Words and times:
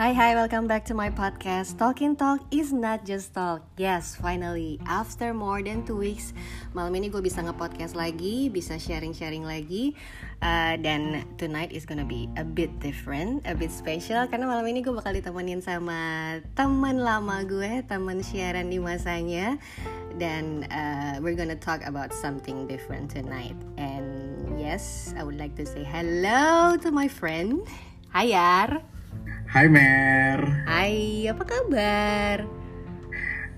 Hi, 0.00 0.16
hi, 0.16 0.32
welcome 0.32 0.64
back 0.64 0.88
to 0.88 0.96
my 0.96 1.12
podcast. 1.12 1.76
Talking 1.76 2.16
Talk 2.16 2.40
is 2.48 2.72
not 2.72 3.04
just 3.04 3.36
talk. 3.36 3.60
Yes, 3.76 4.16
finally, 4.16 4.80
after 4.88 5.36
more 5.36 5.60
than 5.60 5.84
two 5.84 6.00
weeks, 6.00 6.32
malam 6.72 6.96
ini 6.96 7.12
gue 7.12 7.20
bisa 7.20 7.44
nge-podcast 7.44 7.92
lagi, 7.92 8.48
bisa 8.48 8.80
sharing-sharing 8.80 9.44
lagi. 9.44 9.92
Uh, 10.40 10.80
dan 10.80 11.20
tonight 11.36 11.68
is 11.68 11.84
gonna 11.84 12.08
be 12.08 12.32
a 12.40 12.44
bit 12.48 12.72
different, 12.80 13.44
a 13.44 13.52
bit 13.52 13.68
special 13.68 14.24
karena 14.24 14.48
malam 14.48 14.64
ini 14.72 14.80
gue 14.80 14.96
bakal 14.96 15.12
ditemenin 15.12 15.60
sama 15.60 16.40
teman 16.56 17.04
lama 17.04 17.44
gue, 17.44 17.84
teman 17.84 18.24
siaran 18.24 18.72
di 18.72 18.80
masanya. 18.80 19.60
Dan 20.16 20.64
uh, 20.72 21.20
we're 21.20 21.36
gonna 21.36 21.60
talk 21.60 21.84
about 21.84 22.16
something 22.16 22.64
different 22.64 23.12
tonight. 23.12 23.52
And 23.76 24.48
yes, 24.56 25.12
I 25.20 25.28
would 25.28 25.36
like 25.36 25.60
to 25.60 25.68
say 25.68 25.84
hello 25.84 26.80
to 26.80 26.88
my 26.88 27.04
friend. 27.04 27.68
Hai 28.16 28.32
Yar. 28.32 28.99
Hai 29.50 29.66
Mer. 29.66 30.62
Hai, 30.62 31.26
apa 31.26 31.42
kabar? 31.42 32.46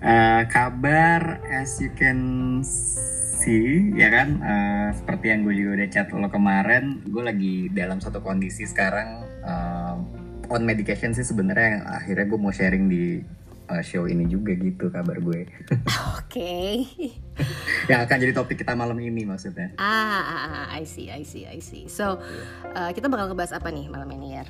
Uh, 0.01 0.43
kabar 0.49 1.37
as 1.53 1.85
you 1.85 1.93
can 1.93 2.17
see 2.65 3.93
ya 3.93 4.09
kan 4.09 4.41
uh, 4.41 4.89
seperti 4.97 5.37
yang 5.37 5.45
gue 5.45 5.53
juga 5.53 5.71
udah 5.77 5.89
chat 5.93 6.09
lo 6.17 6.33
kemarin, 6.33 7.05
gue 7.05 7.21
lagi 7.21 7.57
dalam 7.77 8.01
satu 8.01 8.25
kondisi 8.25 8.65
sekarang 8.65 9.21
uh, 9.45 10.01
on 10.49 10.65
medication 10.65 11.13
sih 11.13 11.29
sebenarnya 11.29 11.85
akhirnya 11.85 12.25
gue 12.25 12.41
mau 12.41 12.57
sharing 12.57 12.89
di 12.89 13.21
uh, 13.69 13.85
show 13.85 14.09
ini 14.09 14.25
juga 14.33 14.57
gitu 14.57 14.89
kabar 14.89 15.21
gue. 15.21 15.45
Oke. 15.45 16.25
Okay. 16.25 16.73
yang 17.93 18.09
akan 18.09 18.17
jadi 18.17 18.33
topik 18.33 18.65
kita 18.65 18.73
malam 18.73 18.97
ini 18.97 19.29
maksudnya. 19.29 19.77
Ah, 19.77 20.25
ah, 20.25 20.41
ah, 20.41 20.67
I 20.73 20.89
see, 20.89 21.13
I 21.13 21.21
see, 21.21 21.45
I 21.45 21.61
see. 21.61 21.85
So 21.93 22.17
uh, 22.73 22.91
kita 22.97 23.13
bakal 23.13 23.29
ngebahas 23.29 23.61
apa 23.61 23.69
nih 23.69 23.93
malam 23.93 24.09
ini 24.17 24.41
ya? 24.41 24.49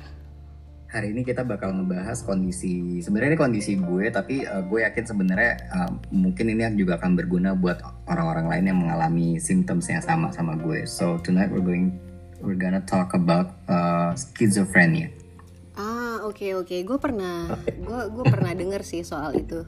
Hari 0.93 1.09
ini 1.09 1.25
kita 1.25 1.41
bakal 1.41 1.73
ngebahas 1.73 2.21
kondisi 2.21 3.01
sebenarnya 3.01 3.33
ini 3.33 3.39
kondisi 3.41 3.73
gue 3.81 4.13
tapi 4.13 4.45
uh, 4.45 4.61
gue 4.61 4.85
yakin 4.85 5.03
sebenarnya 5.09 5.65
uh, 5.73 5.91
mungkin 6.13 6.53
ini 6.53 6.69
juga 6.77 7.01
akan 7.01 7.17
berguna 7.17 7.57
buat 7.57 7.81
orang-orang 8.05 8.45
lain 8.45 8.65
yang 8.69 8.79
mengalami 8.85 9.41
symptoms 9.41 9.89
yang 9.89 10.05
sama 10.05 10.29
sama 10.29 10.53
gue. 10.53 10.85
So 10.85 11.17
tonight 11.17 11.49
we're 11.49 11.65
going 11.65 11.97
we're 12.45 12.61
gonna 12.61 12.85
talk 12.85 13.17
about 13.17 13.57
uh, 13.65 14.13
schizophrenia. 14.13 15.09
Ah 15.73 16.21
oke 16.29 16.37
okay, 16.37 16.53
oke, 16.53 16.69
okay. 16.69 16.79
gue 16.85 16.99
pernah 17.01 17.57
gue 17.65 18.01
gue 18.13 18.25
pernah 18.29 18.53
dengar 18.61 18.85
sih 18.85 19.01
soal 19.01 19.33
itu 19.33 19.65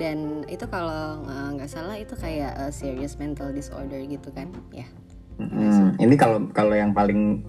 dan 0.00 0.48
itu 0.48 0.64
kalau 0.72 1.28
nggak 1.60 1.68
uh, 1.68 1.72
salah 1.76 2.00
itu 2.00 2.16
kayak 2.16 2.56
uh, 2.56 2.72
serious 2.72 3.20
mental 3.20 3.52
disorder 3.52 4.00
gitu 4.00 4.32
kan 4.32 4.48
ya. 4.72 4.88
Hmm, 5.36 5.92
ini 6.00 6.16
kalau 6.16 6.48
kalau 6.56 6.72
yang 6.72 6.96
paling 6.96 7.44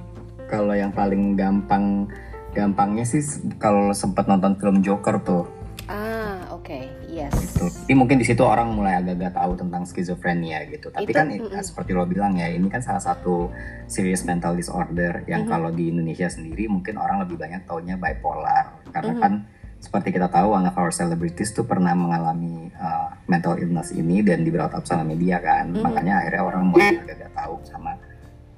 kalau 0.51 0.75
yang 0.75 0.91
paling 0.91 1.39
gampang 1.39 2.09
gampangnya 2.55 3.03
sih 3.03 3.19
kalau 3.59 3.91
sempat 3.91 4.31
nonton 4.31 4.55
film 4.55 4.79
Joker 4.79 5.19
tuh. 5.19 5.43
Ah, 5.85 6.41
oke, 6.49 6.65
okay. 6.65 6.89
yes. 7.05 7.29
Gitu. 7.29 7.69
Jadi 7.69 7.93
mungkin 7.93 8.17
di 8.17 8.25
situ 8.25 8.41
orang 8.41 8.73
mulai 8.73 8.97
agak-agak 8.97 9.37
tahu 9.37 9.53
tentang 9.53 9.85
skizofrenia 9.85 10.65
gitu. 10.73 10.89
Tapi 10.89 11.05
itu, 11.05 11.13
kan 11.13 11.29
mm 11.29 11.45
-mm. 11.45 11.61
seperti 11.61 11.93
lo 11.93 12.09
bilang 12.09 12.41
ya, 12.41 12.49
ini 12.49 12.65
kan 12.73 12.81
salah 12.81 13.03
satu 13.03 13.53
serious 13.85 14.25
mental 14.25 14.57
disorder 14.57 15.21
yang 15.29 15.45
mm 15.45 15.51
-hmm. 15.51 15.53
kalau 15.53 15.69
di 15.69 15.93
Indonesia 15.93 16.25
sendiri 16.25 16.65
mungkin 16.65 16.97
orang 16.97 17.21
lebih 17.21 17.37
banyak 17.37 17.69
taunya 17.69 18.01
bipolar. 18.01 18.81
Karena 18.89 19.13
mm 19.13 19.19
-hmm. 19.21 19.21
kan 19.21 19.33
seperti 19.77 20.09
kita 20.17 20.25
tahu 20.33 20.57
one 20.57 20.65
of 20.65 20.73
our 20.73 20.89
celebrities 20.89 21.53
tuh 21.53 21.69
pernah 21.69 21.93
mengalami 21.93 22.73
uh, 22.81 23.13
mental 23.29 23.61
illness 23.61 23.93
ini 23.93 24.25
dan 24.25 24.41
di 24.41 24.49
brought 24.49 24.73
up 24.73 24.89
sama 24.89 25.05
media 25.05 25.37
kan. 25.37 25.69
Mm 25.69 25.77
-hmm. 25.77 25.85
Makanya 25.85 26.13
akhirnya 26.25 26.43
orang 26.49 26.63
mulai 26.73 26.97
agak-agak 26.97 27.31
tahu 27.37 27.55
sama 27.61 27.93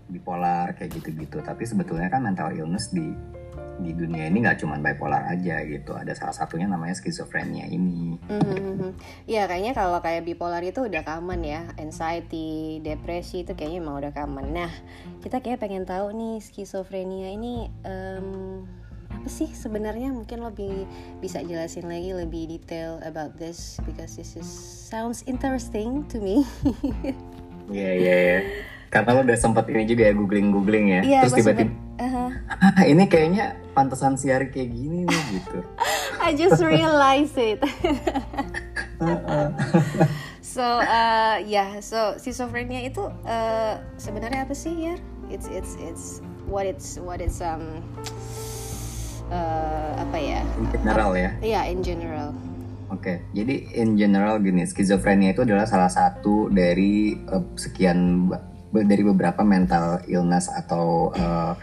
bipolar 0.07 0.71
kayak 0.79 0.95
gitu-gitu. 0.95 1.43
Tapi 1.43 1.67
sebetulnya 1.67 2.07
kan 2.07 2.23
mental 2.23 2.55
illness 2.55 2.87
di 2.95 3.11
di 3.77 3.93
dunia 3.93 4.25
ini 4.25 4.41
nggak 4.41 4.59
cuma 4.61 4.81
bipolar 4.81 5.29
aja 5.29 5.61
gitu. 5.65 5.93
Ada 5.93 6.17
salah 6.17 6.35
satunya 6.35 6.65
namanya 6.65 6.97
skizofrenia 6.97 7.69
ini. 7.69 8.17
Mm-hmm. 8.27 8.91
ya 9.29 9.45
kayaknya 9.45 9.77
kalau 9.77 10.01
kayak 10.01 10.25
bipolar 10.25 10.61
itu 10.65 10.85
udah 10.85 11.05
common 11.05 11.45
ya. 11.45 11.65
Anxiety 11.77 12.81
depresi 12.81 13.45
itu 13.45 13.53
kayaknya 13.53 13.79
emang 13.85 14.01
udah 14.01 14.11
common. 14.13 14.53
Nah 14.53 14.71
kita 15.21 15.41
kayak 15.41 15.61
pengen 15.61 15.85
tahu 15.85 16.13
nih 16.13 16.41
skizofrenia 16.41 17.33
ini 17.33 17.69
um, 17.85 18.65
apa 19.13 19.29
sih 19.29 19.53
sebenarnya? 19.53 20.09
Mungkin 20.09 20.41
lebih 20.41 20.89
bisa 21.21 21.45
jelasin 21.45 21.85
lagi 21.85 22.13
lebih 22.17 22.49
detail 22.49 22.97
about 23.05 23.37
this 23.37 23.77
because 23.85 24.17
this 24.17 24.33
is 24.33 24.49
sounds 24.89 25.21
interesting 25.29 26.05
to 26.09 26.17
me. 26.17 26.41
Iya 27.67 27.91
iya 27.99 28.15
iya 28.15 28.39
karena 28.87 29.09
lo 29.15 29.21
udah 29.27 29.37
sempat 29.37 29.67
ini 29.67 29.83
juga 29.83 30.07
ya 30.07 30.13
googling 30.15 30.49
googling 30.51 30.85
ya. 30.91 31.01
Yeah, 31.03 31.21
terus 31.27 31.43
tiba-tiba 31.43 31.71
uh-huh. 31.99 32.29
ah, 32.53 32.83
ini 32.87 33.03
kayaknya 33.07 33.59
pantesan 33.75 34.15
siar 34.15 34.47
kayak 34.49 34.71
gini 34.71 35.03
nih 35.07 35.21
gitu. 35.35 35.59
I 36.25 36.33
just 36.33 36.59
realize 36.63 37.35
it. 37.35 37.59
So 40.57 40.65
uh, 40.65 41.37
ya 41.37 41.45
yeah, 41.45 41.69
so 41.85 42.17
schizophrenia 42.17 42.81
itu 42.89 43.05
uh, 43.29 43.77
sebenarnya 44.01 44.49
apa 44.49 44.57
sih 44.57 44.89
ya 44.89 44.97
it's 45.29 45.45
it's 45.53 45.77
it's 45.77 46.25
what 46.49 46.65
it's 46.65 46.97
what 46.97 47.21
it's 47.21 47.45
um 47.45 47.85
uh, 49.29 49.91
apa 50.01 50.17
ya? 50.17 50.41
In 50.57 50.65
general 50.73 51.11
ya? 51.13 51.29
Iya 51.45 51.51
yeah, 51.61 51.63
in 51.69 51.85
general. 51.85 52.33
Oke, 52.89 53.03
okay. 53.03 53.17
jadi 53.35 53.55
in 53.83 53.99
general 53.99 54.39
gini, 54.39 54.63
skizofrenia 54.63 55.35
itu 55.35 55.43
adalah 55.43 55.67
salah 55.67 55.91
satu 55.91 56.47
dari 56.47 57.19
uh, 57.27 57.43
sekian 57.59 58.31
dari 58.71 59.03
beberapa 59.03 59.41
mental 59.43 60.03
illness 60.07 60.51
atau 60.51 61.11
uh, 61.15 61.53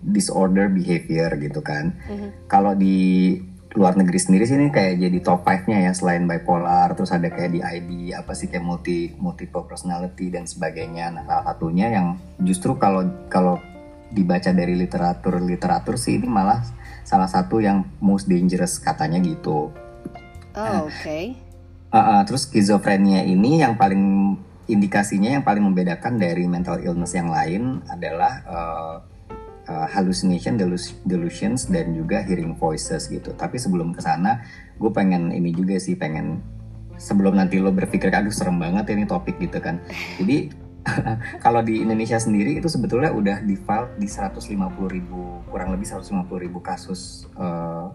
disorder 0.00 0.72
behavior 0.72 1.28
gitu 1.36 1.60
kan. 1.60 1.92
Mm-hmm. 2.08 2.30
Kalau 2.48 2.72
di 2.72 3.36
luar 3.70 3.94
negeri 3.94 4.18
sendiri 4.18 4.42
sih 4.50 4.58
ini 4.58 4.74
kayak 4.74 4.98
jadi 4.98 5.18
top 5.22 5.46
5-nya 5.46 5.78
ya 5.86 5.92
selain 5.94 6.26
bipolar, 6.26 6.90
terus 6.98 7.14
ada 7.14 7.30
kayak 7.30 7.50
di 7.54 7.60
IB 7.62 8.10
apa 8.18 8.34
sih 8.34 8.50
kayak 8.50 8.66
multi 8.66 9.14
multiple 9.14 9.62
personality 9.62 10.26
dan 10.26 10.42
sebagainya. 10.48 11.14
Nah, 11.14 11.22
salah 11.22 11.54
satunya 11.54 11.86
yang 11.86 12.18
justru 12.42 12.74
kalau 12.74 13.06
kalau 13.30 13.62
dibaca 14.10 14.50
dari 14.50 14.74
literatur 14.74 15.38
literatur 15.38 15.94
sih 15.94 16.18
ini 16.18 16.26
malah 16.26 16.66
salah 17.06 17.30
satu 17.30 17.62
yang 17.62 17.86
most 18.02 18.26
dangerous 18.26 18.82
katanya 18.82 19.22
gitu. 19.22 19.70
Oh, 19.70 20.58
nah, 20.58 20.82
oke. 20.82 20.90
Okay. 20.98 21.38
Uh, 21.90 21.98
uh, 21.98 22.20
terus 22.26 22.46
skizofrenia 22.46 23.22
ini 23.22 23.62
yang 23.62 23.78
paling 23.78 24.34
indikasinya 24.72 25.34
yang 25.38 25.44
paling 25.44 25.62
membedakan 25.62 26.16
dari 26.16 26.46
mental 26.46 26.80
illness 26.80 27.12
yang 27.14 27.28
lain 27.28 27.82
adalah 27.90 28.32
uh, 28.46 28.96
uh, 29.70 29.86
hallucination, 29.90 30.58
delusions 31.06 31.70
dan 31.70 31.94
juga 31.94 32.22
hearing 32.24 32.58
voices 32.58 33.06
gitu. 33.06 33.34
Tapi 33.34 33.58
sebelum 33.58 33.94
ke 33.94 34.00
sana, 34.02 34.42
gue 34.78 34.90
pengen 34.90 35.30
ini 35.30 35.54
juga 35.54 35.78
sih 35.78 35.94
pengen 35.94 36.42
sebelum 37.00 37.38
nanti 37.38 37.56
lo 37.56 37.72
berpikir 37.72 38.12
aduh 38.12 38.32
serem 38.32 38.60
banget 38.60 38.92
ini 38.92 39.08
topik 39.08 39.38
gitu 39.38 39.62
kan. 39.62 39.80
Jadi 40.20 40.52
kalau 41.44 41.60
di 41.60 41.84
Indonesia 41.84 42.16
sendiri 42.16 42.56
itu 42.56 42.68
sebetulnya 42.68 43.12
udah 43.12 43.44
di 43.44 43.56
file 43.56 43.92
di 44.00 44.08
150 44.08 44.48
ribu 44.88 45.44
kurang 45.52 45.76
lebih 45.76 45.84
150 45.88 46.24
ribu 46.40 46.58
kasus 46.64 47.28
uh, 47.36 47.92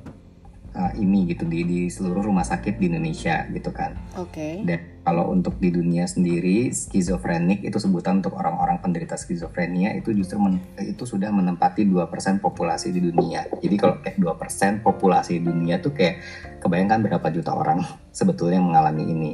uh, 0.75 0.91
ini 0.99 1.31
gitu 1.31 1.47
di 1.47 1.63
di 1.63 1.79
seluruh 1.87 2.21
rumah 2.21 2.43
sakit 2.43 2.75
di 2.75 2.91
Indonesia 2.91 3.47
gitu 3.49 3.71
kan. 3.71 3.95
Oke. 4.19 4.35
Okay. 4.35 4.53
Dan 4.67 4.79
kalau 5.07 5.31
untuk 5.31 5.55
di 5.57 5.71
dunia 5.71 6.03
sendiri 6.05 6.69
skizofrenik 6.69 7.63
itu 7.63 7.77
sebutan 7.79 8.19
untuk 8.19 8.35
orang-orang 8.35 8.83
penderita 8.83 9.15
skizofrenia 9.15 9.95
itu 9.95 10.11
justru 10.11 10.37
men, 10.37 10.59
itu 10.83 11.07
sudah 11.07 11.31
menempati 11.31 11.87
2% 11.87 12.43
populasi 12.43 12.91
di 12.91 12.99
dunia. 12.99 13.47
Jadi 13.63 13.75
kalau 13.79 14.03
kayak 14.03 14.19
2% 14.19 14.83
populasi 14.83 15.39
di 15.39 15.47
dunia 15.47 15.79
tuh 15.79 15.95
kayak 15.95 16.19
kebayangkan 16.59 16.99
berapa 17.07 17.27
juta 17.31 17.55
orang 17.55 17.81
sebetulnya 18.19 18.59
mengalami 18.59 19.03
ini. 19.07 19.31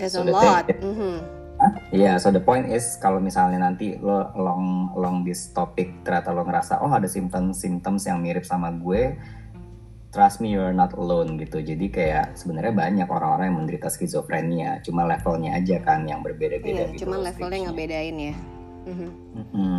That's 0.00 0.16
so 0.16 0.24
a 0.24 0.32
lot. 0.32 0.64
Mm 0.80 0.94
-hmm. 0.96 1.16
Iya, 1.92 2.00
yeah, 2.00 2.14
so 2.16 2.32
the 2.32 2.40
point 2.40 2.72
is 2.72 2.96
kalau 2.96 3.20
misalnya 3.20 3.60
nanti 3.60 3.92
lo 4.00 4.32
long 4.32 4.96
long 4.96 5.20
this 5.28 5.52
topic 5.52 5.92
ternyata 6.08 6.32
lo 6.32 6.48
ngerasa 6.48 6.80
oh 6.80 6.88
ada 6.88 7.04
symptoms 7.04 7.60
symptoms 7.60 8.08
yang 8.08 8.16
mirip 8.24 8.48
sama 8.48 8.72
gue, 8.72 9.12
trust 10.10 10.42
me 10.42 10.50
you're 10.50 10.74
not 10.74 10.94
alone 10.98 11.38
gitu. 11.38 11.62
Jadi 11.62 11.86
kayak 11.90 12.34
sebenarnya 12.34 12.74
banyak 12.74 13.08
orang-orang 13.08 13.46
yang 13.50 13.58
menderita 13.64 13.88
skizofrenia, 13.88 14.82
cuma 14.82 15.06
levelnya 15.06 15.56
aja 15.56 15.78
kan 15.82 16.04
yang 16.06 16.20
berbeda-beda 16.20 16.90
iya, 16.90 16.92
gitu. 16.94 17.06
Cuma 17.06 17.22
levelnya 17.22 17.70
ngebedain 17.70 18.16
ya. 18.18 18.34
Mm-hmm. 18.90 19.10
Mm-hmm. 19.38 19.78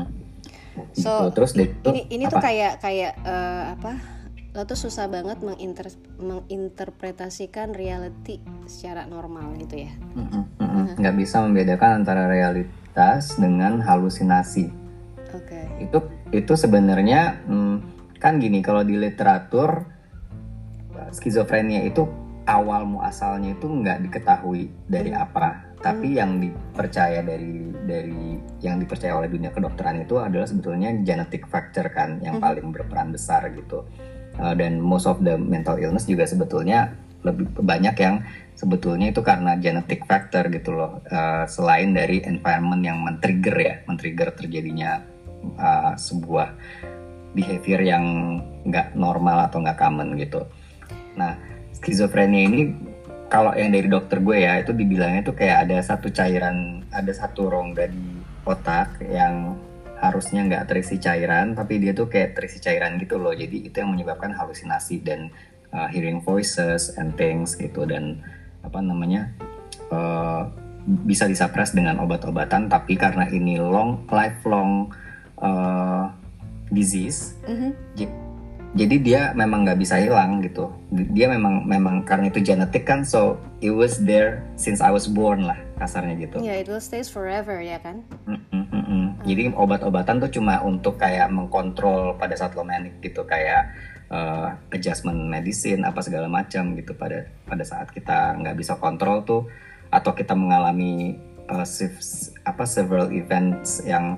So 0.96 1.12
gitu. 1.28 1.28
terus 1.36 1.52
deh, 1.52 1.70
ini 1.84 2.02
ini 2.08 2.24
tuh 2.32 2.40
kayak 2.40 2.80
kayak 2.80 3.20
uh, 3.28 3.76
apa? 3.76 3.94
Lo 4.52 4.68
tuh 4.68 4.76
susah 4.76 5.08
banget 5.08 5.40
menginter, 5.40 5.88
menginterpretasikan 6.20 7.72
reality 7.72 8.44
secara 8.68 9.08
normal 9.08 9.56
gitu 9.60 9.88
ya. 9.88 9.92
Mm-hmm. 10.16 10.44
Mm-hmm. 10.60 10.86
Nggak 11.00 11.16
bisa 11.20 11.44
membedakan 11.44 12.04
antara 12.04 12.32
realitas 12.32 13.36
dengan 13.36 13.84
halusinasi. 13.84 14.72
Oke. 15.36 15.60
Okay. 15.60 15.88
Itu 15.88 16.00
itu 16.32 16.54
sebenarnya 16.56 17.44
hmm, 17.48 17.76
kan 18.20 18.40
gini 18.40 18.64
kalau 18.64 18.88
di 18.88 18.96
literatur 18.96 20.01
skizofrenia 21.12 21.86
itu 21.86 22.08
awal 22.50 22.90
muasalnya 22.90 23.54
itu 23.54 23.68
nggak 23.70 24.10
diketahui 24.10 24.72
dari 24.90 25.14
hmm. 25.14 25.24
apa 25.24 25.48
tapi 25.82 26.14
hmm. 26.14 26.18
yang 26.18 26.32
dipercaya 26.42 27.20
dari 27.22 27.70
dari 27.86 28.38
yang 28.62 28.78
dipercaya 28.82 29.14
oleh 29.18 29.30
dunia 29.30 29.54
kedokteran 29.54 30.02
itu 30.02 30.18
adalah 30.18 30.46
sebetulnya 30.50 30.94
genetic 31.06 31.46
factor 31.50 31.90
kan 31.94 32.18
yang 32.22 32.38
hmm. 32.42 32.46
paling 32.46 32.68
berperan 32.74 33.14
besar 33.14 33.46
gitu 33.54 33.86
uh, 34.42 34.54
dan 34.58 34.82
most 34.82 35.06
of 35.06 35.22
the 35.22 35.38
mental 35.38 35.78
illness 35.78 36.10
juga 36.10 36.26
sebetulnya 36.26 36.94
lebih 37.22 37.54
banyak 37.54 37.96
yang 38.02 38.26
sebetulnya 38.58 39.14
itu 39.14 39.22
karena 39.22 39.54
genetic 39.62 40.06
factor 40.10 40.50
gitu 40.50 40.74
loh 40.74 41.06
uh, 41.14 41.46
selain 41.46 41.94
dari 41.94 42.26
environment 42.26 42.82
yang 42.82 42.98
men-trigger 43.02 43.58
ya 43.58 43.76
men-trigger 43.86 44.34
terjadinya 44.34 45.06
uh, 45.62 45.94
sebuah 45.94 46.58
behavior 47.38 47.82
yang 47.82 48.06
nggak 48.66 48.98
normal 48.98 49.48
atau 49.48 49.62
nggak 49.62 49.78
common 49.78 50.18
gitu 50.18 50.46
nah 51.16 51.36
skizofrenia 51.76 52.48
ini 52.48 52.62
kalau 53.32 53.56
yang 53.56 53.72
dari 53.72 53.88
dokter 53.88 54.20
gue 54.20 54.44
ya 54.44 54.60
itu 54.60 54.76
dibilangnya 54.76 55.24
tuh 55.24 55.36
kayak 55.40 55.68
ada 55.68 55.80
satu 55.80 56.12
cairan 56.12 56.84
ada 56.92 57.12
satu 57.16 57.48
rongga 57.48 57.88
di 57.88 58.20
otak 58.44 59.00
yang 59.08 59.56
harusnya 60.02 60.44
nggak 60.44 60.68
terisi 60.68 60.98
cairan 60.98 61.54
tapi 61.56 61.78
dia 61.80 61.94
tuh 61.94 62.12
kayak 62.12 62.36
terisi 62.36 62.58
cairan 62.60 63.00
gitu 63.00 63.22
loh 63.22 63.32
jadi 63.32 63.54
itu 63.54 63.76
yang 63.80 63.94
menyebabkan 63.94 64.34
halusinasi 64.36 65.00
dan 65.06 65.32
uh, 65.72 65.88
hearing 65.88 66.20
voices 66.20 66.92
and 67.00 67.16
things 67.16 67.56
gitu 67.56 67.88
dan 67.88 68.20
apa 68.66 68.82
namanya 68.82 69.32
uh, 69.94 70.50
bisa 71.06 71.30
disapres 71.30 71.72
dengan 71.78 72.02
obat-obatan 72.02 72.66
tapi 72.68 72.98
karena 72.98 73.30
ini 73.30 73.62
long 73.62 74.04
lifelong 74.10 74.90
uh, 75.38 76.10
disease 76.74 77.38
mm 77.46 77.56
-hmm. 77.56 77.72
Jadi 78.72 78.96
dia 79.04 79.22
memang 79.36 79.68
nggak 79.68 79.80
bisa 79.80 80.00
hilang 80.00 80.40
gitu. 80.40 80.72
Dia 80.92 81.28
memang 81.28 81.68
memang 81.68 82.08
karena 82.08 82.32
itu 82.32 82.40
genetik 82.40 82.88
kan 82.88 83.04
so 83.04 83.36
it 83.60 83.72
was 83.72 84.00
there 84.04 84.48
since 84.56 84.80
I 84.80 84.92
was 84.92 85.12
born 85.12 85.44
lah 85.44 85.60
kasarnya 85.82 86.16
gitu. 86.28 86.40
Ya 86.40 86.56
yeah, 86.56 86.58
it 86.64 86.72
will 86.72 86.84
stays 86.84 87.12
forever 87.12 87.60
ya 87.60 87.82
kan? 87.84 88.04
Mm 88.30 88.40
-hmm 88.48 88.52
jadi 89.26 89.54
obat-obatan 89.54 90.18
tuh 90.28 90.32
cuma 90.42 90.62
untuk 90.66 90.98
kayak 90.98 91.30
mengkontrol 91.30 92.18
pada 92.18 92.34
saat 92.34 92.58
lo 92.58 92.66
manic 92.66 92.98
gitu 93.06 93.22
kayak 93.26 93.70
uh, 94.10 94.58
adjustment 94.74 95.30
medicine 95.30 95.86
apa 95.86 96.02
segala 96.02 96.26
macam 96.26 96.74
gitu 96.74 96.98
pada 96.98 97.30
pada 97.46 97.62
saat 97.62 97.94
kita 97.94 98.38
nggak 98.42 98.58
bisa 98.58 98.78
kontrol 98.82 99.22
tuh 99.22 99.46
atau 99.94 100.12
kita 100.18 100.34
mengalami 100.34 101.22
uh, 101.52 101.66
apa 102.46 102.64
several 102.66 103.14
events 103.14 103.86
yang 103.86 104.18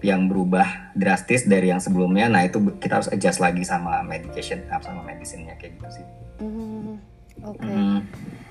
yang 0.00 0.28
berubah 0.32 0.92
drastis 0.96 1.44
dari 1.44 1.68
yang 1.68 1.80
sebelumnya 1.80 2.28
nah 2.32 2.44
itu 2.44 2.60
kita 2.80 3.00
harus 3.00 3.10
adjust 3.12 3.38
lagi 3.40 3.64
sama 3.64 4.00
medication 4.00 4.64
sama 4.68 5.04
medicine 5.04 5.44
kayak 5.60 5.76
gitu 5.76 5.88
sih. 6.00 6.06
Mm, 6.40 6.96
Oke. 7.44 7.60
Okay. 7.60 7.68
Mm. 7.68 8.00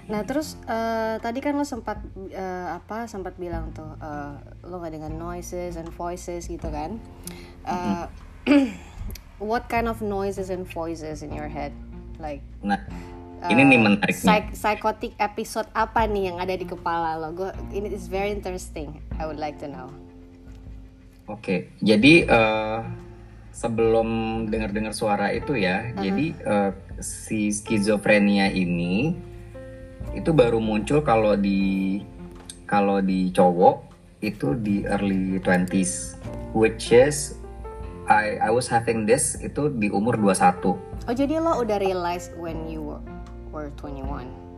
Nah 0.09 0.21
terus 0.25 0.57
uh, 0.65 1.21
tadi 1.21 1.41
kan 1.41 1.53
lo 1.53 1.65
sempat 1.65 2.01
uh, 2.33 2.67
apa 2.81 3.05
sempat 3.05 3.37
bilang 3.37 3.69
tuh 3.73 3.97
uh, 4.01 4.37
lo 4.65 4.81
nggak 4.81 4.93
dengan 4.97 5.13
noises 5.17 5.77
and 5.77 5.89
voices 5.93 6.49
gitu 6.49 6.69
kan? 6.69 6.97
Uh, 7.65 8.05
what 9.49 9.69
kind 9.69 9.85
of 9.85 10.01
noises 10.01 10.49
and 10.49 10.65
voices 10.65 11.21
in 11.21 11.33
your 11.33 11.49
head? 11.49 11.73
Like 12.17 12.41
nah 12.65 12.81
ini 13.47 13.63
nih 13.63 13.79
menarik 13.79 14.17
psych 14.17 14.51
psychotic 14.51 15.15
episode 15.15 15.69
apa 15.71 16.03
nih 16.03 16.33
yang 16.33 16.37
ada 16.41 16.57
di 16.57 16.65
kepala 16.65 17.15
lo? 17.15 17.29
Gue 17.31 17.49
ini 17.71 17.93
is 17.93 18.09
very 18.09 18.33
interesting. 18.33 18.99
I 19.21 19.29
would 19.29 19.39
like 19.39 19.61
to 19.61 19.69
know. 19.69 20.08
Oke, 21.29 21.37
okay. 21.37 21.59
jadi 21.77 22.25
uh, 22.25 22.81
sebelum 23.53 24.09
dengar-dengar 24.49 24.97
suara 24.97 25.29
itu 25.29 25.53
ya, 25.53 25.85
uh 25.85 25.93
-huh. 25.93 26.01
jadi 26.01 26.27
uh, 26.41 26.71
si 26.97 27.53
skizofrenia 27.53 28.49
ini 28.49 29.13
itu 30.17 30.33
baru 30.33 30.57
muncul 30.57 31.05
kalau 31.05 31.37
di 31.37 32.01
kalau 32.65 32.97
di 32.97 33.29
cowok 33.29 33.85
itu 34.25 34.57
di 34.57 34.83
early 34.89 35.39
20s 35.39 36.17
which 36.51 36.91
is 36.91 37.37
I 38.09 38.41
I 38.41 38.49
was 38.49 38.65
having 38.65 39.05
this 39.05 39.37
itu 39.37 39.69
di 39.69 39.93
umur 39.93 40.17
21. 40.17 40.75
Oh 41.05 41.13
jadi 41.13 41.37
lo 41.37 41.61
udah 41.61 41.77
realize 41.77 42.33
when 42.41 42.65
you 42.65 42.81
were, 42.81 43.03
were 43.53 43.69
21. 43.77 44.48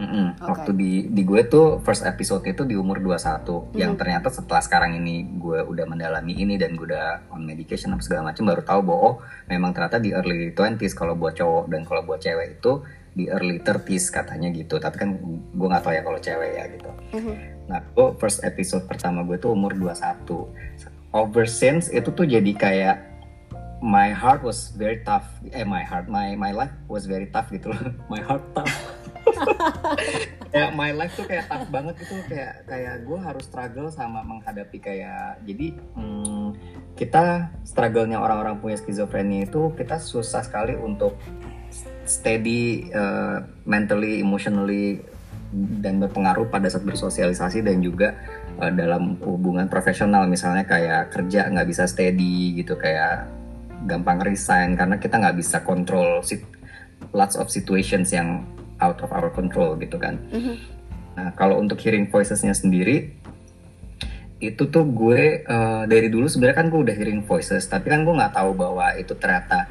Mm 0.00 0.08
-hmm. 0.08 0.26
okay. 0.40 0.48
Waktu 0.48 0.70
di 0.72 0.92
di 1.12 1.22
gue 1.22 1.40
tuh 1.46 1.78
first 1.84 2.02
episode 2.08 2.42
itu 2.48 2.64
di 2.64 2.74
umur 2.74 2.98
21 2.98 3.44
mm. 3.44 3.76
yang 3.76 3.92
ternyata 3.94 4.32
setelah 4.32 4.64
sekarang 4.64 4.96
ini 4.96 5.28
gue 5.36 5.60
udah 5.62 5.84
mendalami 5.84 6.32
ini 6.32 6.56
dan 6.56 6.74
gue 6.74 6.88
udah 6.88 7.28
on 7.28 7.44
medication 7.44 7.92
apa 7.92 8.02
segala 8.02 8.32
macam 8.32 8.48
baru 8.48 8.62
tahu 8.64 8.80
bahwa 8.82 9.00
oh 9.04 9.14
memang 9.52 9.76
ternyata 9.76 10.00
di 10.00 10.16
early 10.16 10.56
20s 10.56 10.96
kalau 10.96 11.12
buat 11.12 11.36
cowok 11.36 11.68
dan 11.68 11.84
kalau 11.84 12.02
buat 12.08 12.24
cewek 12.24 12.60
itu 12.60 12.80
di 13.12 13.28
early 13.28 13.60
30s 13.60 14.08
katanya 14.08 14.48
gitu 14.56 14.80
tapi 14.80 14.96
kan 14.96 15.20
gue 15.52 15.66
nggak 15.68 15.84
tahu 15.84 15.92
ya 15.92 16.02
kalau 16.02 16.20
cewek 16.20 16.50
ya 16.56 16.64
gitu 16.72 16.90
mm-hmm. 17.12 17.36
nah 17.68 17.80
gue 17.92 18.06
first 18.16 18.40
episode 18.40 18.88
pertama 18.88 19.20
gue 19.28 19.36
tuh 19.36 19.52
umur 19.52 19.76
21 19.76 20.48
over 21.12 21.44
since 21.44 21.92
itu 21.92 22.08
tuh 22.08 22.24
jadi 22.24 22.52
kayak 22.56 22.96
my 23.84 24.08
heart 24.14 24.40
was 24.40 24.72
very 24.72 25.04
tough 25.04 25.28
eh 25.52 25.66
my 25.66 25.84
heart 25.84 26.08
my 26.08 26.32
my 26.40 26.56
life 26.56 26.72
was 26.88 27.04
very 27.04 27.28
tough 27.28 27.52
gitu 27.52 27.68
loh 27.68 27.92
my 28.12 28.22
heart 28.24 28.40
tough 28.56 28.72
ya 30.56 30.68
my 30.74 30.92
life 30.92 31.16
tuh 31.16 31.24
kayak 31.24 31.48
tough 31.48 31.68
banget 31.72 31.94
gitu 32.04 32.14
kayak 32.28 32.66
kayak 32.68 32.94
gue 33.06 33.18
harus 33.18 33.44
struggle 33.48 33.88
sama 33.88 34.20
menghadapi 34.20 34.78
kayak 34.82 35.40
jadi 35.46 35.78
hmm, 35.96 36.58
kita 36.98 37.48
struggle-nya 37.64 38.20
orang-orang 38.20 38.60
punya 38.60 38.76
skizofrenia 38.76 39.48
itu 39.48 39.72
kita 39.74 39.96
susah 39.96 40.44
sekali 40.44 40.76
untuk 40.76 41.16
steady 42.04 42.92
uh, 42.92 43.40
mentally, 43.64 44.20
emotionally 44.20 45.00
dan 45.52 46.00
berpengaruh 46.00 46.48
pada 46.48 46.68
saat 46.72 46.84
bersosialisasi 46.84 47.60
dan 47.60 47.84
juga 47.84 48.16
uh, 48.60 48.72
dalam 48.72 49.20
hubungan 49.20 49.68
profesional. 49.68 50.24
Misalnya 50.24 50.64
kayak 50.64 51.12
kerja 51.12 51.48
nggak 51.52 51.68
bisa 51.68 51.84
steady 51.84 52.56
gitu 52.56 52.76
kayak 52.76 53.28
gampang 53.84 54.22
resign 54.22 54.78
karena 54.78 54.96
kita 54.96 55.18
nggak 55.18 55.36
bisa 55.36 55.58
kontrol 55.66 56.22
lots 57.10 57.34
of 57.34 57.50
situations 57.50 58.14
yang 58.14 58.46
out 58.82 58.98
of 58.98 59.14
our 59.14 59.30
control 59.30 59.78
gitu 59.78 59.94
kan. 59.96 60.18
Mm-hmm. 60.34 60.56
Nah 61.14 61.28
kalau 61.38 61.62
untuk 61.62 61.78
hearing 61.78 62.10
voicesnya 62.10 62.52
sendiri 62.52 63.22
itu 64.42 64.66
tuh 64.66 64.82
gue 64.82 65.46
uh, 65.46 65.86
dari 65.86 66.10
dulu 66.10 66.26
sebenarnya 66.26 66.58
kan 66.58 66.66
gue 66.66 66.80
udah 66.82 66.96
hearing 66.98 67.22
voices 67.22 67.62
tapi 67.70 67.94
kan 67.94 68.02
gue 68.02 68.10
nggak 68.10 68.34
tahu 68.34 68.50
bahwa 68.58 68.90
itu 68.98 69.14
ternyata 69.14 69.70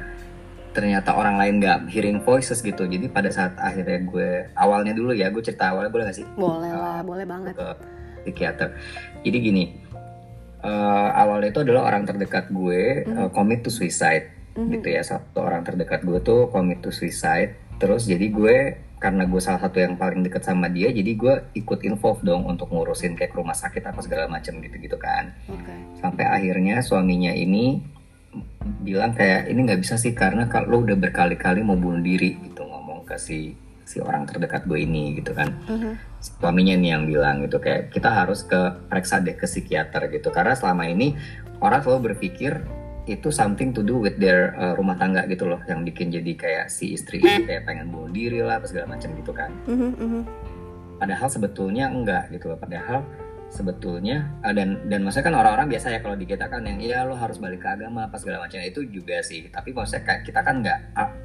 ternyata 0.72 1.12
orang 1.12 1.36
lain 1.36 1.60
nggak 1.60 1.92
hearing 1.92 2.24
voices 2.24 2.64
gitu 2.64 2.88
jadi 2.88 3.12
pada 3.12 3.28
saat 3.28 3.52
akhirnya 3.60 4.00
gue 4.08 4.48
awalnya 4.56 4.96
dulu 4.96 5.12
ya 5.12 5.28
gue 5.28 5.44
cerita 5.44 5.76
awalnya 5.76 5.92
boleh 5.92 6.04
gak 6.08 6.16
sih 6.16 6.26
boleh 6.32 6.72
lah 6.72 6.98
uh, 6.98 7.00
boleh 7.04 7.24
banget 7.28 7.52
ke 7.52 7.68
psikiater 8.24 8.72
jadi 9.20 9.36
gini 9.44 9.64
uh, 10.64 11.08
awalnya 11.20 11.52
itu 11.52 11.60
adalah 11.60 11.92
orang 11.92 12.08
terdekat 12.08 12.48
gue 12.48 13.04
mm. 13.04 13.12
uh, 13.12 13.28
commit 13.28 13.60
to 13.60 13.68
suicide 13.68 14.32
mm-hmm. 14.56 14.80
gitu 14.80 14.88
ya 14.88 15.04
satu 15.04 15.44
orang 15.44 15.68
terdekat 15.68 16.00
gue 16.00 16.16
tuh 16.24 16.48
commit 16.48 16.80
to 16.80 16.88
suicide 16.88 17.52
terus 17.76 18.08
jadi 18.08 18.26
gue 18.32 18.56
karena 19.02 19.26
gue 19.26 19.42
salah 19.42 19.58
satu 19.58 19.82
yang 19.82 19.98
paling 19.98 20.22
dekat 20.22 20.46
sama 20.46 20.70
dia 20.70 20.94
jadi 20.94 21.10
gue 21.18 21.34
ikut 21.58 21.82
involve 21.82 22.22
dong 22.22 22.46
untuk 22.46 22.70
ngurusin 22.70 23.18
kayak 23.18 23.34
ke 23.34 23.36
rumah 23.42 23.58
sakit 23.58 23.82
apa 23.82 23.98
segala 23.98 24.30
macam 24.30 24.62
gitu 24.62 24.78
gitu 24.78 24.94
kan 24.94 25.34
okay. 25.50 25.98
sampai 25.98 26.22
akhirnya 26.30 26.78
suaminya 26.86 27.34
ini 27.34 27.82
bilang 28.86 29.12
kayak 29.12 29.50
ini 29.50 29.66
nggak 29.66 29.82
bisa 29.82 29.98
sih 29.98 30.14
karena 30.14 30.46
kalau 30.46 30.78
lo 30.78 30.86
udah 30.86 30.94
berkali-kali 30.94 31.66
mau 31.66 31.74
bunuh 31.74 31.98
diri 31.98 32.38
gitu 32.38 32.62
ngomong 32.62 33.02
ke 33.02 33.18
si 33.18 33.58
si 33.82 33.98
orang 33.98 34.24
terdekat 34.24 34.64
gue 34.64 34.78
ini 34.78 35.18
gitu 35.18 35.34
kan 35.34 35.52
uh-huh. 35.66 35.98
suaminya 36.22 36.78
nih 36.78 36.90
yang 36.94 37.04
bilang 37.04 37.42
gitu 37.42 37.58
kayak 37.58 37.90
kita 37.90 38.08
harus 38.08 38.46
ke 38.46 38.56
periksa 38.86 39.18
deh 39.18 39.34
ke 39.34 39.44
psikiater 39.44 40.08
gitu 40.14 40.30
karena 40.30 40.54
selama 40.54 40.86
ini 40.86 41.18
orang 41.58 41.82
selalu 41.82 42.14
berpikir 42.14 42.62
itu 43.06 43.34
something 43.34 43.74
to 43.74 43.82
do 43.82 43.98
with 43.98 44.14
their 44.22 44.54
uh, 44.54 44.78
rumah 44.78 44.94
tangga 44.94 45.26
gitu 45.26 45.50
loh 45.50 45.58
yang 45.66 45.82
bikin 45.82 46.14
jadi 46.14 46.32
kayak 46.38 46.66
si 46.70 46.94
istri 46.94 47.18
ini 47.18 47.42
kayak 47.48 47.66
pengen 47.66 47.90
bunuh 47.90 48.10
diri 48.14 48.38
lah 48.38 48.62
apa 48.62 48.66
segala 48.70 48.94
macam 48.94 49.10
gitu 49.18 49.32
kan. 49.34 49.50
Uh-huh, 49.66 49.90
uh-huh. 49.90 50.24
padahal 51.02 51.26
sebetulnya 51.26 51.90
enggak 51.90 52.30
gitu 52.30 52.54
loh 52.54 52.58
padahal 52.62 53.02
sebetulnya 53.50 54.30
uh, 54.46 54.54
dan 54.54 54.80
dan 54.86 55.02
maksudnya 55.02 55.28
kan 55.28 55.36
orang-orang 55.36 55.68
biasa 55.74 55.92
ya 55.92 56.00
kalau 56.00 56.14
di 56.14 56.24
kita 56.30 56.46
kan 56.46 56.62
yang 56.62 56.78
iya 56.78 57.02
lo 57.02 57.18
harus 57.18 57.42
balik 57.42 57.60
ke 57.60 57.68
agama 57.68 58.06
apa 58.06 58.16
segala 58.22 58.46
macam 58.46 58.62
itu 58.62 58.86
juga 58.86 59.18
sih. 59.20 59.50
Tapi 59.50 59.74
maksudnya 59.74 60.22
kita 60.22 60.40
kan 60.46 60.62
nggak 60.62 60.78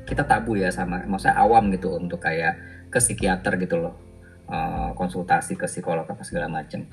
kita 0.10 0.26
tabu 0.26 0.58
ya 0.58 0.74
sama 0.74 1.06
maksudnya 1.06 1.38
awam 1.38 1.70
gitu 1.70 1.94
untuk 1.94 2.26
kayak 2.26 2.58
ke 2.90 2.98
psikiater 2.98 3.54
gitu 3.62 3.78
loh 3.78 4.08
uh, 4.50 4.92
konsultasi 4.96 5.60
ke 5.60 5.68
psikolog 5.68 6.08
apa 6.08 6.24
segala 6.24 6.48
macam 6.50 6.88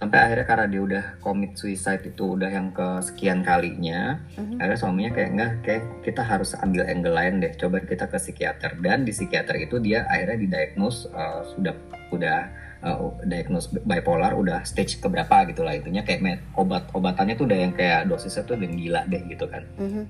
sampai 0.00 0.16
akhirnya 0.16 0.46
karena 0.48 0.66
dia 0.66 0.80
udah 0.80 1.04
commit 1.20 1.52
suicide 1.60 2.00
itu 2.08 2.40
udah 2.40 2.48
yang 2.48 2.72
ke 2.72 3.04
sekian 3.04 3.44
kalinya 3.44 4.16
mm-hmm. 4.32 4.56
akhirnya 4.56 4.78
suaminya 4.80 5.10
kayak 5.12 5.30
enggak 5.36 5.52
kayak 5.60 5.84
kita 6.00 6.22
harus 6.24 6.56
ambil 6.56 6.88
angle 6.88 7.12
lain 7.12 7.44
deh 7.44 7.52
coba 7.60 7.84
kita 7.84 8.08
ke 8.08 8.16
psikiater 8.16 8.80
dan 8.80 9.04
di 9.04 9.12
psikiater 9.12 9.60
itu 9.60 9.76
dia 9.76 10.08
akhirnya 10.08 10.40
didiagnose 10.40 11.04
uh, 11.12 11.44
sudah 11.52 11.76
udah 12.16 12.48
uh, 12.80 13.12
diagnose 13.28 13.68
bipolar 13.84 14.32
udah 14.32 14.64
stage 14.64 15.04
keberapa 15.04 15.44
gitu 15.52 15.68
lah 15.68 15.76
intinya 15.76 16.00
kayak 16.00 16.48
obat 16.56 16.88
obatannya 16.96 17.36
tuh 17.36 17.44
udah 17.44 17.58
yang 17.60 17.76
kayak 17.76 18.08
dosisnya 18.08 18.48
tuh 18.48 18.56
udah 18.56 18.70
gila 18.72 19.00
deh 19.04 19.22
gitu 19.28 19.44
kan 19.52 19.68
mm-hmm. 19.76 20.04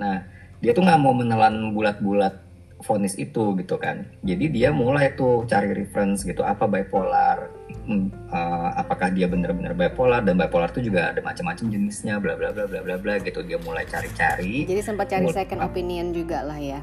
nah 0.00 0.24
dia 0.64 0.72
tuh 0.72 0.88
nggak 0.88 1.00
mau 1.04 1.12
menelan 1.12 1.76
bulat-bulat 1.76 2.48
vonis 2.80 3.12
itu 3.20 3.52
gitu 3.60 3.76
kan 3.76 4.08
jadi 4.24 4.44
dia 4.48 4.68
mulai 4.72 5.12
tuh 5.12 5.44
cari 5.44 5.68
reference 5.76 6.24
gitu 6.24 6.40
apa 6.48 6.64
bipolar 6.64 7.57
uh, 7.88 8.70
apakah 8.76 9.08
dia 9.10 9.24
benar-benar 9.26 9.72
bipolar 9.72 10.20
dan 10.20 10.36
bipolar 10.36 10.68
itu 10.70 10.92
juga 10.92 11.10
ada 11.10 11.20
macam-macam 11.24 11.66
jenisnya 11.72 12.20
bla 12.20 12.36
bla 12.36 12.52
bla 12.52 12.68
bla 12.68 12.80
bla 12.84 12.96
bla 13.00 13.14
gitu. 13.24 13.40
Dia 13.42 13.58
mulai 13.64 13.88
cari-cari. 13.88 14.68
Jadi 14.68 14.80
sempat 14.84 15.08
cari 15.08 15.26
second 15.32 15.64
opinion 15.64 16.12
juga 16.12 16.44
lah 16.44 16.60
ya. 16.60 16.80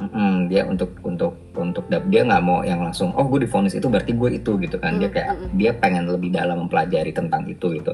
Mm-mm, 0.00 0.48
dia 0.48 0.64
untuk 0.64 0.96
untuk 1.04 1.36
untuk 1.52 1.84
dia 2.08 2.24
nggak 2.24 2.40
mau 2.40 2.64
yang 2.64 2.80
langsung 2.80 3.12
oh 3.12 3.28
gue 3.28 3.44
difonis 3.44 3.76
itu 3.76 3.84
berarti 3.84 4.16
gue 4.16 4.40
itu 4.40 4.56
gitu 4.56 4.76
kan. 4.80 4.96
Dia 4.96 5.12
kayak 5.12 5.28
mm-hmm. 5.36 5.56
dia 5.60 5.70
pengen 5.76 6.08
lebih 6.08 6.32
dalam 6.32 6.64
mempelajari 6.64 7.12
tentang 7.12 7.44
itu 7.44 7.76
gitu. 7.76 7.92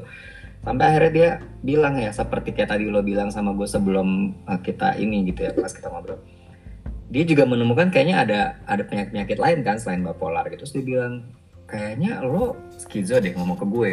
Sampai 0.63 0.87
akhirnya 0.87 1.13
dia 1.15 1.31
bilang 1.63 1.99
ya 1.99 2.15
seperti 2.15 2.55
kayak 2.55 2.75
tadi 2.75 2.87
lo 2.87 3.03
bilang 3.03 3.35
sama 3.35 3.55
gue 3.55 3.67
sebelum 3.67 4.35
uh, 4.47 4.59
kita 4.63 4.99
ini 5.03 5.27
gitu 5.31 5.47
ya 5.47 5.55
pas 5.55 5.75
kita 5.75 5.91
ngobrol. 5.91 6.23
Dia 7.07 7.23
juga 7.23 7.47
menemukan 7.47 7.91
kayaknya 7.91 8.23
ada 8.23 8.41
ada 8.67 8.83
penyakit 8.83 9.15
penyakit 9.15 9.39
lain 9.39 9.59
kan 9.67 9.79
selain 9.79 10.03
bipolar 10.03 10.47
gitu. 10.51 10.63
Terus 10.63 10.75
dia 10.79 10.85
bilang 10.87 11.27
kayaknya 11.67 12.23
lo 12.23 12.57
skizo 12.79 13.19
deh 13.19 13.35
ngomong 13.35 13.59
ke 13.59 13.67
gue. 13.67 13.93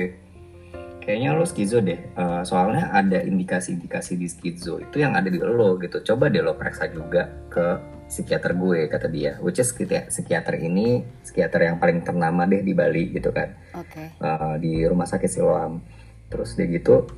Kayaknya 1.03 1.29
lo 1.35 1.43
skizo 1.43 1.83
deh. 1.83 1.99
Uh, 2.15 2.41
soalnya 2.47 2.93
ada 2.95 3.19
indikasi-indikasi 3.19 4.15
di 4.15 4.31
skizo 4.31 4.79
itu 4.79 5.03
yang 5.03 5.13
ada 5.17 5.27
di 5.27 5.37
lo 5.41 5.75
gitu. 5.81 5.99
Coba 6.01 6.31
deh 6.31 6.39
lo 6.39 6.55
periksa 6.55 6.87
juga 6.89 7.27
ke 7.51 7.65
psikiater 8.07 8.55
gue 8.55 8.87
kata 8.87 9.07
dia. 9.11 9.35
Which 9.43 9.59
is 9.59 9.73
psikiater 9.73 10.55
ini 10.57 11.03
psikiater 11.25 11.67
yang 11.67 11.77
paling 11.81 12.05
ternama 12.07 12.47
deh 12.47 12.63
di 12.63 12.71
Bali 12.71 13.11
gitu 13.11 13.35
kan. 13.35 13.51
Okay. 13.75 14.15
uh, 14.23 14.55
di 14.61 14.85
rumah 14.87 15.09
sakit 15.09 15.27
Siloam. 15.27 15.83
Terus 16.31 16.55
dia 16.55 16.71
gitu 16.71 17.09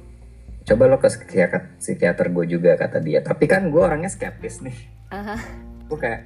coba 0.65 0.89
lo 0.89 0.97
ke 0.97 1.05
psikiater, 1.13 1.77
psikiater 1.77 2.33
gue 2.33 2.45
juga 2.57 2.73
kata 2.73 2.97
dia. 2.97 3.21
Tapi 3.21 3.45
kan 3.45 3.69
gue 3.69 3.81
orangnya 3.85 4.09
skeptis 4.09 4.65
nih. 4.65 4.77
Uh 5.13 5.21
-huh 5.21 5.65
gue 5.89 5.99
kayak 6.01 6.21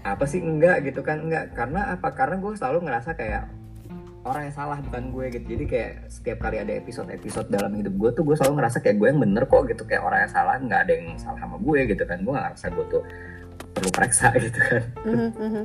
apa 0.00 0.24
sih 0.24 0.40
enggak? 0.40 0.86
gitu 0.86 1.04
kan. 1.04 1.20
Enggak. 1.20 1.52
Karena 1.54 1.94
apa? 1.94 2.08
Karena 2.14 2.40
gue 2.40 2.52
selalu 2.56 2.78
ngerasa 2.88 3.10
kayak 3.18 3.44
orang 4.24 4.52
yang 4.52 4.54
salah 4.54 4.78
bukan 4.84 5.12
gue 5.16 5.24
gitu. 5.32 5.46
Jadi 5.56 5.64
kayak 5.64 5.92
setiap 6.12 6.38
kali 6.44 6.60
ada 6.60 6.72
episode-episode 6.76 7.48
dalam 7.48 7.72
hidup 7.72 7.94
gue 7.96 8.10
tuh 8.12 8.22
gue 8.24 8.36
selalu 8.36 8.60
ngerasa 8.60 8.78
kayak 8.84 8.96
gue 9.00 9.08
yang 9.08 9.20
bener 9.20 9.44
kok 9.48 9.62
gitu. 9.68 9.82
Kayak 9.88 10.02
orang 10.04 10.18
yang 10.28 10.32
salah 10.32 10.54
nggak 10.60 10.80
ada 10.84 10.92
yang 10.92 11.08
salah 11.16 11.38
sama 11.40 11.56
gue 11.56 11.80
gitu 11.88 12.02
kan. 12.04 12.18
Gue 12.20 12.34
ngerasa 12.36 12.66
gue 12.68 12.84
tuh 12.92 13.02
perlu 13.72 13.90
periksa 13.92 14.28
gitu 14.44 14.60
kan. 14.60 14.82
Mm-hmm. 15.08 15.64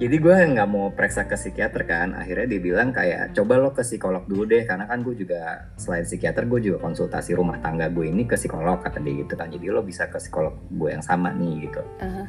Jadi 0.00 0.16
gue 0.16 0.32
nggak 0.56 0.68
mau 0.72 0.88
periksa 0.96 1.28
ke 1.28 1.36
psikiater 1.36 1.84
kan. 1.84 2.16
Akhirnya 2.16 2.48
dia 2.48 2.60
bilang 2.64 2.88
kayak 2.88 3.36
coba 3.36 3.60
lo 3.60 3.76
ke 3.76 3.84
psikolog 3.84 4.24
dulu 4.24 4.48
deh 4.48 4.64
karena 4.64 4.88
kan 4.88 5.04
gue 5.04 5.12
juga 5.12 5.68
selain 5.76 6.08
psikiater 6.08 6.48
gue 6.48 6.72
juga 6.72 6.80
konsultasi 6.80 7.36
rumah 7.36 7.60
tangga 7.60 7.92
gue 7.92 8.08
ini 8.08 8.24
ke 8.24 8.32
psikolog 8.40 8.80
kata 8.80 8.96
dia 9.04 9.20
gitu 9.20 9.36
kan. 9.36 9.52
Jadi 9.52 9.68
lo 9.68 9.84
bisa 9.84 10.08
ke 10.08 10.16
psikolog 10.16 10.56
gue 10.72 10.88
yang 10.88 11.04
sama 11.04 11.36
nih 11.36 11.68
gitu. 11.68 11.84
Uh-huh. 11.84 12.24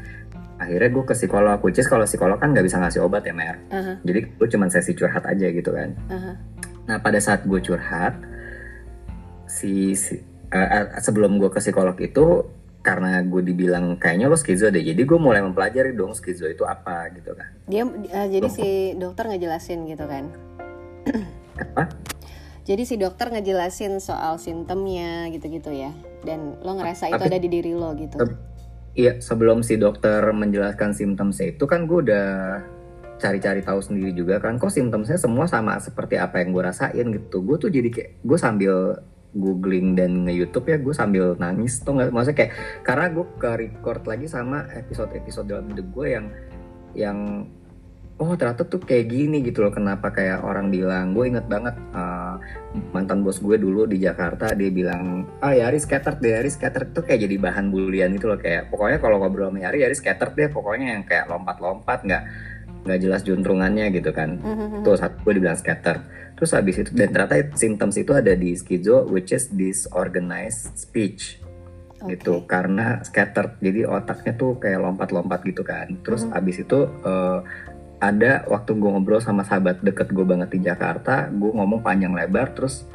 Akhirnya 0.60 0.90
gue 0.92 1.04
ke 1.08 1.16
psikolog 1.16 1.58
which 1.64 1.80
is 1.80 1.88
kalau 1.88 2.04
psikolog 2.04 2.44
kan 2.44 2.52
nggak 2.52 2.68
bisa 2.68 2.76
ngasih 2.76 3.08
obat 3.08 3.24
ya 3.24 3.32
Mer. 3.32 3.56
Uh-huh. 3.72 3.96
jadi 4.04 4.20
gue 4.36 4.48
cuma 4.52 4.68
sesi 4.68 4.92
curhat 4.92 5.24
aja 5.24 5.48
gitu 5.48 5.72
kan. 5.72 5.96
Uh-huh. 6.12 6.36
nah 6.92 7.00
pada 7.00 7.24
saat 7.24 7.48
gue 7.48 7.60
curhat 7.64 8.20
si, 9.48 9.96
si 9.96 10.20
uh, 10.52 11.00
sebelum 11.00 11.40
gue 11.40 11.48
ke 11.48 11.64
psikolog 11.64 11.96
itu 12.04 12.44
karena 12.82 13.22
gue 13.22 13.42
dibilang 13.46 13.96
kayaknya 14.02 14.26
lo 14.26 14.38
skizo 14.38 14.74
deh. 14.74 14.82
Jadi 14.82 15.02
gue 15.06 15.20
mulai 15.22 15.46
mempelajari 15.46 15.94
dong 15.94 16.18
skizo 16.18 16.50
itu 16.50 16.66
apa 16.66 17.14
gitu 17.14 17.38
kan. 17.38 17.50
Dia 17.70 17.86
uh, 17.86 18.28
jadi 18.28 18.50
Loh. 18.50 18.54
si 18.54 18.68
dokter 18.98 19.30
ngejelasin 19.30 19.86
gitu 19.86 20.06
kan. 20.10 20.26
Apa? 21.62 21.94
Jadi 22.66 22.84
si 22.86 22.96
dokter 22.98 23.30
ngejelasin 23.30 24.02
soal 24.02 24.42
simptomnya 24.42 25.30
gitu-gitu 25.30 25.70
ya. 25.74 25.94
Dan 26.26 26.58
lo 26.62 26.78
ngerasa 26.78 27.10
Tapi, 27.10 27.18
itu 27.18 27.24
ada 27.30 27.40
di 27.42 27.50
diri 27.50 27.74
lo 27.74 27.94
gitu. 27.98 28.18
Iya, 28.92 29.24
sebelum 29.24 29.64
si 29.64 29.80
dokter 29.80 30.20
menjelaskan 30.34 30.94
simptomnya 30.94 31.56
itu 31.56 31.64
kan 31.64 31.88
gue 31.88 32.00
udah 32.12 32.30
cari-cari 33.22 33.62
tahu 33.62 33.80
sendiri 33.80 34.12
juga 34.18 34.42
kan, 34.42 34.58
kok 34.58 34.74
simptomnya 34.74 35.14
semua 35.16 35.46
sama 35.46 35.78
seperti 35.78 36.18
apa 36.18 36.42
yang 36.42 36.54
gue 36.54 36.64
rasain 36.66 37.06
gitu. 37.14 37.46
Gue 37.46 37.58
tuh 37.62 37.70
jadi 37.70 37.90
kayak 37.94 38.26
gue 38.26 38.38
sambil 38.38 38.98
googling 39.32 39.96
dan 39.96 40.28
nge 40.28 40.34
YouTube 40.36 40.68
ya 40.68 40.78
gue 40.80 40.94
sambil 40.96 41.26
nangis 41.40 41.80
tuh 41.80 41.96
nggak? 41.96 42.12
Maksudnya 42.12 42.38
kayak 42.38 42.52
karena 42.84 43.06
gue 43.12 43.26
ke 43.40 43.50
record 43.56 44.04
lagi 44.04 44.26
sama 44.28 44.68
episode-episode 44.76 45.48
dalam 45.48 45.66
hidup 45.72 45.88
gue 45.96 46.08
yang 46.12 46.26
yang 46.92 47.18
oh 48.22 48.38
ternyata 48.38 48.70
tuh 48.70 48.78
kayak 48.78 49.10
gini 49.10 49.42
gitu 49.42 49.66
loh 49.66 49.74
kenapa 49.74 50.14
kayak 50.14 50.46
orang 50.46 50.70
bilang 50.70 51.18
gue 51.18 51.26
inget 51.26 51.50
banget 51.50 51.74
uh, 51.98 52.38
mantan 52.94 53.26
bos 53.26 53.42
gue 53.42 53.58
dulu 53.58 53.90
di 53.90 53.98
Jakarta 53.98 54.54
dia 54.54 54.70
bilang 54.70 55.26
ah 55.42 55.58
Yari 55.58 55.82
skater 55.82 56.22
deh 56.22 56.38
Yari 56.38 56.54
skater 56.54 56.94
tuh 56.94 57.02
kayak 57.02 57.26
jadi 57.26 57.42
bahan 57.42 57.74
bulian 57.74 58.14
gitu 58.14 58.30
loh 58.30 58.38
kayak 58.38 58.70
pokoknya 58.70 59.02
kalau 59.02 59.18
ngobrol 59.18 59.50
sama 59.50 59.66
Yari 59.66 59.82
Yari 59.90 59.96
skater 59.98 60.38
deh 60.38 60.54
pokoknya 60.54 61.02
yang 61.02 61.04
kayak 61.10 61.34
lompat-lompat 61.34 62.06
nggak 62.06 62.24
nggak 62.82 63.00
jelas 63.02 63.22
juntrungannya 63.22 63.94
gitu 63.94 64.10
kan. 64.10 64.42
Mm-hmm. 64.42 64.82
tuh 64.86 64.98
saat 64.98 65.14
gue 65.22 65.34
dibilang 65.38 65.58
skater 65.58 66.02
terus 66.42 66.58
habis 66.58 66.82
itu 66.82 66.90
dan 66.98 67.14
ternyata 67.14 67.54
symptoms 67.54 68.02
itu 68.02 68.18
ada 68.18 68.34
di 68.34 68.58
skizo 68.58 69.06
which 69.14 69.30
is 69.30 69.46
disorganized 69.54 70.74
speech 70.74 71.38
okay. 72.02 72.18
gitu 72.18 72.50
karena 72.50 72.98
scatter 73.06 73.62
jadi 73.62 73.86
otaknya 73.86 74.34
tuh 74.34 74.58
kayak 74.58 74.82
lompat-lompat 74.82 75.46
gitu 75.46 75.62
kan 75.62 76.02
terus 76.02 76.26
mm-hmm. 76.26 76.40
abis 76.42 76.66
itu 76.66 76.90
uh, 77.06 77.46
ada 78.02 78.42
waktu 78.50 78.74
gue 78.74 78.90
ngobrol 78.90 79.22
sama 79.22 79.46
sahabat 79.46 79.86
deket 79.86 80.10
gue 80.10 80.26
banget 80.26 80.50
di 80.58 80.66
Jakarta 80.66 81.30
gue 81.30 81.52
ngomong 81.54 81.86
panjang 81.86 82.18
lebar 82.18 82.58
terus 82.58 82.90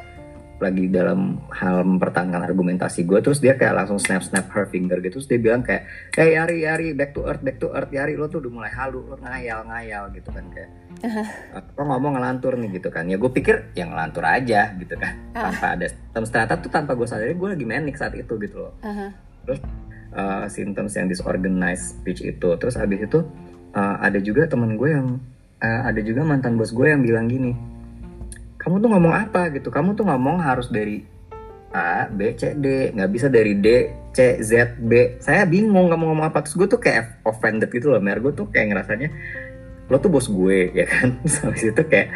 lagi 0.56 0.88
dalam 0.88 1.36
hal 1.52 1.84
mempertahankan 1.84 2.40
argumentasi 2.40 3.04
gue 3.04 3.20
terus 3.20 3.44
dia 3.44 3.60
kayak 3.60 3.76
langsung 3.76 4.00
snap 4.00 4.24
snap 4.24 4.48
her 4.56 4.64
finger 4.72 4.96
gitu 5.04 5.20
terus 5.20 5.28
dia 5.28 5.36
bilang 5.36 5.60
kayak 5.60 5.84
hey 6.16 6.32
Yari 6.32 6.64
Yari 6.64 6.88
back 6.96 7.12
to 7.12 7.28
earth 7.28 7.44
back 7.44 7.60
to 7.60 7.68
earth 7.76 7.92
Yari 7.92 8.16
lo 8.16 8.24
tuh 8.32 8.40
udah 8.40 8.52
mulai 8.52 8.72
halu 8.72 9.04
lo 9.04 9.20
ngayal 9.20 9.68
ngayal 9.68 10.08
gitu 10.16 10.32
kan 10.32 10.44
kayak 10.48 10.70
uh-huh. 11.06 11.26
lo 11.76 11.82
ngomong 11.92 12.16
ngelantur 12.16 12.56
nih 12.56 12.70
gitu 12.80 12.88
kan 12.88 13.04
ya 13.04 13.20
gue 13.20 13.28
pikir 13.28 13.76
yang 13.76 13.92
ngelantur 13.92 14.24
aja 14.24 14.72
gitu 14.80 14.96
kan 14.96 15.12
uh. 15.36 15.44
tanpa 15.52 15.66
ada 15.76 15.86
ternyata 16.16 16.54
tuh 16.56 16.70
tanpa 16.72 16.92
gue 16.96 17.06
sadari 17.08 17.36
gue 17.36 17.48
lagi 17.52 17.66
manik 17.68 18.00
saat 18.00 18.16
itu 18.16 18.32
gitu 18.40 18.56
loh 18.56 18.72
uh-huh. 18.80 19.10
terus 19.44 19.60
uh, 20.16 20.48
symptoms 20.48 20.96
yang 20.96 21.06
disorganized 21.12 22.00
speech 22.00 22.24
itu 22.24 22.48
terus 22.56 22.80
habis 22.80 23.04
itu 23.04 23.20
uh, 23.76 23.96
ada 24.00 24.16
juga 24.24 24.48
teman 24.48 24.80
gue 24.80 24.88
yang 24.88 25.20
uh, 25.60 25.80
ada 25.84 26.00
juga 26.00 26.24
mantan 26.24 26.56
bos 26.56 26.72
gue 26.72 26.88
yang 26.88 27.04
bilang 27.04 27.28
gini 27.28 27.75
kamu 28.66 28.82
tuh 28.82 28.90
ngomong 28.90 29.14
apa 29.14 29.46
gitu? 29.54 29.70
Kamu 29.70 29.94
tuh 29.94 30.02
ngomong 30.10 30.42
harus 30.42 30.66
dari 30.66 31.06
A 31.70 32.10
B 32.10 32.34
C 32.34 32.58
D. 32.58 32.90
Nggak 32.98 33.10
bisa 33.14 33.30
dari 33.30 33.54
D 33.54 33.94
C 34.10 34.42
Z 34.42 34.82
B. 34.82 35.22
Saya 35.22 35.46
bingung 35.46 35.86
kamu 35.86 36.02
ngomong 36.10 36.26
apa. 36.26 36.42
Terus 36.42 36.58
gue 36.58 36.68
tuh 36.74 36.82
kayak 36.82 37.22
offended 37.22 37.70
gitu 37.70 37.94
loh 37.94 38.02
mer. 38.02 38.18
Gue 38.18 38.34
tuh 38.34 38.50
kayak 38.50 38.74
ngerasanya 38.74 39.08
lo 39.86 40.02
tuh 40.02 40.10
bos 40.10 40.26
gue 40.26 40.66
ya 40.82 40.82
kan? 40.82 41.14
Habis 41.22 41.70
itu 41.70 41.82
kayak 41.86 42.10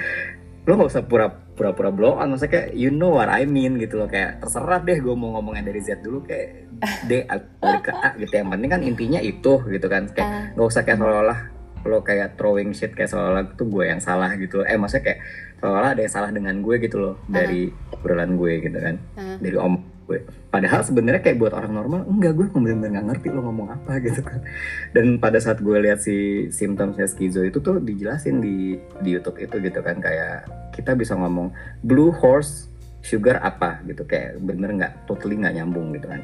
lo 0.66 0.76
gak 0.76 0.90
usah 0.90 1.07
pura-pura 1.07 1.71
pura 1.71 1.90
blow 1.95 2.19
on. 2.19 2.35
Maksudnya 2.35 2.50
kayak 2.50 2.69
you 2.75 2.90
know 2.90 3.14
what 3.14 3.30
I 3.30 3.47
mean 3.47 3.78
gitu 3.78 4.02
loh. 4.02 4.11
Kayak 4.11 4.42
terserah 4.42 4.83
deh 4.83 4.99
gue 4.99 5.14
mau 5.14 5.38
ngomongnya 5.38 5.71
dari 5.71 5.78
Z 5.87 6.02
dulu 6.02 6.26
kayak 6.26 6.66
D 7.07 7.30
balik 7.62 7.87
ke 7.87 7.92
A 7.95 8.11
gitu. 8.19 8.33
Yang 8.42 8.59
penting 8.59 8.71
kan 8.75 8.83
intinya 8.83 9.21
itu 9.23 9.54
gitu 9.71 9.87
kan. 9.87 10.11
Kayak 10.11 10.59
uh. 10.59 10.59
gak 10.59 10.66
usah 10.66 10.83
kayak 10.83 10.99
seolah-olah 10.99 11.40
lo 11.85 12.05
kayak 12.05 12.37
throwing 12.37 12.77
shit 12.77 12.93
kayak 12.93 13.09
seolah-olah 13.09 13.57
itu 13.57 13.65
gue 13.65 13.85
yang 13.89 14.01
salah 14.01 14.31
gitu. 14.37 14.63
Eh 14.65 14.77
maksudnya 14.77 15.05
kayak 15.13 15.21
seolah-olah 15.61 15.91
ada 15.97 16.03
yang 16.05 16.13
salah 16.13 16.31
dengan 16.33 16.55
gue 16.61 16.77
gitu 16.81 16.97
loh 17.01 17.15
dari 17.29 17.73
obrolan 17.93 18.37
gue 18.37 18.53
gitu 18.65 18.79
kan. 18.79 18.97
Dari 19.41 19.57
om 19.57 19.81
gue. 20.11 20.19
Padahal 20.51 20.83
sebenarnya 20.83 21.23
kayak 21.23 21.39
buat 21.39 21.55
orang 21.55 21.73
normal 21.73 22.01
enggak 22.11 22.35
gue 22.35 22.47
bener-bener 22.51 22.99
nggak 22.99 23.07
ngerti 23.15 23.27
lo 23.31 23.41
ngomong 23.47 23.69
apa 23.71 24.03
gitu 24.03 24.21
kan. 24.27 24.43
Dan 24.91 25.23
pada 25.23 25.39
saat 25.39 25.63
gue 25.63 25.77
lihat 25.79 26.03
si 26.03 26.51
simptomnya 26.51 27.07
skizo 27.07 27.47
itu 27.47 27.63
tuh 27.63 27.79
dijelasin 27.79 28.43
di 28.43 28.75
di 28.99 29.09
YouTube 29.15 29.39
itu 29.39 29.63
gitu 29.63 29.79
kan 29.81 30.03
kayak 30.03 30.51
kita 30.75 30.99
bisa 30.99 31.15
ngomong 31.15 31.55
blue 31.87 32.11
horse 32.11 32.67
sugar 33.01 33.39
apa? 33.41 33.79
gitu. 33.87 34.03
Kayak 34.05 34.43
bener 34.43 34.75
nggak 34.75 34.93
totally 35.07 35.39
nggak 35.39 35.55
nyambung 35.63 35.95
gitu 35.95 36.11
kan. 36.11 36.21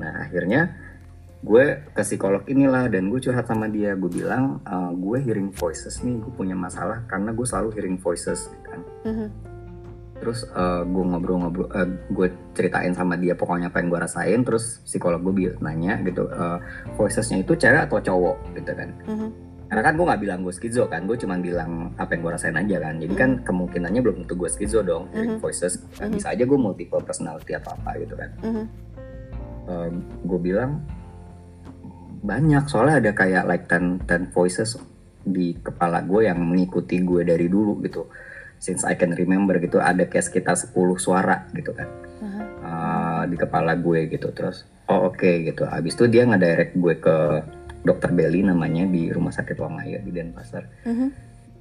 Nah 0.00 0.24
akhirnya 0.24 0.72
gue 1.42 1.64
ke 1.90 2.02
psikolog 2.06 2.46
inilah 2.46 2.86
dan 2.86 3.10
gue 3.10 3.18
curhat 3.18 3.50
sama 3.50 3.66
dia 3.66 3.98
gue 3.98 4.06
bilang 4.06 4.62
uh, 4.62 4.94
gue 4.94 5.18
hearing 5.26 5.50
voices 5.50 5.98
nih 6.06 6.14
gue 6.22 6.32
punya 6.38 6.54
masalah 6.54 7.02
karena 7.10 7.34
gue 7.34 7.42
selalu 7.42 7.68
hearing 7.74 7.98
voices 7.98 8.46
gitu 8.46 8.66
kan 8.70 8.80
mm-hmm. 9.02 9.28
terus 10.22 10.46
uh, 10.54 10.86
gue 10.86 11.02
ngobrol-ngobrol 11.02 11.66
uh, 11.74 11.90
gue 12.14 12.30
ceritain 12.54 12.94
sama 12.94 13.18
dia 13.18 13.34
pokoknya 13.34 13.74
apa 13.74 13.82
yang 13.82 13.90
gue 13.90 14.00
rasain 14.06 14.40
terus 14.46 14.86
psikolog 14.86 15.18
gue 15.18 15.58
nanya 15.58 15.98
gitu 16.06 16.30
uh, 16.30 16.62
voicesnya 16.94 17.42
itu 17.42 17.58
cewek 17.58 17.90
atau 17.90 17.98
cowok 17.98 18.38
gitu 18.54 18.70
kan 18.78 18.88
mm-hmm. 19.02 19.30
karena 19.66 19.82
kan 19.82 19.92
gue 19.98 20.06
nggak 20.06 20.22
bilang 20.22 20.40
gue 20.46 20.54
skizo 20.54 20.86
kan 20.86 21.10
gue 21.10 21.18
cuma 21.18 21.42
bilang 21.42 21.90
apa 21.98 22.14
yang 22.14 22.22
gue 22.22 22.32
rasain 22.38 22.54
aja 22.54 22.76
kan 22.78 23.02
jadi 23.02 23.14
mm-hmm. 23.18 23.18
kan 23.18 23.30
kemungkinannya 23.42 23.98
belum 23.98 24.16
tentu 24.22 24.38
gue 24.38 24.46
skizo 24.46 24.78
dong 24.86 25.10
mm-hmm. 25.10 25.42
voices 25.42 25.82
mm-hmm. 25.98 26.22
bisa 26.22 26.38
aja 26.38 26.46
gue 26.46 26.58
multiple 26.58 27.02
personality 27.02 27.58
atau 27.58 27.74
apa 27.74 27.98
gitu 27.98 28.14
kan 28.14 28.30
mm-hmm. 28.46 28.64
uh, 29.66 29.90
gue 30.22 30.38
bilang 30.38 30.78
banyak 32.22 32.70
soalnya 32.70 33.02
ada 33.02 33.10
kayak 33.12 33.44
like 33.50 33.66
ten 33.66 33.98
ten 34.06 34.30
voices 34.30 34.78
di 35.22 35.58
kepala 35.58 36.02
gue 36.06 36.30
yang 36.30 36.38
mengikuti 36.38 37.02
gue 37.02 37.26
dari 37.26 37.50
dulu 37.50 37.82
gitu. 37.82 38.06
Since 38.62 38.86
I 38.86 38.94
can 38.94 39.14
remember 39.14 39.58
gitu. 39.58 39.82
Ada 39.82 40.06
kayak 40.06 40.30
sekitar 40.30 40.54
10 40.54 40.70
suara 40.98 41.50
gitu 41.50 41.74
kan. 41.74 41.88
Uh-huh. 42.22 42.42
uh, 42.62 43.22
di 43.26 43.34
kepala 43.34 43.74
gue 43.74 44.06
gitu. 44.06 44.30
Terus 44.30 44.62
oh 44.86 45.10
oke 45.10 45.18
okay, 45.18 45.50
gitu. 45.50 45.66
Abis 45.66 45.98
itu 45.98 46.06
dia 46.06 46.22
ngedirect 46.22 46.78
gue 46.78 46.94
ke 47.02 47.16
dokter 47.82 48.14
Belly 48.14 48.46
namanya 48.46 48.86
di 48.86 49.10
rumah 49.10 49.34
sakit 49.34 49.58
Wangaya 49.58 49.98
di 49.98 50.10
Denpasar. 50.14 50.86
Uh-huh. 50.86 51.10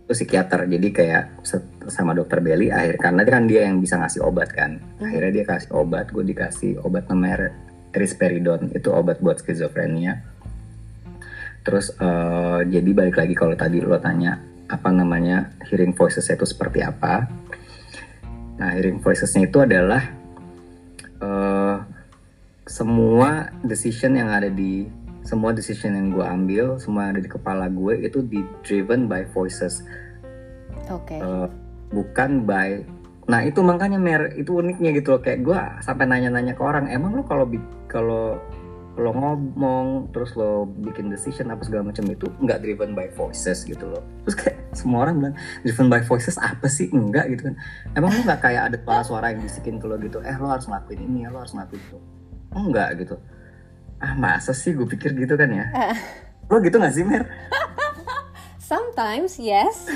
itu 0.06 0.14
psikiater. 0.14 0.70
Jadi 0.70 0.88
kayak 0.94 1.42
sama 1.90 2.14
dokter 2.14 2.38
Belly 2.38 2.70
akhir 2.70 3.02
karena 3.02 3.22
kan 3.26 3.50
dia 3.50 3.66
yang 3.66 3.82
bisa 3.82 3.98
ngasih 3.98 4.22
obat 4.22 4.54
kan. 4.54 4.78
Akhirnya 5.02 5.42
dia 5.42 5.46
kasih 5.50 5.74
obat 5.74 6.14
gue 6.14 6.22
dikasih 6.22 6.86
obat 6.86 7.10
namanya 7.10 7.50
risperidon 7.98 8.72
itu 8.72 8.88
obat 8.94 9.20
buat 9.20 9.42
skizofrenia 9.42 10.22
terus 11.62 11.94
eh, 11.98 12.60
jadi 12.66 12.90
balik 12.94 13.18
lagi 13.22 13.34
kalau 13.38 13.54
tadi 13.54 13.82
lo 13.82 13.98
tanya 14.02 14.38
apa 14.72 14.90
namanya 14.90 15.52
hearing 15.68 15.92
voices 15.92 16.32
itu 16.32 16.48
seperti 16.48 16.80
apa? 16.82 17.28
Nah 18.62 18.70
hearing 18.78 19.04
voicesnya 19.04 19.50
itu 19.50 19.58
adalah 19.60 20.02
eh, 21.20 21.78
semua 22.70 23.52
decision 23.66 24.16
yang 24.16 24.32
ada 24.32 24.48
di 24.48 24.88
semua 25.22 25.54
decision 25.54 25.94
yang 25.94 26.08
gue 26.10 26.26
ambil 26.26 26.66
semua 26.82 27.06
yang 27.06 27.20
ada 27.20 27.24
di 27.24 27.30
kepala 27.30 27.70
gue 27.70 28.02
itu 28.02 28.26
di 28.26 28.42
driven 28.66 29.06
by 29.06 29.28
voices. 29.36 29.86
Oke. 30.90 31.20
Eh, 31.20 31.48
bukan 31.92 32.48
by 32.48 32.82
nah 33.30 33.46
itu 33.46 33.62
makanya 33.62 34.02
mer 34.02 34.34
itu 34.34 34.58
uniknya 34.58 34.98
gitu 34.98 35.18
loh. 35.18 35.22
Kayak 35.22 35.40
gue 35.46 35.60
sampai 35.86 36.06
nanya-nanya 36.10 36.58
ke 36.58 36.64
orang 36.64 36.90
emang 36.90 37.18
lo 37.18 37.24
kalau 37.28 37.46
kalau 37.86 38.40
lo 39.02 39.12
ngomong 39.18 40.14
terus 40.14 40.38
lo 40.38 40.70
bikin 40.70 41.10
decision 41.10 41.50
apa 41.50 41.66
segala 41.66 41.90
macam 41.90 42.06
itu 42.08 42.30
nggak 42.40 42.62
driven 42.62 42.94
by 42.94 43.10
voices 43.18 43.66
gitu 43.66 43.90
loh. 43.90 44.06
Terus 44.24 44.36
kayak 44.38 44.58
semua 44.78 45.10
orang 45.10 45.18
bilang 45.18 45.36
driven 45.66 45.88
by 45.90 46.02
voices 46.06 46.38
apa 46.38 46.70
sih? 46.70 46.94
Enggak 46.94 47.34
gitu 47.34 47.50
kan. 47.50 47.56
Emang 47.98 48.14
lo 48.14 48.22
nggak 48.22 48.42
kayak 48.46 48.64
ada 48.72 48.78
suara-suara 48.78 49.34
yang 49.34 49.42
bisikin 49.42 49.82
ke 49.82 49.86
lo 49.90 49.98
gitu 49.98 50.22
eh 50.22 50.38
lo 50.38 50.54
harus 50.54 50.70
ngelakuin 50.70 51.02
ini 51.02 51.26
ya 51.26 51.34
lo 51.34 51.42
harus 51.42 51.58
ngelakuin 51.58 51.82
itu. 51.82 51.98
Enggak 52.54 52.90
gitu. 53.02 53.16
Ah 53.98 54.14
masa 54.14 54.54
sih 54.54 54.78
gue 54.78 54.86
pikir 54.86 55.18
gitu 55.18 55.34
kan 55.34 55.50
ya? 55.50 55.66
Lo 56.46 56.62
gitu 56.62 56.78
nggak 56.78 56.94
sih 56.94 57.02
mer 57.02 57.26
Sometimes 58.72 59.36
yes. 59.36 59.92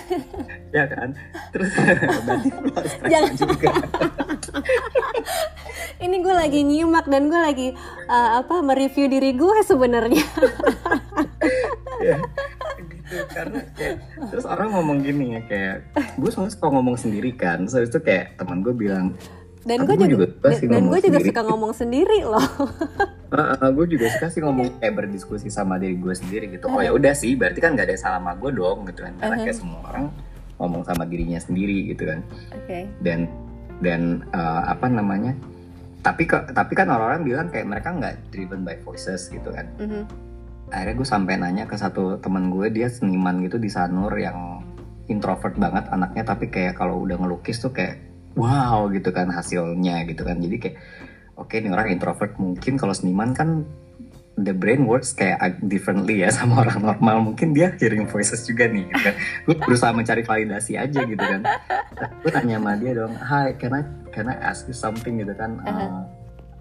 ya 0.75 0.83
kan 0.91 1.15
terus 1.55 1.71
berarti 1.79 2.05
tanya 2.11 3.07
Jangan. 3.15 3.33
juga 3.39 3.71
Ini 6.03 6.15
gue 6.19 6.35
lagi 6.35 6.59
nyimak 6.67 7.07
dan 7.07 7.31
gue 7.31 7.39
lagi 7.39 7.67
uh, 8.11 8.43
apa 8.43 8.59
mereview 8.59 9.07
diri 9.07 9.31
gue 9.31 9.63
sebenarnya. 9.63 10.27
ya 12.03 12.19
gitu 13.05 13.23
karena 13.31 13.59
kayak 13.77 13.95
terus 14.33 14.45
orang 14.49 14.69
ngomong 14.73 14.97
gini 15.05 15.37
ya 15.37 15.41
kayak 15.45 15.75
gue 16.17 16.29
soalnya 16.33 16.53
suka 16.57 16.67
ngomong 16.73 16.97
sendiri 16.97 17.31
kan 17.37 17.69
so 17.69 17.79
itu 17.79 18.01
kayak 18.01 18.35
teman 18.35 18.65
gue 18.65 18.73
bilang 18.73 19.13
Dan 19.65 19.89
gue 19.89 19.97
juga, 19.97 20.05
juga 20.05 20.25
suka 20.29 20.49
sih 20.53 20.65
dan 20.69 20.77
ngomong 20.77 20.89
gue 20.93 20.99
juga 21.09 21.19
suka 21.25 21.41
ngomong 21.41 21.73
sendiri 21.73 22.19
loh. 22.21 22.47
"Ah, 23.33 23.57
ah, 23.57 23.69
gue 23.73 23.85
juga 23.89 24.05
suka 24.13 24.27
sih 24.29 24.39
ngomong 24.45 24.77
kayak 24.77 24.93
berdiskusi 24.93 25.49
sama 25.49 25.81
diri 25.81 25.97
gue 25.97 26.13
sendiri 26.13 26.45
gitu. 26.53 26.69
Oh 26.69 26.77
ya 26.79 26.93
udah 26.93 27.17
sih 27.17 27.33
berarti 27.33 27.59
kan 27.59 27.73
nggak 27.73 27.89
ada 27.89 27.93
yang 27.97 28.03
salah 28.05 28.19
sama 28.21 28.37
gue 28.37 28.51
dong 28.53 28.85
gitu 28.85 29.01
kan. 29.01 29.13
Karena 29.17 29.35
kayak 29.41 29.57
semua 29.57 29.79
orang 29.89 30.05
ngomong 30.55 30.81
sama 30.85 31.03
dirinya 31.03 31.41
sendiri 31.41 31.89
gitu 31.89 32.05
kan. 32.05 32.19
Oke. 32.53 32.85
dan 33.01 33.25
dan 33.81 34.23
eh, 34.31 34.61
apa 34.69 34.85
namanya 34.87 35.33
tapi 35.99 36.29
ke, 36.29 36.37
tapi 36.53 36.77
kan 36.77 36.85
orang-orang 36.85 37.25
bilang 37.25 37.47
kayak 37.49 37.65
mereka 37.65 37.89
nggak 37.89 38.13
driven 38.29 38.61
by 38.61 38.77
voices 38.85 39.27
gitu 39.33 39.49
kan. 39.49 39.65
Mhm. 39.81 40.05
akhirnya 40.65 40.97
gue 40.97 41.05
sampai 41.07 41.33
nanya 41.37 41.69
ke 41.69 41.77
satu 41.77 42.17
teman 42.17 42.49
gue 42.49 42.73
dia 42.73 42.89
seniman 42.89 43.37
gitu 43.45 43.61
di 43.61 43.69
Sanur 43.69 44.09
yang 44.17 44.65
introvert 45.05 45.53
banget 45.61 45.85
anaknya 45.93 46.25
tapi 46.25 46.49
kayak 46.49 46.73
kalau 46.73 47.05
udah 47.05 47.21
ngelukis 47.21 47.61
tuh 47.61 47.69
kayak 47.69 48.01
wow 48.35 48.87
gitu 48.91 49.09
kan 49.09 49.31
hasilnya 49.31 50.03
gitu 50.05 50.21
kan. 50.21 50.37
Jadi 50.39 50.55
kayak 50.59 50.77
oke 51.35 51.55
ini 51.55 51.71
orang 51.71 51.91
introvert 51.91 52.35
mungkin 52.39 52.75
kalau 52.75 52.91
seniman 52.95 53.31
kan 53.31 53.63
the 54.35 54.51
brain 54.51 54.83
works 54.83 55.15
kayak 55.15 55.39
differently 55.63 56.21
ya 56.23 56.29
sama 56.37 56.67
orang 56.67 56.79
normal. 56.83 57.33
Mungkin 57.33 57.55
dia 57.55 57.71
hearing 57.79 58.05
voices 58.07 58.43
juga 58.43 58.67
nih 58.67 58.91
gitu 58.91 59.01
kan. 59.01 59.15
Gue 59.47 59.55
berusaha 59.55 59.91
mencari 59.95 60.21
validasi 60.27 60.75
aja 60.75 60.99
gitu 61.03 61.23
kan. 61.23 61.41
Gue 62.21 62.31
tanya 62.31 62.59
sama 62.59 62.75
dia 62.75 62.91
dong 62.93 63.15
hi 63.15 63.55
can 63.55 63.71
I 63.71 63.83
can 64.11 64.27
I 64.27 64.35
ask 64.43 64.67
you 64.67 64.75
something? 64.75 65.23
Gitu 65.23 65.33
kan. 65.33 65.63
Uh, 65.63 66.03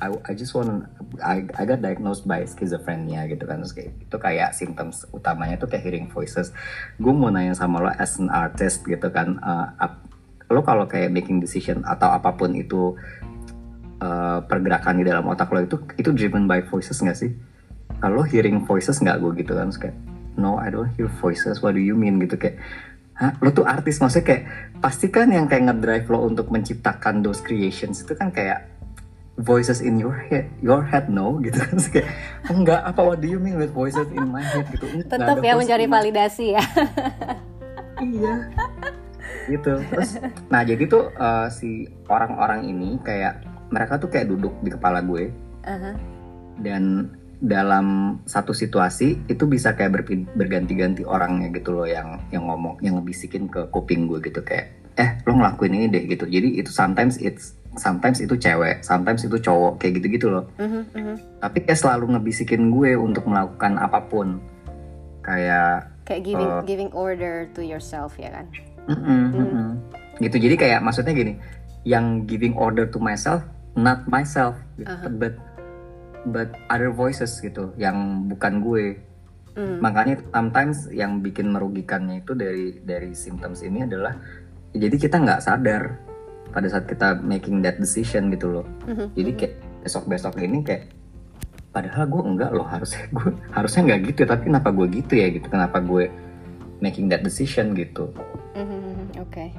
I, 0.03 0.11
I 0.31 0.33
just 0.37 0.53
want 0.53 0.85
I, 1.23 1.47
I 1.57 1.63
got 1.65 1.81
diagnosed 1.81 2.27
by 2.27 2.47
schizophrenia 2.47 3.27
gitu 3.27 3.47
kan. 3.47 3.63
Terus 3.63 3.75
kayak 3.75 3.91
itu 3.99 4.17
kayak 4.19 4.51
symptoms 4.55 5.07
utamanya 5.11 5.59
tuh 5.59 5.67
kayak 5.71 5.83
hearing 5.87 6.07
voices. 6.11 6.55
Gue 7.03 7.15
mau 7.15 7.31
nanya 7.31 7.59
sama 7.59 7.83
lo 7.83 7.91
as 7.91 8.19
an 8.23 8.31
artist 8.31 8.87
gitu 8.87 9.11
kan. 9.11 9.39
Uh, 9.43 9.71
ap- 9.83 10.14
lo 10.55 10.63
kalau 10.63 10.87
kayak 10.87 11.11
making 11.11 11.43
decision 11.43 11.83
atau 11.83 12.15
apa 12.15 12.33
pun 12.39 12.55
itu 12.55 12.95
uh, 13.99 14.39
pergerakan 14.47 15.03
di 15.03 15.05
dalam 15.05 15.27
otak 15.27 15.51
lo 15.51 15.61
itu 15.61 15.77
itu 15.99 16.15
driven 16.15 16.47
by 16.47 16.63
voices 16.65 17.03
nggak 17.03 17.19
sih? 17.19 17.35
Kalau 17.99 18.23
hearing 18.23 18.63
voices 18.63 19.03
nggak 19.03 19.19
gue 19.19 19.45
gitu 19.45 19.53
kan 19.59 19.69
terus 19.69 19.81
kayak 19.83 19.97
no 20.39 20.59
I 20.59 20.71
don't 20.71 20.91
hear 20.95 21.11
voices. 21.21 21.59
What 21.61 21.75
do 21.75 21.83
you 21.83 21.99
mean? 21.99 22.23
Gitu 22.23 22.39
kayak 22.39 22.59
Hah, 23.15 23.31
lo 23.39 23.55
tuh 23.55 23.63
artis. 23.63 24.03
Maksudnya 24.03 24.27
kayak 24.27 24.43
pasti 24.83 25.07
kan 25.07 25.31
yang 25.31 25.47
kayak 25.47 25.71
ngedrive 25.71 26.11
lo 26.11 26.27
untuk 26.27 26.51
menciptakan 26.51 27.23
those 27.23 27.39
creations 27.39 28.03
itu 28.03 28.11
kan 28.19 28.35
kayak 28.35 28.67
voices 29.39 29.83
in 29.83 29.99
your 29.99 30.15
head 30.15 30.51
your 30.59 30.83
head 30.83 31.07
no? 31.07 31.39
Gitu 31.39 31.55
kan 31.55 31.79
kayak 31.79 32.11
enggak 32.51 32.81
apa 32.83 33.01
what 33.03 33.23
do 33.23 33.31
you 33.31 33.39
mean 33.39 33.55
with 33.55 33.71
voices 33.71 34.11
in 34.11 34.27
my 34.35 34.43
head? 34.43 34.67
Gitu. 34.67 35.07
Tetap 35.07 35.39
ya 35.39 35.55
mencari 35.55 35.87
validasi 35.87 36.59
ya. 36.59 36.65
iya 38.03 38.51
gitu 39.47 39.73
terus 39.85 40.17
nah 40.47 40.61
jadi 40.61 40.85
tuh 40.85 41.11
eh, 41.11 41.49
si 41.49 41.71
orang-orang 42.07 42.65
ini 42.65 42.97
kayak 43.01 43.41
mereka 43.69 43.97
tuh 43.97 44.09
kayak 44.09 44.29
duduk 44.29 44.55
di 44.61 44.71
kepala 44.71 45.01
gue 45.01 45.29
Aha. 45.63 45.93
dan 46.59 47.11
dalam 47.39 47.87
satu 48.25 48.51
situasi 48.51 49.21
itu 49.27 49.45
bisa 49.45 49.75
kayak 49.75 49.93
berpin- 49.93 50.31
berganti-ganti 50.33 51.05
orangnya 51.05 51.51
gitu 51.51 51.75
loh 51.75 51.85
yang 51.85 52.23
yang 52.31 52.47
ngomong 52.47 52.81
yang 52.81 52.97
ngebisikin 52.97 53.47
ke 53.47 53.69
kuping 53.69 54.07
gue 54.07 54.23
gitu 54.23 54.41
kayak 54.41 54.73
eh 54.95 55.19
lo 55.23 55.35
ngelakuin 55.35 55.75
ini 55.75 55.87
deh 55.89 56.05
gitu 56.07 56.25
jadi 56.25 56.49
itu 56.55 56.71
sometimes 56.71 57.19
it's 57.19 57.53
sometimes 57.75 58.23
itu 58.23 58.33
cewek 58.35 58.81
sometimes 58.81 59.27
itu 59.27 59.37
cowok 59.37 59.77
kayak 59.77 59.99
gitu-gitu 59.99 60.31
loh 60.31 60.47
Mhm, 60.57 60.83
mhm. 60.95 61.15
tapi 61.39 61.59
kayak 61.61 61.77
selalu 61.77 62.15
ngebisikin 62.15 62.71
gue 62.71 62.95
untuk 62.95 63.27
melakukan 63.27 63.77
apa 63.77 63.99
pun 64.03 64.39
kayak 65.21 65.91
Kayak 66.05 66.23
giving 66.23 66.51
Eh. 66.51 66.63
giving 66.65 66.93
order 66.93 67.49
to 67.51 67.61
yourself 67.61 68.13
ya 68.15 68.29
kan. 68.31 68.45
Mm-mm, 68.85 69.23
mm-mm. 69.33 69.69
gitu 70.19 70.37
jadi 70.39 70.55
kayak 70.55 70.81
maksudnya 70.81 71.13
gini 71.13 71.35
yang 71.83 72.25
giving 72.25 72.55
order 72.55 72.85
to 72.85 72.97
myself 72.97 73.43
not 73.75 74.05
myself 74.07 74.55
gitu. 74.77 74.87
Aha. 74.87 75.09
but 75.11 75.35
but 76.25 76.49
other 76.69 76.89
voices 76.89 77.37
gitu 77.39 77.73
yang 77.77 78.27
bukan 78.27 78.61
gue 78.61 78.87
Mm. 79.55 79.79
makanya 79.79 80.19
sometimes 80.35 80.91
yang 80.91 81.23
bikin 81.23 81.47
merugikannya 81.47 82.27
itu 82.27 82.35
dari 82.35 82.83
dari 82.83 83.15
symptoms 83.15 83.63
ini 83.63 83.87
adalah 83.87 84.11
jadi 84.75 84.91
kita 84.99 85.23
nggak 85.23 85.39
sadar 85.39 85.95
pada 86.51 86.67
saat 86.67 86.91
kita 86.91 87.23
making 87.23 87.63
that 87.63 87.79
decision 87.79 88.35
gitu 88.35 88.51
loh 88.51 88.67
Mhm, 88.91 89.15
jadi 89.15 89.31
kayak 89.39 89.55
besok 89.87 90.11
besok 90.11 90.35
ini 90.43 90.59
kayak 90.59 90.91
padahal 91.71 92.03
gue 92.03 92.23
enggak 92.35 92.51
loh 92.51 92.67
harusnya 92.67 93.07
gue 93.15 93.31
harusnya 93.55 93.81
nggak 93.87 94.01
gitu 94.11 94.21
tapi 94.27 94.43
kenapa 94.51 94.69
gue 94.71 94.87
gitu 94.91 95.13
ya 95.15 95.27
gitu 95.31 95.47
kenapa 95.47 95.79
gue 95.79 96.05
making 96.83 97.07
that 97.07 97.23
decision 97.23 97.79
gitu 97.79 98.11
mhm. 98.55 99.21
Oke. 99.21 99.51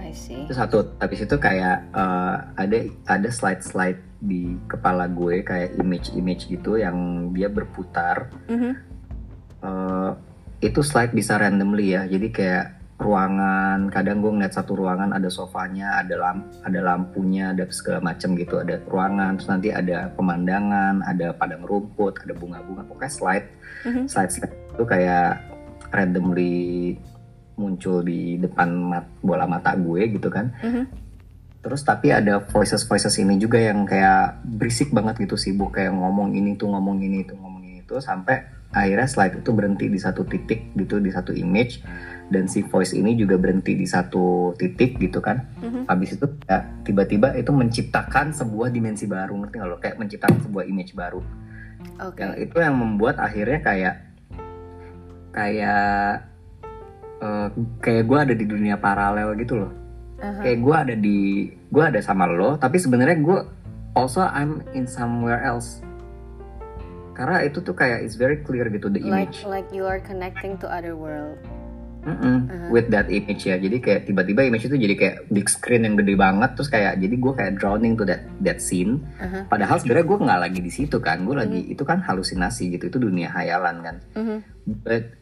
I 0.00 0.16
see. 0.16 0.48
itu 0.48 0.56
satu 0.56 0.96
habis 0.96 1.20
itu 1.20 1.36
kayak 1.36 1.84
eh, 1.92 2.36
ada 2.56 2.78
ada 3.06 3.28
slide 3.28 3.60
slide 3.60 4.00
di 4.18 4.56
kepala 4.66 5.04
gue 5.06 5.40
kayak 5.40 5.76
image 5.76 6.12
image 6.12 6.48
gitu 6.48 6.76
yang 6.76 6.96
dia 7.32 7.48
berputar 7.48 8.32
Mhm. 8.48 8.72
Eh, 9.60 10.10
itu 10.60 10.80
slide 10.80 11.12
bisa 11.12 11.36
randomly 11.36 11.92
ya 11.92 12.04
jadi 12.04 12.28
kayak 12.28 12.66
ruangan 12.96 13.88
kadang 13.88 14.20
gue 14.20 14.28
ngeliat 14.28 14.52
satu 14.52 14.76
ruangan 14.76 15.12
ada 15.12 15.28
sofanya 15.28 16.00
ada 16.00 16.16
lamp 16.16 16.44
ada 16.64 16.80
lampunya 16.80 17.52
ada 17.52 17.64
segala 17.72 18.00
macam 18.02 18.36
gitu 18.36 18.60
ada 18.60 18.76
ruangan 18.84 19.36
terus 19.36 19.48
nanti 19.48 19.68
ada 19.72 20.12
pemandangan 20.12 21.00
ada 21.00 21.32
padang 21.32 21.64
rumput 21.64 22.20
ada 22.20 22.36
bunga-bunga 22.36 22.84
pokoknya 22.84 23.08
slide 23.08 23.46
Mhm. 23.88 24.04
slide 24.04 24.32
slide 24.32 24.52
itu 24.52 24.84
kayak 24.84 25.40
randomly 25.92 26.96
muncul 27.60 28.00
di 28.00 28.40
depan 28.40 28.68
mat- 28.72 29.12
bola 29.20 29.44
mata 29.44 29.76
gue 29.76 30.08
gitu 30.16 30.32
kan 30.32 30.48
Mhm. 30.64 30.84
Terus 31.60 31.84
tapi 31.84 32.08
ada 32.08 32.40
voices 32.40 32.88
voices 32.88 33.20
ini 33.20 33.36
juga 33.36 33.60
yang 33.60 33.84
kayak 33.84 34.48
berisik 34.48 34.96
banget 34.96 35.28
gitu 35.28 35.36
sibuk 35.36 35.76
kayak 35.76 35.92
ngomong 35.92 36.32
ini 36.32 36.56
tuh 36.56 36.72
ngomong 36.72 37.04
ini 37.04 37.20
tuh 37.28 37.36
ngomong 37.36 37.60
ini 37.60 37.84
tuh 37.84 38.00
sampai 38.00 38.48
akhirnya 38.72 39.04
slide 39.04 39.44
itu 39.44 39.52
berhenti 39.52 39.92
di 39.92 40.00
satu 40.00 40.24
titik 40.24 40.72
gitu 40.72 40.96
di 41.04 41.12
satu 41.12 41.36
image 41.36 41.84
dan 42.32 42.48
si 42.48 42.64
voice 42.64 42.96
ini 42.96 43.12
juga 43.12 43.36
berhenti 43.36 43.76
di 43.76 43.84
satu 43.84 44.56
titik 44.56 44.96
gitu 44.96 45.20
kan. 45.20 45.44
Mhm. 45.60 45.84
Habis 45.84 46.16
itu 46.16 46.26
ya 46.48 46.64
tiba-tiba 46.80 47.36
itu 47.36 47.52
menciptakan 47.52 48.32
sebuah 48.32 48.72
dimensi 48.72 49.04
baru 49.04 49.36
ngerti 49.44 49.54
nggak 49.60 49.68
lo 49.68 49.76
kayak 49.84 49.96
menciptakan 50.00 50.40
sebuah 50.40 50.64
image 50.64 50.96
baru. 50.96 51.20
Oke. 52.08 52.24
Yang 52.24 52.32
itu 52.48 52.56
yang 52.56 52.72
membuat 52.80 53.20
akhirnya 53.20 53.60
kayak 53.60 53.94
kayak 55.36 56.29
eh, 57.20 57.48
kayak 57.78 58.04
gue 58.04 58.18
ada 58.18 58.34
di 58.34 58.44
dunia 58.44 58.76
paralel 58.76 59.36
gitu 59.36 59.54
loh 59.56 59.72
Aha. 60.18 60.40
kayak 60.40 60.58
gue 60.58 60.74
ada 60.76 60.94
di 60.94 61.18
gue 61.66 61.82
ada 61.82 62.00
sama 62.00 62.24
lo 62.24 62.56
tapi 62.56 62.76
sebenarnya 62.76 63.16
gue 63.16 63.38
also 63.92 64.20
I'm 64.20 64.60
in 64.72 64.84
somewhere 64.84 65.40
else 65.40 65.80
karena 67.12 67.44
itu 67.44 67.60
tuh 67.60 67.72
kayak 67.72 68.00
it's 68.00 68.16
very 68.16 68.40
clear 68.40 68.64
gitu 68.66 68.88
the 68.88 68.98
Like 68.98 69.28
image 69.28 69.44
like 69.44 69.68
you 69.70 69.84
are 69.84 70.00
connecting 70.00 70.56
to 70.58 70.66
other 70.66 70.96
world. 70.96 71.36
Mm-mm, 72.00 72.48
with 72.72 72.88
that 72.88 73.12
image 73.12 73.44
ya 73.44 73.60
jadi 73.60 73.76
kayak 73.76 74.08
tiba-tiba 74.08 74.48
image 74.48 74.64
itu 74.64 74.72
jadi 74.72 74.96
kayak 74.96 75.16
big 75.28 75.44
screen 75.44 75.84
yang 75.84 76.00
gede 76.00 76.16
banget 76.16 76.56
terus 76.56 76.72
kayak 76.72 76.96
jadi 76.96 77.12
gue 77.12 77.32
kayak 77.36 77.52
drowning 77.60 77.92
to 77.92 78.08
that 78.08 78.24
that 78.40 78.56
scene 78.56 79.04
Uh-huh. 79.20 79.44
padahal 79.52 79.76
sebenarnya 79.76 80.08
gue 80.08 80.18
nggak 80.24 80.40
lagi 80.40 80.60
di 80.64 80.72
situ 80.72 80.96
kan 80.96 81.28
gue 81.28 81.36
lagi 81.36 81.60
itu 81.68 81.84
kan 81.84 82.00
halusinasi 82.00 82.72
gitu 82.72 82.88
itu 82.88 82.96
dunia 82.96 83.28
hayalan 83.28 83.84
kan 83.84 83.96
Mhm. 84.16 84.36
but 84.80 85.12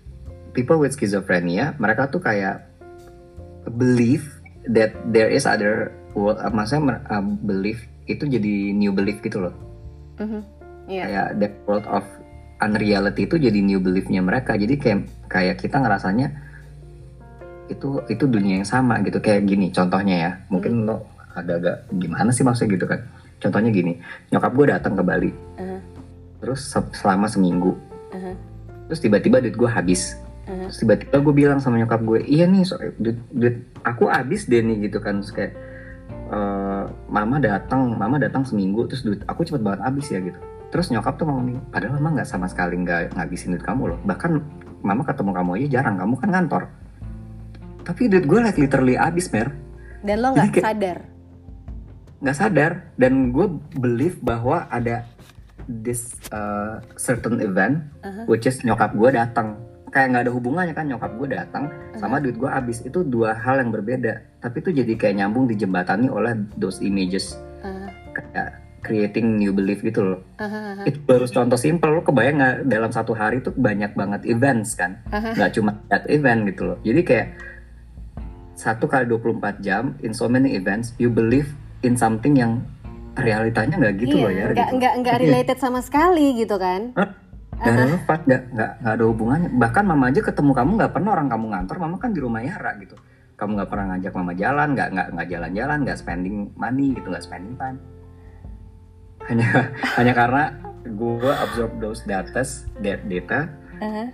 people 0.58 0.74
with 0.74 0.90
schizophrenia 0.90 1.78
mereka 1.78 2.10
tuh 2.10 2.18
kayak 2.18 2.66
believe 3.70 4.26
that 4.66 4.90
there 5.06 5.30
is 5.30 5.46
other 5.46 5.94
world 6.12 6.34
uh, 6.36 6.50
maksudnya 6.50 6.98
uh, 7.06 7.22
belief 7.22 7.78
itu 8.04 8.26
jadi 8.26 8.74
new 8.74 8.90
belief 8.90 9.22
gitu 9.22 9.38
loh 9.38 9.54
Mhm. 10.18 10.40
Iya. 10.90 11.02
kayak 11.04 11.26
that 11.38 11.54
world 11.62 11.86
of 11.86 12.02
unreality 12.58 13.22
itu 13.22 13.38
jadi 13.38 13.60
new 13.62 13.78
beliefnya 13.78 14.18
mereka 14.18 14.58
jadi 14.58 14.74
kayak 14.74 15.00
kayak 15.30 15.56
kita 15.56 15.78
ngerasanya 15.78 16.34
itu 17.68 18.00
itu 18.08 18.24
dunia 18.24 18.58
yang 18.58 18.66
sama 18.66 18.98
gitu 19.04 19.20
kayak 19.20 19.44
gini 19.44 19.70
contohnya 19.70 20.16
ya 20.18 20.30
mungkin 20.48 20.82
lo 20.82 21.06
agak-agak 21.30 21.86
gimana 21.94 22.32
sih 22.32 22.42
maksudnya 22.42 22.74
gitu 22.74 22.86
kan 22.88 23.04
contohnya 23.38 23.70
gini 23.70 24.00
nyokap 24.28 24.50
gue 24.50 24.66
datang 24.68 24.96
ke 24.96 25.02
Bali 25.02 25.30
Uh-huh. 25.54 25.80
terus 26.40 26.66
se- 26.66 26.92
selama 26.96 27.28
seminggu 27.28 27.76
Uh-huh. 28.10 28.34
terus 28.88 28.98
tiba-tiba 28.98 29.38
duit 29.38 29.54
gue 29.54 29.68
habis. 29.68 30.16
Terus 30.48 30.80
tiba-tiba 30.80 31.16
gue 31.20 31.34
bilang 31.36 31.58
sama 31.60 31.76
nyokap 31.76 32.00
gue 32.00 32.24
iya 32.24 32.48
nih 32.48 32.64
so, 32.64 32.80
duit, 32.96 33.20
duit 33.28 33.56
aku 33.84 34.08
habis 34.08 34.48
deh 34.48 34.64
nih 34.64 34.88
gitu 34.88 34.98
kan. 35.04 35.20
Terus 35.20 35.32
kayak 35.36 35.52
eh, 36.32 36.84
mama 37.12 37.36
datang 37.36 37.92
mama 37.92 38.16
datang 38.16 38.48
seminggu 38.48 38.88
terus 38.88 39.04
duit 39.04 39.20
aku 39.28 39.44
cepet 39.44 39.60
banget 39.60 39.84
habis 39.84 40.08
ya 40.08 40.18
gitu. 40.24 40.40
Terus 40.72 40.88
nyokap 40.88 41.20
tuh 41.20 41.28
ngomong 41.28 41.72
padahal 41.72 42.00
mama 42.00 42.20
nggak 42.20 42.28
sama 42.28 42.48
sekali 42.48 42.80
nggak 42.80 43.14
ngabisin 43.16 43.52
duit 43.54 43.64
kamu 43.64 43.94
loh. 43.94 43.98
Bahkan 44.02 44.30
mama 44.80 45.04
ketemu 45.04 45.30
kamu 45.36 45.50
aja 45.60 45.66
jarang 45.80 45.96
kamu 46.00 46.14
kan 46.16 46.30
kantor 46.32 46.64
tapi 47.88 48.04
duit 48.04 48.28
gue 48.28 48.36
like 48.44 48.60
literally 48.60 49.00
habis 49.00 49.32
mer. 49.32 49.48
Dan 50.04 50.20
lo 50.20 50.36
nggak 50.36 50.60
sadar. 50.60 50.98
nggak 52.20 52.36
sadar. 52.36 52.72
Dan 53.00 53.32
gue 53.32 53.48
believe 53.80 54.20
bahwa 54.20 54.68
ada 54.68 55.08
this 55.64 56.12
uh, 56.28 56.84
certain 57.00 57.40
event 57.40 57.80
Uh-huh. 58.04 58.24
which 58.28 58.44
is 58.44 58.60
nyokap 58.60 58.92
gue 58.92 59.08
datang 59.16 59.56
kayak 59.88 60.06
nggak 60.12 60.24
ada 60.28 60.32
hubungannya 60.32 60.74
kan 60.76 60.86
nyokap 60.86 61.12
gue 61.16 61.28
datang 61.32 61.64
sama 61.96 62.20
duit 62.20 62.36
gue 62.36 62.48
habis 62.48 62.84
itu 62.84 63.00
dua 63.02 63.34
hal 63.34 63.60
yang 63.60 63.70
berbeda 63.72 64.20
tapi 64.38 64.60
itu 64.62 64.70
jadi 64.70 64.92
kayak 64.94 65.14
nyambung 65.18 65.48
dijembatani 65.48 66.06
oleh 66.08 66.36
those 66.56 66.80
images 66.80 67.34
Uh-huh. 67.58 67.90
kayak 68.14 68.54
creating 68.86 69.34
new 69.34 69.50
belief 69.50 69.82
gitu 69.82 70.00
loh 70.00 70.20
Uh-huh. 70.38 70.78
uh-huh. 70.78 70.86
itu 70.86 70.98
baru 71.02 71.26
contoh 71.26 71.58
simple 71.58 71.90
lo 71.90 72.06
kebayang 72.06 72.38
nggak 72.38 72.56
dalam 72.70 72.90
satu 72.94 73.18
hari 73.18 73.42
tuh 73.42 73.50
banyak 73.58 73.98
banget 73.98 74.22
events 74.30 74.78
kan 74.78 75.02
nggak 75.10 75.58
cuma 75.58 75.74
that 75.90 76.06
event 76.06 76.46
gitu 76.46 76.70
loh 76.70 76.78
jadi 76.86 77.00
kayak 77.02 77.28
satu 78.54 78.86
kali 78.86 79.06
24 79.06 79.62
jam 79.62 79.94
in 80.02 80.10
so 80.10 80.26
many 80.26 80.54
events 80.54 80.94
you 80.98 81.10
believe 81.10 81.50
in 81.86 81.94
something 81.94 82.34
yang 82.34 82.62
realitanya 83.18 83.74
nggak 83.78 83.94
gitu 83.98 84.14
iya, 84.18 84.22
loh 84.22 84.30
ya 84.30 84.44
nggak 84.50 84.54
gitu. 84.54 84.76
nggak 84.78 84.94
nggak 85.02 85.16
related 85.18 85.58
sama 85.58 85.82
sekali 85.82 86.38
gitu 86.38 86.54
kan? 86.54 86.94
Gak 87.58 87.74
relevan, 87.74 88.18
nggak 88.22 88.42
nggak 88.54 88.72
nggak 88.80 88.94
ada 88.94 89.04
hubungannya. 89.04 89.50
Bahkan 89.50 89.84
mama 89.84 90.04
aja 90.08 90.20
ketemu 90.22 90.50
kamu 90.54 90.70
nggak 90.78 90.92
pernah 90.94 91.10
orang 91.12 91.28
kamu 91.28 91.46
ngantor, 91.50 91.76
mama 91.82 91.96
kan 91.98 92.10
di 92.14 92.20
rumah 92.22 92.40
Yara 92.40 92.78
gitu. 92.78 92.94
Kamu 93.34 93.50
nggak 93.58 93.70
pernah 93.70 93.86
ngajak 93.94 94.12
mama 94.14 94.32
jalan, 94.34 94.68
nggak 94.74 94.88
nggak 94.94 95.08
nggak 95.14 95.28
jalan-jalan, 95.28 95.78
nggak 95.82 95.98
spending 95.98 96.36
money 96.54 96.94
gitu, 96.94 97.06
nggak 97.10 97.24
spending 97.26 97.54
time. 97.58 97.78
Hanya 99.26 99.46
hanya 99.98 100.12
karena 100.14 100.42
gue 100.86 101.32
absorb 101.34 101.72
those 101.78 102.02
data, 102.02 102.42
that 102.80 103.02
data, 103.04 103.40
Uh-huh. 103.78 104.10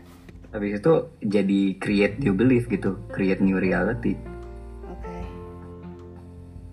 habis 0.53 0.77
itu 0.77 0.93
jadi 1.25 1.61
create 1.79 2.21
new 2.21 2.37
belief 2.37 2.69
gitu, 2.69 3.01
create 3.09 3.41
new 3.41 3.57
reality 3.57 4.13
Oke. 4.85 5.17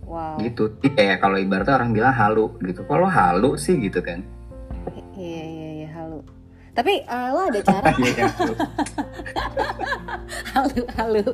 Wow. 0.04 0.36
gitu. 0.40 0.76
Kayak 0.92 1.24
kalau 1.24 1.40
ibaratnya 1.40 1.76
orang 1.80 1.92
bilang 1.92 2.12
halu 2.12 2.52
gitu, 2.60 2.84
kalau 2.84 3.08
halu 3.08 3.56
sih 3.56 3.80
gitu 3.80 4.04
kan. 4.04 4.28
Iya 5.16 5.24
iya 5.24 5.44
iya. 5.46 5.71
Tapi 6.82 7.06
eh, 7.06 7.30
lo 7.30 7.46
ada 7.46 7.62
cara 7.62 7.94
Iya 8.02 8.26
kan. 8.34 8.50
halu 10.58 10.82
halu. 10.98 11.26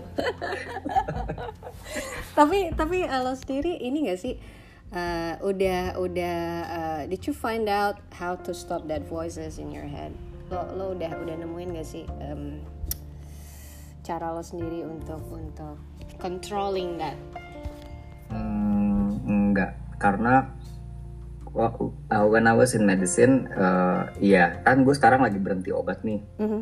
tapi 2.36 2.68
tapi 2.76 3.08
eh, 3.08 3.22
lo 3.24 3.32
sendiri 3.32 3.80
ini 3.80 4.12
gak 4.12 4.20
sih 4.20 4.36
eh, 4.92 5.34
udah 5.40 5.96
udah 5.96 6.40
eh, 6.68 7.02
did 7.08 7.24
you 7.24 7.32
find 7.32 7.72
out 7.72 7.96
how 8.12 8.36
to 8.36 8.52
stop 8.52 8.92
that 8.92 9.08
voices 9.08 9.56
in 9.56 9.72
your 9.72 9.88
head? 9.88 10.12
Lo 10.52 10.68
lo 10.76 10.92
udah 10.92 11.16
udah 11.16 11.36
nemuin 11.40 11.80
gak 11.80 11.88
sih 11.88 12.04
em, 12.20 12.60
cara 14.04 14.36
lo 14.36 14.44
sendiri 14.44 14.84
untuk 14.84 15.24
untuk 15.32 15.80
controlling 16.20 17.00
that? 17.00 17.16
Hmm, 18.28 19.16
enggak, 19.24 19.80
karena 19.96 20.52
uh, 21.58 22.26
when 22.30 22.46
I 22.46 22.54
was 22.54 22.78
in 22.78 22.86
medicine, 22.86 23.50
uh, 23.52 24.08
iya 24.18 24.62
kan 24.62 24.86
gue 24.86 24.94
sekarang 24.94 25.26
lagi 25.26 25.42
berhenti 25.42 25.74
obat 25.74 26.06
nih. 26.06 26.22
Mhm. 26.38 26.62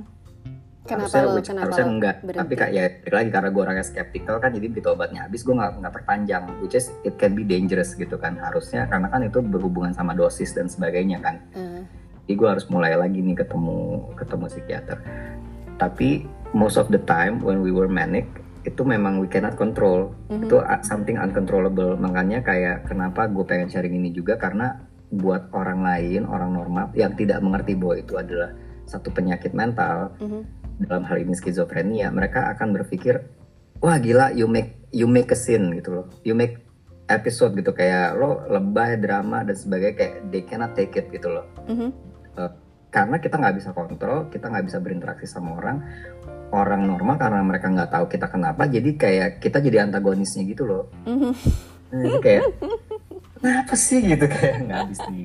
Kenapa 0.86 1.10
harusnya, 1.10 1.22
lo 1.26 1.32
which- 1.34 1.50
kenapa 1.50 1.64
harusnya 1.66 1.86
lo 1.86 1.94
enggak. 1.98 2.16
berhenti? 2.22 2.40
Tapi 2.46 2.54
kayak 2.62 2.74
ya 2.78 2.86
lagi 3.10 3.30
karena 3.34 3.50
gue 3.50 3.62
orangnya 3.66 3.86
skeptical 3.86 4.36
kan, 4.38 4.54
jadi 4.54 4.66
begitu 4.70 4.88
obatnya 4.94 5.26
habis 5.26 5.42
gue 5.42 5.56
nggak 5.58 5.82
nggak 5.82 5.94
perpanjang, 5.98 6.44
which 6.62 6.78
is 6.78 6.94
it 7.02 7.18
can 7.18 7.34
be 7.34 7.42
dangerous 7.42 7.98
gitu 7.98 8.16
kan. 8.16 8.38
Harusnya 8.38 8.86
karena 8.86 9.10
kan 9.10 9.26
itu 9.26 9.42
berhubungan 9.42 9.98
sama 9.98 10.14
dosis 10.14 10.54
dan 10.54 10.70
sebagainya 10.70 11.18
kan. 11.26 11.42
Eh, 11.58 11.82
Jadi 12.26 12.34
gue 12.38 12.50
harus 12.50 12.66
mulai 12.70 12.94
lagi 12.94 13.18
nih 13.22 13.38
ketemu 13.38 14.10
ketemu 14.14 14.46
psikiater. 14.46 14.98
Tapi 15.82 16.26
most 16.54 16.78
of 16.78 16.94
the 16.94 17.02
time 17.02 17.42
when 17.42 17.66
we 17.66 17.74
were 17.74 17.90
manic 17.90 18.26
itu 18.66 18.82
memang 18.82 19.22
we 19.22 19.30
cannot 19.30 19.54
control. 19.54 20.12
Mhm. 20.34 20.50
Itu 20.50 20.58
uh, 20.60 20.82
something 20.82 21.22
uncontrollable. 21.22 21.94
Makanya 21.96 22.42
kayak 22.42 22.90
kenapa 22.90 23.30
gue 23.30 23.46
pengen 23.46 23.70
sharing 23.70 23.94
ini 23.94 24.10
juga 24.10 24.36
karena 24.42 24.82
buat 25.14 25.54
orang 25.54 25.86
lain, 25.86 26.22
orang 26.26 26.52
normal 26.58 26.90
yang 26.98 27.14
tidak 27.14 27.40
mengerti 27.40 27.78
bahwa 27.78 27.96
itu 28.02 28.14
adalah 28.18 28.52
satu 28.90 29.14
penyakit 29.14 29.54
mental 29.54 30.14
mhm. 30.18 30.42
dalam 30.82 31.04
hal 31.06 31.18
ini 31.22 31.34
skizofrenia, 31.38 32.10
mereka 32.10 32.50
akan 32.58 32.74
berpikir, 32.74 33.22
wah 33.80 33.98
gila, 34.02 34.34
you 34.34 34.50
make 34.50 34.90
you 34.90 35.06
make 35.06 35.30
a 35.30 35.38
scene 35.38 35.74
gitu 35.78 36.02
loh, 36.02 36.06
you 36.26 36.34
make 36.34 36.66
episode 37.06 37.54
gitu 37.54 37.70
kayak 37.70 38.18
lo 38.18 38.50
lebay 38.50 38.98
drama 38.98 39.46
dan 39.46 39.54
sebagainya 39.54 39.94
kayak 39.94 40.16
they 40.34 40.42
cannot 40.42 40.74
take 40.74 40.94
it 40.98 41.06
gitu 41.14 41.30
loh. 41.30 41.46
Mhm. 41.70 41.90
Eh, 42.42 42.52
karena 42.90 43.18
kita 43.22 43.36
nggak 43.38 43.56
bisa 43.62 43.70
kontrol, 43.76 44.32
kita 44.34 44.50
nggak 44.50 44.66
bisa 44.66 44.78
berinteraksi 44.82 45.28
sama 45.30 45.60
orang. 45.60 45.78
Orang 46.54 46.86
normal 46.86 47.18
karena 47.18 47.42
mereka 47.42 47.68
nggak 47.68 47.92
tahu 47.92 48.06
kita 48.08 48.28
kenapa, 48.30 48.66
jadi 48.66 48.90
kayak 48.96 49.30
kita 49.40 49.60
jadi 49.60 49.86
antagonisnya 49.86 50.46
gitu 50.46 50.64
loh. 50.66 50.84
Mhm. 51.06 51.32
Jadi 51.96 52.18
kayak 52.20 52.44
kenapa 53.40 53.74
sih 53.74 54.00
gitu 54.04 54.26
kayak 54.26 54.56
nggak 54.66 54.80
habis 54.84 55.00
di 55.08 55.22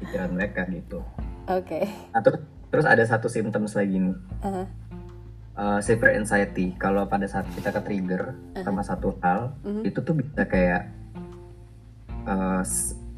pikiran 0.00 0.30
mereka 0.32 0.60
gitu. 0.70 0.98
Oke. 1.44 1.84
Nah, 2.14 2.20
terus, 2.22 2.40
terus 2.70 2.86
ada 2.86 3.02
satu 3.04 3.26
symptoms 3.26 3.74
lagi 3.74 3.96
nih. 3.98 4.16
Uh-huh. 4.40 4.66
uh, 5.58 5.78
severe 5.82 6.16
anxiety 6.16 6.72
kalau 6.78 7.04
pada 7.04 7.28
saat 7.28 7.44
kita 7.52 7.68
ke 7.68 7.80
trigger 7.84 8.32
sama 8.64 8.80
satu 8.80 9.12
hal 9.20 9.52
Mhm. 9.60 9.82
itu 9.84 9.98
tuh 10.00 10.14
bisa 10.16 10.42
kayak 10.46 10.88
uh, 12.24 12.62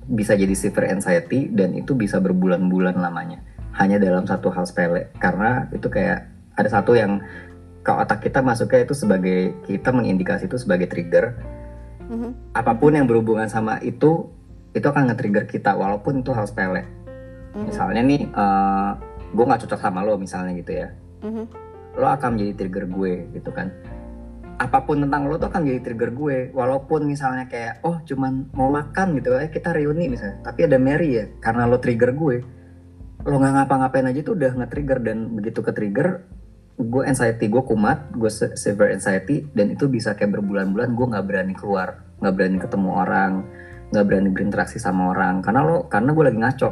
bisa 0.08 0.32
jadi 0.34 0.54
severe 0.56 0.90
anxiety 0.90 1.46
dan 1.52 1.76
itu 1.76 1.94
bisa 1.94 2.18
berbulan-bulan 2.18 2.98
lamanya 2.98 3.38
hanya 3.78 4.02
dalam 4.02 4.26
satu 4.26 4.50
hal 4.50 4.66
sepele 4.66 5.12
karena 5.16 5.70
itu 5.70 5.86
kayak 5.86 6.31
ada 6.56 6.68
satu 6.68 6.92
yang 6.96 7.20
ke 7.82 7.90
otak 7.90 8.22
kita 8.22 8.38
masuknya 8.40 8.86
itu 8.86 8.94
sebagai 8.94 9.58
kita 9.66 9.90
mengindikasi 9.90 10.46
itu 10.46 10.56
sebagai 10.56 10.86
trigger. 10.86 11.34
Mhm. 12.02 12.52
apa 12.52 12.76
pun 12.76 12.92
yang 12.92 13.08
berhubungan 13.08 13.48
sama 13.48 13.80
itu 13.80 14.28
itu 14.76 14.84
akan 14.84 15.08
nge-trigger 15.08 15.48
kita 15.48 15.72
walaupun 15.72 16.20
itu 16.20 16.30
hal 16.34 16.44
sepele. 16.44 16.84
Mhm. 17.52 17.64
misalnya 17.68 18.02
nih 18.04 18.22
uh, 18.32 18.92
gue 19.32 19.44
nggak 19.44 19.60
cocok 19.64 19.80
sama 19.80 20.04
lo 20.04 20.20
misalnya 20.20 20.52
gitu 20.56 20.72
ya. 20.76 20.88
Mhm. 21.24 21.44
lo 21.92 22.08
akan 22.08 22.28
menjadi 22.36 22.52
trigger 22.64 22.84
gue 22.88 23.12
gitu 23.36 23.50
kan. 23.52 23.68
Apa 24.60 24.84
pun 24.84 25.00
tentang 25.04 25.28
lo 25.28 25.36
tuh 25.36 25.48
akan 25.52 25.64
jadi 25.64 25.80
trigger 25.80 26.10
gue. 26.12 26.36
Walaupun 26.52 27.04
misalnya 27.04 27.48
kayak 27.48 27.84
oh 27.84 28.00
cuman 28.04 28.48
mau 28.56 28.72
makan 28.72 29.16
gitu. 29.20 29.36
Eh 29.36 29.52
kita 29.52 29.76
reuni 29.76 30.08
misalnya. 30.08 30.40
Tapi 30.40 30.68
ada 30.68 30.80
Mary 30.80 31.16
ya 31.16 31.24
karena 31.40 31.68
lo 31.68 31.80
trigger 31.80 32.12
gue 32.16 32.36
lo 33.22 33.38
nggak 33.38 33.54
ngapa-ngapain 33.54 34.08
aja 34.08 34.20
tuh 34.24 34.34
udah 34.36 34.52
nge-trigger. 34.56 34.98
Dan 35.04 35.36
begitu 35.36 35.60
ke 35.60 35.72
trigger 35.72 36.24
gue 36.76 37.02
anxiety 37.04 37.46
gue 37.46 37.62
kumat 37.62 38.10
gue 38.16 38.30
se- 38.32 38.56
severe 38.56 38.96
anxiety 38.96 39.44
dan 39.52 39.72
itu 39.72 39.86
bisa 39.86 40.16
kayak 40.16 40.40
berbulan-bulan 40.40 40.96
gue 40.96 41.06
nggak 41.12 41.24
berani 41.28 41.54
keluar 41.54 42.00
nggak 42.18 42.34
berani 42.34 42.58
ketemu 42.58 42.90
orang 42.96 43.32
nggak 43.92 44.04
berani 44.08 44.28
berinteraksi 44.32 44.80
sama 44.80 45.12
orang 45.12 45.44
karena 45.44 45.60
lo 45.60 45.84
karena 45.84 46.16
gue 46.16 46.24
lagi 46.24 46.38
ngaco. 46.40 46.70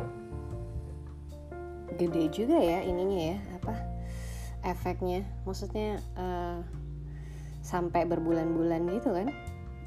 Gede 2.01 2.33
juga 2.33 2.57
ya 2.57 2.81
ininya 2.81 3.37
ya 3.37 3.39
apa 3.61 3.73
efeknya. 4.65 5.21
Maksudnya 5.45 6.01
eh, 6.17 6.57
sampai 7.61 8.09
berbulan-bulan 8.09 8.89
gitu 8.97 9.13
kan? 9.13 9.29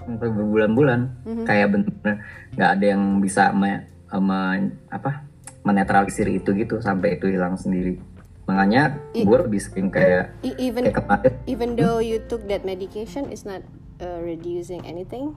Sampai 0.05 0.29
berbulan-bulan. 0.29 0.99
Mhm. 1.25 1.43
kayak 1.49 1.67
bener 1.73 2.13
nggak 2.53 2.69
ada 2.69 2.85
yang 2.85 3.17
bisa 3.17 3.49
me, 3.49 3.81
me- 4.13 4.77
apa 4.93 5.25
menetralisir 5.65 6.29
itu 6.29 6.53
gitu 6.53 6.85
sampai 6.85 7.17
itu 7.17 7.33
hilang 7.33 7.57
sendiri 7.57 7.97
makanya 8.43 8.99
I- 9.15 9.23
gue 9.23 9.37
lebih 9.39 9.61
sering 9.63 9.87
kayak 9.87 10.35
E- 10.43 10.57
even 10.59 10.89
kayak 10.91 10.99
kemarin 10.99 11.31
even 11.47 11.79
though 11.79 12.03
you 12.03 12.19
took 12.27 12.43
that 12.51 12.67
medication 12.67 13.31
is 13.31 13.47
not 13.47 13.63
uh, 14.03 14.19
reducing 14.19 14.83
anything. 14.83 15.35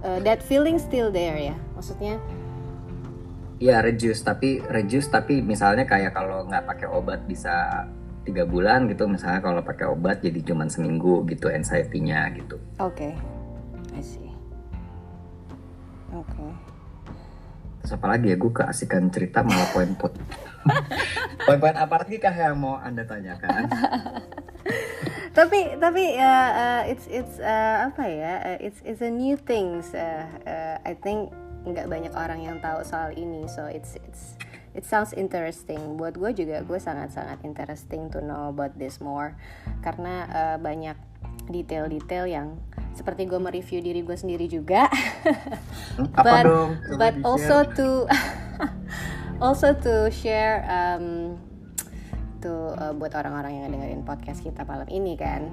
Uh, 0.00 0.16
that 0.24 0.40
feeling 0.40 0.80
still 0.80 1.12
there 1.12 1.36
ya? 1.36 1.52
Maksudnya? 1.76 2.16
Ya 3.60 3.84
reduce. 3.84 4.24
Tapi 4.24 4.64
reduce 4.64 5.12
tapi 5.12 5.44
misalnya 5.44 5.84
kayak 5.84 6.16
kalau 6.16 6.48
nggak 6.48 6.64
pakai 6.64 6.88
obat 6.88 7.20
bisa 7.28 7.84
tiga 8.24 8.48
bulan 8.48 8.88
gitu 8.88 9.04
misalnya 9.08 9.40
kalau 9.40 9.60
pakai 9.60 9.88
obat 9.88 10.24
jadi 10.24 10.40
cuman 10.40 10.72
seminggu 10.72 11.28
gitu 11.28 11.52
anxiety-nya 11.52 12.32
gitu. 12.32 12.56
Oke. 12.80 13.12
I 13.92 14.00
see. 14.00 14.32
Oke. 16.16 16.48
Terus 17.84 17.92
apa 17.96 18.06
lagi 18.16 18.32
ya? 18.32 18.36
Gue 18.40 18.52
keasikan 18.56 19.12
cerita 19.12 19.44
malah 19.44 19.68
poin-poin 19.76 20.16
poin-poin 21.46 21.76
apa 21.76 21.94
lagi 22.04 22.16
kah 22.20 22.34
yang 22.34 22.60
mau 22.60 22.76
anda 22.78 23.04
tanyakan? 23.04 23.66
Tapi 25.30 25.78
tapi 25.78 26.18
uh, 26.18 26.50
uh, 26.58 26.82
it's 26.90 27.06
it's 27.06 27.38
uh, 27.38 27.86
apa 27.86 28.02
ya? 28.02 28.34
Uh, 28.42 28.58
it's 28.58 28.82
it's 28.82 28.98
a 28.98 29.08
new 29.08 29.38
things 29.38 29.94
uh, 29.94 30.26
uh, 30.42 30.76
I 30.82 30.98
think 30.98 31.30
nggak 31.62 31.86
banyak 31.86 32.10
orang 32.18 32.42
yang 32.42 32.58
tahu 32.58 32.82
soal 32.82 33.14
ini 33.14 33.46
so 33.46 33.70
it's 33.70 33.94
it's 34.02 34.34
it 34.74 34.82
sounds 34.82 35.14
interesting. 35.14 35.94
Buat 35.94 36.18
gue 36.18 36.34
juga 36.34 36.66
gue 36.66 36.78
sangat 36.82 37.14
sangat 37.14 37.38
interesting 37.46 38.10
to 38.10 38.18
know 38.18 38.50
about 38.50 38.74
this 38.74 38.98
more 38.98 39.38
karena 39.86 40.26
uh, 40.34 40.56
banyak 40.58 40.98
detail-detail 41.46 42.26
yang 42.26 42.58
seperti 42.94 43.26
gue 43.30 43.38
mereview 43.38 43.78
diri 43.78 44.02
gue 44.02 44.16
sendiri 44.18 44.50
juga. 44.50 44.90
Hmm, 45.94 46.10
apa 46.18 46.26
but 46.26 46.44
dong? 46.46 46.70
Coba 46.90 46.98
but 46.98 47.14
also 47.22 47.56
to 47.78 47.88
also 49.40 49.72
to 49.72 50.12
share 50.12 50.62
um, 50.68 51.36
to 52.44 52.52
uh, 52.76 52.92
buat 52.92 53.12
orang-orang 53.16 53.60
yang 53.60 53.66
dengerin 53.72 54.04
podcast 54.04 54.44
kita 54.44 54.62
malam 54.68 54.86
ini 54.92 55.16
kan. 55.16 55.48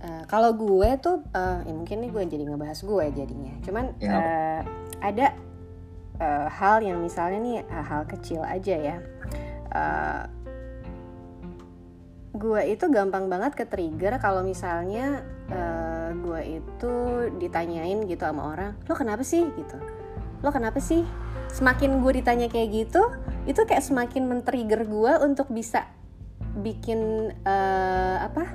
Uh, 0.00 0.24
kalau 0.30 0.54
gue 0.56 0.90
tuh 1.02 1.20
uh, 1.34 1.60
ya 1.66 1.72
mungkin 1.74 2.00
nih 2.06 2.10
gue 2.10 2.22
jadi 2.26 2.44
ngebahas 2.46 2.78
gue 2.82 3.04
jadinya. 3.14 3.54
Cuman 3.62 3.84
Ya. 4.02 4.10
uh, 4.10 4.60
ada 5.02 5.34
uh, 6.18 6.48
hal 6.48 6.82
yang 6.82 6.98
misalnya 7.02 7.38
nih 7.40 7.56
uh, 7.68 7.84
hal 7.84 8.02
kecil 8.06 8.42
aja 8.42 8.76
ya. 8.76 8.96
Uh, 9.70 10.24
gue 12.30 12.60
itu 12.70 12.86
gampang 12.88 13.26
banget 13.26 13.58
ke 13.58 13.64
trigger 13.66 14.16
kalau 14.22 14.46
misalnya 14.46 15.20
uh, 15.50 16.14
gue 16.14 16.62
itu 16.62 16.94
ditanyain 17.42 18.06
gitu 18.06 18.22
sama 18.22 18.54
orang 18.54 18.72
lo 18.86 18.94
kenapa 18.94 19.26
sih? 19.26 19.44
gitu. 19.50 19.76
Lo 20.40 20.48
kenapa 20.54 20.78
sih 20.80 21.04
semakin 21.50 22.00
gue 22.00 22.22
ditanya 22.22 22.46
kayak 22.46 22.68
gitu 22.70 23.02
itu 23.44 23.60
kayak 23.66 23.82
semakin 23.82 24.30
men-trigger 24.30 24.86
gue 24.86 25.12
untuk 25.26 25.50
bisa 25.50 25.90
bikin 26.62 27.30
uh, 27.46 28.16
apa? 28.24 28.54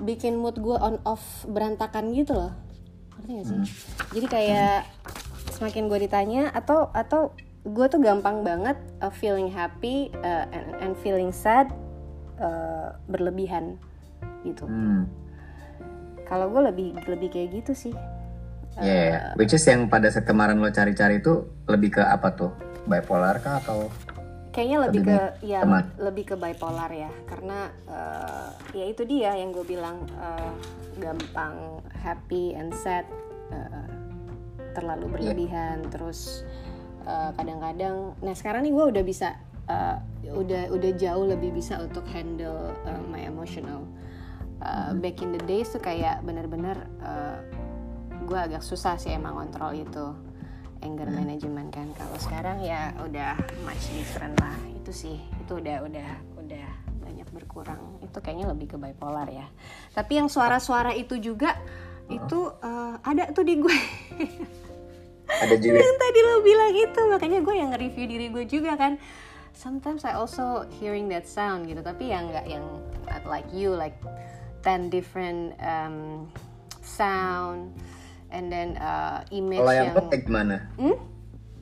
Bikin 0.00 0.40
mood 0.40 0.56
gue 0.60 0.76
on 0.76 0.96
off 1.04 1.44
berantakan 1.44 2.16
gitu 2.16 2.32
loh. 2.36 2.52
Ngerti 3.20 3.30
gak 3.36 3.46
sih? 3.46 3.60
Jadi 4.16 4.26
kayak 4.26 4.88
semakin 5.60 5.92
gue 5.92 5.98
ditanya 6.08 6.48
atau 6.56 6.88
atau 6.96 7.36
gue 7.68 7.86
tuh 7.92 8.00
gampang 8.00 8.40
banget 8.40 8.80
uh, 9.04 9.12
feeling 9.12 9.52
happy 9.52 10.08
uh, 10.24 10.48
and, 10.48 10.72
and 10.80 10.92
feeling 11.04 11.28
sad 11.28 11.68
uh, 12.40 12.96
berlebihan 13.12 13.76
gitu. 14.40 14.64
Hmm. 14.64 15.04
kalau 16.24 16.48
gue 16.48 16.62
lebih 16.72 16.88
lebih 17.04 17.28
kayak 17.28 17.60
gitu 17.60 17.72
sih 17.76 17.94
Ya, 18.78 18.86
ya, 18.86 19.04
ya. 19.10 19.18
which 19.34 19.50
is 19.50 19.66
yang 19.66 19.90
pada 19.90 20.06
saat 20.08 20.24
kemarin 20.24 20.62
lo 20.62 20.70
cari-cari 20.70 21.18
itu 21.18 21.42
lebih 21.66 21.98
ke 21.98 22.02
apa 22.06 22.30
tuh? 22.38 22.54
Bipolar 22.86 23.42
kah 23.42 23.58
atau? 23.60 23.90
kayaknya 24.50 24.78
lebih 24.90 25.00
Lebih 25.06 25.14
ke 25.14 25.22
ya 25.46 25.60
teman. 25.62 25.84
lebih 25.98 26.24
ke 26.26 26.34
bipolar 26.34 26.90
ya 26.90 27.10
karena 27.30 27.70
uh, 27.86 28.50
ya 28.74 28.84
itu 28.90 29.06
dia 29.06 29.38
yang 29.38 29.54
gue 29.54 29.62
bilang 29.62 30.02
uh, 30.18 30.52
gampang 30.98 31.78
happy 31.94 32.58
and 32.58 32.74
sad 32.74 33.06
uh, 33.54 33.86
terlalu 34.74 35.06
berlebihan 35.06 35.86
terus 35.94 36.42
uh, 37.06 37.30
kadang-kadang 37.38 38.14
nah 38.26 38.34
sekarang 38.34 38.66
nih 38.66 38.74
gue 38.74 38.84
udah 38.90 39.04
bisa 39.06 39.38
uh, 39.70 40.02
udah 40.26 40.74
udah 40.74 40.90
jauh 40.98 41.24
lebih 41.30 41.54
bisa 41.54 41.78
untuk 41.78 42.02
handle 42.10 42.74
uh, 42.86 43.02
my 43.06 43.22
emotional 43.22 43.86
Uh, 44.60 44.92
back 45.00 45.24
in 45.24 45.32
the 45.32 45.40
days 45.48 45.72
tuh 45.72 45.80
kayak 45.80 46.20
bener-bener 46.20 46.76
uh, 47.00 47.40
gue 48.30 48.38
agak 48.38 48.62
susah 48.62 48.94
sih 48.94 49.10
emang 49.10 49.34
kontrol 49.34 49.74
itu 49.74 50.14
anger 50.86 51.10
management 51.10 51.74
kan. 51.74 51.90
Kalau 51.98 52.16
sekarang 52.22 52.62
ya 52.62 52.94
udah 53.02 53.34
much 53.66 53.90
different 53.90 54.38
lah. 54.38 54.54
Itu 54.78 54.94
sih 54.94 55.18
itu 55.18 55.52
udah 55.58 55.82
udah 55.82 56.10
udah 56.38 56.66
banyak 57.02 57.26
berkurang. 57.34 57.98
Itu 57.98 58.22
kayaknya 58.22 58.54
lebih 58.54 58.70
ke 58.70 58.76
bipolar 58.78 59.26
ya. 59.26 59.50
Tapi 59.90 60.22
yang 60.22 60.30
suara-suara 60.30 60.94
itu 60.94 61.18
juga 61.18 61.58
itu 62.06 62.54
uh, 62.62 63.02
ada 63.02 63.34
tuh 63.34 63.42
di 63.42 63.58
gue 63.58 63.78
Ada 65.30 65.54
juga. 65.62 65.78
yang 65.78 65.98
tadi 65.98 66.20
lo 66.26 66.42
bilang 66.42 66.74
itu 66.74 67.00
makanya 67.06 67.38
gue 67.38 67.54
yang 67.54 67.70
nge-review 67.74 68.06
diri 68.06 68.26
gue 68.30 68.44
juga 68.46 68.78
kan. 68.78 68.94
Sometimes 69.50 70.06
I 70.06 70.14
also 70.14 70.70
hearing 70.78 71.10
that 71.10 71.26
sound 71.26 71.66
gitu. 71.66 71.82
Tapi 71.82 72.14
yang 72.14 72.30
nggak 72.30 72.46
yang 72.46 72.62
like 73.26 73.50
you 73.50 73.74
like 73.74 73.98
10 74.62 74.86
different 74.86 75.58
um, 75.58 76.30
sound 76.82 77.74
and 78.30 78.50
then 78.50 78.78
uh, 78.78 79.22
image 79.34 79.60
Kalau 79.60 79.74
yang 79.74 79.90
yang 79.90 79.96
lo 79.98 80.02
kayak 80.10 80.24
gimana? 80.26 80.56
Hmm? 80.78 80.96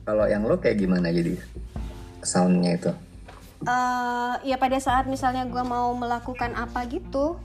Kalau 0.05 0.25
yang 0.25 0.41
lo 0.45 0.55
kayak 0.57 0.77
gimana 0.77 1.07
jadi 1.13 1.33
soundnya 2.25 2.71
itu? 2.77 2.91
Eh, 3.59 4.33
ya 4.47 4.55
pada 4.55 4.79
saat 4.79 5.03
misalnya 5.11 5.43
gue 5.43 5.63
mau 5.67 5.91
melakukan 5.91 6.55
apa 6.55 6.87
gitu 6.87 7.35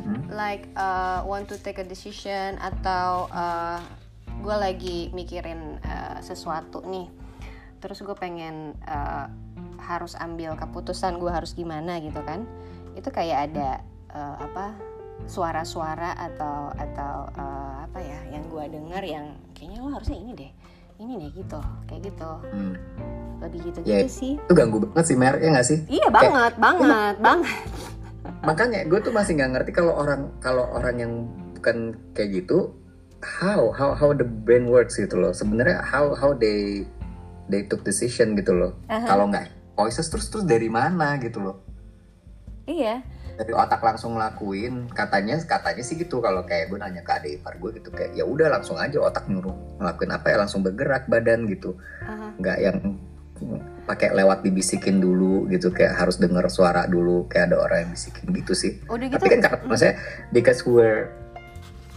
Mhm. 0.00 0.32
like 0.32 0.64
uh, 0.74 1.20
want 1.28 1.44
to 1.50 1.60
take 1.60 1.76
a 1.78 1.86
decision 1.86 2.56
atau 2.58 3.28
gue 4.40 4.56
lagi 4.56 4.98
mikirin 5.12 5.76
uh, 5.84 6.18
sesuatu 6.24 6.80
nih 6.88 7.06
terus 7.78 8.00
gue 8.00 8.16
pengen 8.16 8.72
uh, 8.88 9.28
harus 9.80 10.16
ambil 10.16 10.56
keputusan 10.56 11.20
gue 11.20 11.28
harus 11.28 11.52
gimana 11.52 12.00
gitu 12.00 12.20
kan 12.24 12.48
itu 12.96 13.08
kayak 13.12 13.52
ada 13.52 13.84
uh, 14.12 14.36
apa 14.40 14.72
suara-suara 15.26 16.16
atau 16.16 16.70
atau 16.74 17.14
uh, 17.34 17.84
apa 17.84 17.98
ya 18.00 18.18
yang 18.32 18.44
gue 18.46 18.64
dengar 18.70 19.02
yang 19.02 19.26
kayaknya 19.52 19.78
lo 19.80 19.88
harusnya 19.92 20.18
ini 20.18 20.32
deh 20.36 20.50
ini 21.00 21.12
deh 21.16 21.30
gitu 21.32 21.60
kayak 21.86 22.02
gitu 22.12 22.30
Hmm. 22.52 22.74
lebih 23.40 23.60
gitu 23.72 23.78
Ya, 23.88 24.04
gitu 24.04 24.12
sih 24.12 24.32
Itu 24.36 24.52
ganggu 24.52 24.84
banget 24.84 25.04
sih 25.08 25.16
Mer, 25.16 25.40
ya 25.40 25.48
nggak 25.50 25.66
sih? 25.66 25.78
Iya 25.88 26.12
banget, 26.12 26.52
banget, 26.60 27.16
banget. 27.18 27.56
Makanya 28.48 28.84
gue 28.84 29.00
tuh 29.00 29.12
masih 29.12 29.32
nggak 29.36 29.50
ngerti 29.56 29.70
kalau 29.72 29.96
orang 29.96 30.28
kalau 30.44 30.68
orang 30.72 30.96
yang 31.00 31.12
bukan 31.56 31.96
kayak 32.12 32.44
gitu, 32.44 32.72
how 33.20 33.72
how 33.72 33.96
how 33.96 34.12
the 34.12 34.24
brain 34.24 34.68
works 34.68 34.96
gitu 34.96 35.16
loh. 35.16 35.32
Sebenarnya 35.32 35.80
how 35.80 36.12
how 36.12 36.36
they 36.36 36.84
they 37.48 37.64
took 37.64 37.80
decision 37.80 38.36
gitu 38.36 38.52
loh. 38.52 38.72
Aha. 38.88 39.08
Kalau 39.08 39.28
nggak 39.28 39.48
voices 39.72 40.08
terus 40.08 40.28
terus 40.28 40.44
dari 40.44 40.68
mana 40.68 41.16
gitu 41.16 41.40
loh. 41.40 41.56
Iya. 42.64 43.00
Dari 43.40 43.56
otak 43.56 43.80
langsung 43.80 44.20
ngelakuin. 44.20 44.92
Katanya 44.92 45.40
katanya 45.40 45.80
sih 45.80 45.96
gitu. 45.96 46.20
Kalau 46.20 46.44
kayak 46.44 46.68
gue 46.68 46.76
nanya 46.76 47.00
ke 47.00 47.12
adik 47.16 47.40
ipar 47.40 47.56
gue 47.56 47.80
gitu 47.80 47.88
kayak 47.88 48.12
ya 48.12 48.28
udah 48.28 48.52
langsung 48.52 48.76
aja 48.76 49.00
otak 49.00 49.24
nyuruh 49.32 49.80
ngelakuin 49.80 50.12
apa 50.12 50.26
ya 50.28 50.36
langsung 50.44 50.60
bergerak 50.60 51.08
badan 51.08 51.48
gitu. 51.48 51.80
Nggak 52.36 52.58
yang 52.60 52.78
pakai 53.88 54.12
lewat 54.12 54.44
dibisikin 54.44 55.00
dulu 55.00 55.48
gitu 55.48 55.72
kayak 55.72 55.96
harus 55.96 56.20
denger 56.20 56.46
suara 56.52 56.84
dulu 56.84 57.24
kayak 57.26 57.50
ada 57.50 57.56
orang 57.64 57.88
yang 57.88 57.90
bisikin 57.96 58.28
gitu 58.36 58.52
sih. 58.52 58.76
Udah 58.86 59.08
gitu. 59.08 59.16
tapi 59.16 59.26
kan 59.32 59.40
karena 59.40 59.58
maksudnya 59.64 59.94
because 60.30 60.60
we're 60.68 61.08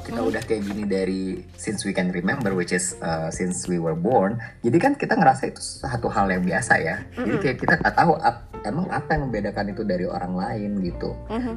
kita 0.04 0.20
Hmm. 0.20 0.30
udah 0.30 0.42
kayak 0.42 0.62
gini 0.64 0.84
dari 0.84 1.22
since 1.54 1.82
we 1.82 1.92
can 1.92 2.10
remember 2.10 2.52
which 2.52 2.70
is 2.70 2.94
uh, 3.00 3.28
since 3.30 3.64
we 3.66 3.76
were 3.76 3.96
born 3.96 4.36
jadi 4.60 4.78
kan 4.78 4.92
kita 4.94 5.16
ngerasa 5.16 5.48
itu 5.48 5.60
satu 5.60 6.08
hal 6.08 6.28
yang 6.28 6.42
biasa 6.42 6.74
ya 6.78 6.96
jadi 7.14 7.38
kayak 7.40 7.58
kita 7.58 7.74
nggak 7.78 7.96
tahu 7.96 8.14
ap- 8.18 8.52
emang 8.62 8.86
apa 8.88 9.10
yang 9.10 9.28
membedakan 9.28 9.66
itu 9.70 9.82
dari 9.82 10.04
orang 10.04 10.34
lain 10.34 10.72
gitu 10.80 11.16
Mhm. 11.28 11.56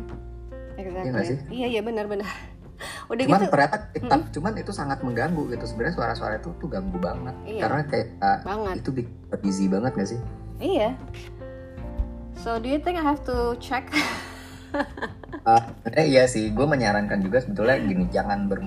Exactly. 0.76 1.00
Iya 1.00 1.10
nggak 1.10 1.24
sih? 1.24 1.38
Iya 1.48 1.66
iya 1.68 1.80
benar-benar. 1.80 2.28
Udah 3.10 3.24
cuman 3.24 3.40
gitu. 3.40 3.50
ternyata 3.50 3.76
kita 3.90 4.14
cuman 4.30 4.52
itu 4.54 4.68
sangat 4.70 4.98
mengganggu 5.00 5.42
gitu 5.48 5.64
sebenarnya 5.64 5.94
suara-suara 5.96 6.34
itu 6.36 6.52
tuh 6.54 6.68
ganggu 6.68 6.98
banget 6.98 7.32
Iya. 7.42 7.60
karena 7.64 7.80
kayak 7.88 8.08
uh, 8.20 8.38
Banget. 8.44 8.74
itu 8.78 8.90
busy 9.38 9.66
banget 9.66 9.92
gak 9.94 10.08
sih 10.12 10.20
Iya. 10.56 10.92
So 12.36 12.60
do 12.60 12.68
you 12.68 12.76
think 12.76 12.94
I 12.94 13.02
have 13.02 13.24
to 13.24 13.56
check? 13.56 13.88
Uh, 15.46 15.62
iya 16.02 16.26
sih, 16.26 16.50
gue 16.50 16.66
menyarankan 16.66 17.22
juga 17.22 17.38
sebetulnya 17.38 17.78
gini, 17.78 18.04
jangan 18.10 18.50
ber, 18.50 18.60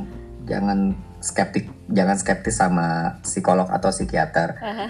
jangan 0.48 0.96
skeptik, 1.20 1.68
jangan 1.92 2.16
skeptis 2.16 2.56
sama 2.56 3.20
psikolog 3.22 3.68
atau 3.68 3.92
psikiater. 3.92 4.56
Aha. 4.60 4.88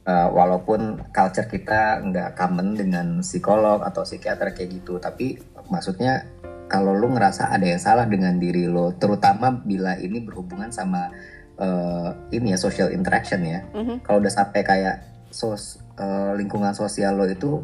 Uh, 0.00 0.28
walaupun 0.32 1.00
culture 1.12 1.44
kita 1.44 2.00
nggak 2.00 2.36
common 2.36 2.72
dengan 2.76 3.20
psikolog 3.20 3.84
atau 3.84 4.04
psikiater 4.04 4.52
kayak 4.52 4.80
gitu, 4.80 4.96
tapi 5.00 5.36
maksudnya 5.68 6.24
kalau 6.70 6.94
lu 6.94 7.10
ngerasa 7.12 7.50
ada 7.50 7.66
yang 7.66 7.82
salah 7.82 8.06
dengan 8.06 8.38
diri 8.38 8.70
lo, 8.70 8.94
terutama 8.96 9.50
bila 9.50 9.98
ini 9.98 10.22
berhubungan 10.22 10.70
sama 10.70 11.10
uh, 11.58 12.14
ini 12.30 12.54
ya 12.54 12.58
social 12.58 12.94
interaction 12.94 13.42
ya. 13.44 13.60
Mhm. 13.74 14.06
Kalau 14.06 14.22
udah 14.22 14.32
sampai 14.32 14.60
kayak 14.62 14.96
sos 15.30 15.78
uh, 15.98 16.32
lingkungan 16.34 16.74
sosial 16.74 17.18
lo 17.18 17.26
itu 17.26 17.62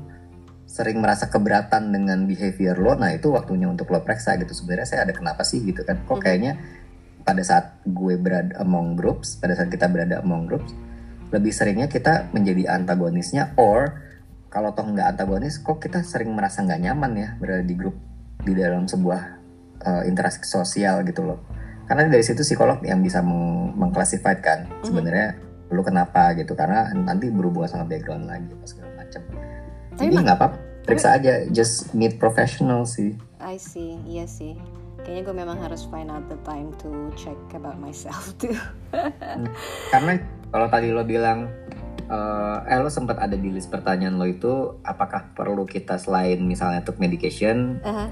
sering 0.66 0.98
merasa 0.98 1.30
keberatan 1.30 1.94
dengan 1.94 2.26
behavior 2.26 2.74
lo, 2.76 2.98
nah 2.98 3.14
itu 3.14 3.30
waktunya 3.30 3.70
untuk 3.70 3.88
lo 3.94 4.02
periksa 4.02 4.34
gitu. 4.36 4.52
Sebenarnya 4.52 4.86
saya 4.86 5.00
ada 5.06 5.14
kenapa 5.14 5.46
sih 5.46 5.62
gitu 5.62 5.86
kan? 5.86 6.02
Kok 6.02 6.18
kayaknya 6.18 6.58
pada 7.22 7.42
saat 7.46 7.80
gue 7.86 8.14
berada 8.18 8.58
among 8.60 8.98
groups, 8.98 9.38
pada 9.38 9.54
saat 9.54 9.70
kita 9.70 9.86
berada 9.86 10.20
among 10.20 10.50
groups, 10.50 10.74
lebih 11.30 11.54
seringnya 11.54 11.86
kita 11.86 12.30
menjadi 12.34 12.76
antagonisnya, 12.76 13.54
or 13.58 14.02
kalau 14.50 14.74
toh 14.74 14.86
nggak 14.86 15.16
antagonis, 15.16 15.62
kok 15.62 15.78
kita 15.78 16.02
sering 16.02 16.34
merasa 16.34 16.62
nggak 16.62 16.80
nyaman 16.82 17.12
ya 17.14 17.28
berada 17.38 17.64
di 17.66 17.74
grup 17.74 17.98
di 18.42 18.52
dalam 18.54 18.86
sebuah 18.86 19.20
uh, 19.82 20.02
interaksi 20.06 20.42
sosial 20.46 21.02
gitu 21.06 21.26
loh. 21.26 21.40
Karena 21.86 22.10
dari 22.10 22.22
situ 22.26 22.42
psikolog 22.42 22.82
yang 22.82 22.98
bisa 22.98 23.22
meng 23.22 23.74
mengklasifikasikan 23.78 24.42
kan 24.42 24.60
sebenarnya 24.82 25.38
lu 25.70 25.82
kenapa 25.82 26.34
gitu 26.38 26.54
karena 26.54 26.90
nanti 26.94 27.30
berhubungan 27.30 27.70
sama 27.70 27.84
background 27.86 28.26
lagi 28.26 28.50
segala 28.66 28.90
macam. 29.02 29.22
Jadi 29.96 30.12
nggak 30.12 30.38
apa-apa. 30.38 30.58
Periksa 30.86 31.18
aja 31.18 31.42
just 31.50 31.90
meet 31.96 32.20
professional 32.22 32.86
sih. 32.86 33.16
I 33.42 33.58
see 33.58 33.98
iya 34.06 34.28
sih. 34.28 34.54
Kayaknya 35.02 35.22
gue 35.22 35.36
memang 35.36 35.58
harus 35.58 35.86
find 35.86 36.10
out 36.10 36.26
the 36.30 36.38
time 36.46 36.74
to 36.82 37.10
check 37.18 37.38
about 37.54 37.78
myself 37.78 38.32
too. 38.40 38.54
Hmm. 38.94 39.50
karena 39.92 40.22
kalau 40.50 40.66
tadi 40.72 40.88
lo 40.94 41.04
bilang 41.04 41.50
uh, 42.10 42.62
eh 42.66 42.78
lo 42.78 42.90
sempat 42.90 43.18
ada 43.18 43.34
di 43.34 43.50
list 43.50 43.70
pertanyaan 43.70 44.16
lo 44.18 44.26
itu 44.26 44.78
apakah 44.82 45.34
perlu 45.34 45.66
kita 45.66 45.98
selain 45.98 46.42
misalnya 46.42 46.82
untuk 46.86 46.98
medication 47.02 47.82
uh-huh. 47.82 48.08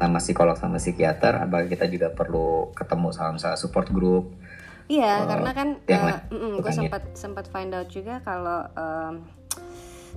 sama 0.00 0.18
psikolog 0.20 0.56
sama 0.56 0.80
psikiater 0.80 1.38
apakah 1.44 1.68
kita 1.68 1.86
juga 1.88 2.12
perlu 2.12 2.72
ketemu 2.72 3.08
sama 3.12 3.30
misalnya 3.36 3.58
support 3.60 3.88
group? 3.92 4.32
Iya 4.88 5.24
uh, 5.24 5.28
karena 5.28 5.50
kan 5.52 5.68
uh, 5.84 6.58
gue 6.60 6.72
sempat 6.72 7.02
sempat 7.12 7.44
find 7.52 7.76
out 7.76 7.92
juga 7.92 8.24
kalau 8.24 8.64
um, 8.72 9.20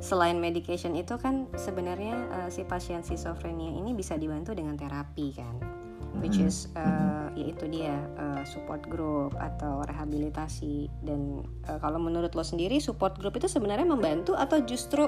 selain 0.01 0.41
medication 0.41 0.97
itu 0.97 1.15
kan 1.21 1.45
sebenarnya 1.53 2.17
uh, 2.33 2.49
si 2.49 2.65
pasien 2.65 3.05
schizophrenia 3.05 3.69
ini 3.69 3.93
bisa 3.93 4.17
dibantu 4.17 4.57
dengan 4.57 4.75
terapi 4.75 5.37
kan. 5.37 5.55
Which 6.19 6.43
is 6.43 6.67
uh, 6.75 7.31
yaitu 7.39 7.71
dia 7.71 7.95
uh, 8.19 8.43
support 8.43 8.83
group 8.91 9.31
atau 9.39 9.79
rehabilitasi. 9.87 10.91
Dan 10.99 11.47
uh, 11.71 11.79
kalau 11.79 12.03
menurut 12.03 12.35
lo 12.35 12.43
sendiri 12.43 12.83
support 12.83 13.15
group 13.15 13.39
itu 13.39 13.47
sebenarnya 13.47 13.87
membantu 13.87 14.35
atau 14.35 14.59
justru 14.59 15.07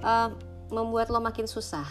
uh, 0.00 0.30
membuat 0.72 1.12
lo 1.12 1.20
makin 1.20 1.44
susah 1.44 1.84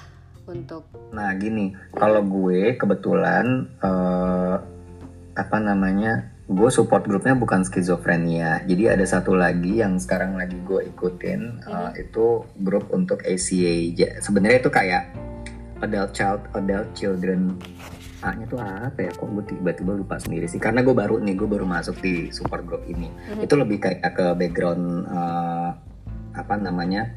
untuk 0.50 0.88
nah 1.14 1.36
gini. 1.38 1.76
Kalau 1.94 2.24
gue 2.24 2.74
kebetulan 2.80 3.68
uh, 3.84 4.58
apa 5.38 5.58
namanya 5.62 6.37
gue 6.48 6.70
support 6.72 7.04
grupnya 7.04 7.36
bukan 7.36 7.68
skizofrenia. 7.68 8.64
Jadi 8.64 8.88
ada 8.88 9.04
satu 9.04 9.36
lagi 9.36 9.84
yang 9.84 10.00
sekarang 10.00 10.40
lagi 10.40 10.56
gue 10.64 10.88
ikutin 10.96 11.60
mm-hmm. 11.60 11.68
uh, 11.68 11.92
itu 12.00 12.48
grup 12.64 12.88
untuk 12.96 13.20
ACA 13.28 13.76
sebenarnya 14.24 14.64
itu 14.64 14.72
kayak 14.72 15.12
adult 15.84 16.16
child 16.16 16.42
adult 16.56 16.88
children. 16.96 17.60
A-nya 18.24 18.50
tuh 18.50 18.58
apa 18.64 18.98
ya? 18.98 19.12
Kok 19.12 19.28
gue 19.28 19.44
tiba-tiba 19.54 19.92
lupa 19.94 20.18
sendiri 20.18 20.48
sih. 20.48 20.58
Karena 20.58 20.82
gue 20.82 20.96
baru 20.96 21.20
nih 21.20 21.36
gue 21.36 21.50
baru 21.52 21.68
masuk 21.68 22.00
di 22.00 22.32
support 22.32 22.64
group 22.64 22.88
ini. 22.88 23.12
Mm-hmm. 23.12 23.44
itu 23.44 23.54
lebih 23.60 23.78
kayak 23.84 24.08
ke 24.16 24.26
background 24.40 25.04
uh, 25.12 25.76
apa 26.32 26.54
namanya 26.56 27.12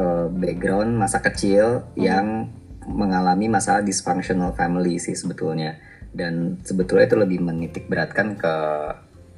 uh, 0.00 0.32
background 0.32 0.96
masa 0.96 1.20
kecil 1.20 1.84
mm-hmm. 1.92 2.00
yang 2.00 2.48
mengalami 2.88 3.48
masalah 3.48 3.84
dysfunctional 3.84 4.56
family 4.56 4.96
sih 4.96 5.16
sebetulnya 5.16 5.76
dan 6.14 6.62
sebetulnya 6.62 7.10
itu 7.10 7.18
lebih 7.18 7.38
menitik 7.42 7.90
beratkan 7.90 8.38
ke 8.38 8.54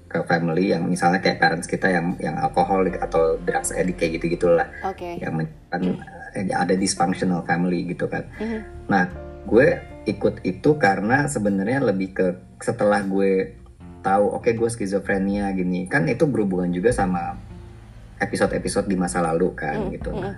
ke 0.07 0.23
family 0.23 0.71
yang 0.71 0.87
misalnya 0.87 1.19
kayak 1.19 1.43
parents 1.43 1.67
kita 1.67 1.91
yang 1.91 2.15
yang 2.23 2.39
alkoholik 2.39 2.97
atau 3.03 3.37
drugs 3.43 3.75
addict 3.75 3.99
kayak 3.99 4.23
gitu 4.23 4.39
gitulah 4.39 4.69
okay. 4.87 5.19
yang 5.19 5.43
kan 5.73 5.83
ada 6.37 6.75
dysfunctional 6.79 7.43
family 7.43 7.91
gitu 7.91 8.07
kan 8.07 8.23
mm-hmm. 8.39 8.61
nah 8.87 9.11
gue 9.49 9.83
ikut 10.07 10.47
itu 10.47 10.71
karena 10.79 11.27
sebenarnya 11.27 11.83
lebih 11.91 12.15
ke 12.15 12.27
setelah 12.63 13.03
gue 13.03 13.59
tahu 14.07 14.31
oke 14.31 14.47
okay, 14.47 14.53
gue 14.55 14.69
skizofrenia 14.71 15.51
gini 15.59 15.91
kan 15.91 16.07
itu 16.07 16.23
berhubungan 16.31 16.71
juga 16.71 16.95
sama 16.95 17.35
episode-episode 18.23 18.87
di 18.87 18.95
masa 18.95 19.19
lalu 19.27 19.59
kan 19.59 19.91
mm-hmm. 19.91 19.95
gitu 19.99 20.11
nah 20.15 20.35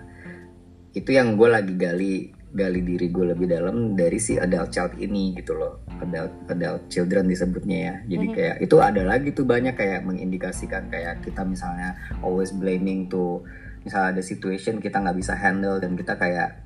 itu 0.96 1.12
yang 1.12 1.36
gue 1.36 1.48
lagi 1.52 1.74
gali 1.76 2.14
gali 2.48 2.80
diri 2.80 3.12
gue 3.12 3.36
lebih 3.36 3.46
dalam 3.50 3.92
dari 3.92 4.16
si 4.16 4.40
adult 4.40 4.72
child 4.72 4.96
ini 4.96 5.36
gitu 5.36 5.52
loh 5.52 5.84
adult 6.00 6.32
adult 6.48 6.88
children 6.88 7.28
disebutnya 7.28 7.78
ya 7.78 7.94
jadi 8.08 8.24
mm 8.24 8.30
-hmm. 8.32 8.36
kayak 8.40 8.56
itu 8.64 8.76
ada 8.80 9.02
lagi 9.04 9.28
tuh 9.36 9.44
banyak 9.44 9.76
kayak 9.76 10.00
mengindikasikan 10.08 10.88
kayak 10.88 11.20
kita 11.20 11.44
misalnya 11.44 11.92
always 12.24 12.48
blaming 12.56 13.04
tuh 13.12 13.44
misalnya 13.84 14.16
ada 14.16 14.22
situation 14.24 14.80
kita 14.80 14.96
nggak 14.96 15.18
bisa 15.20 15.36
handle 15.36 15.76
dan 15.76 15.92
kita 15.92 16.16
kayak 16.16 16.56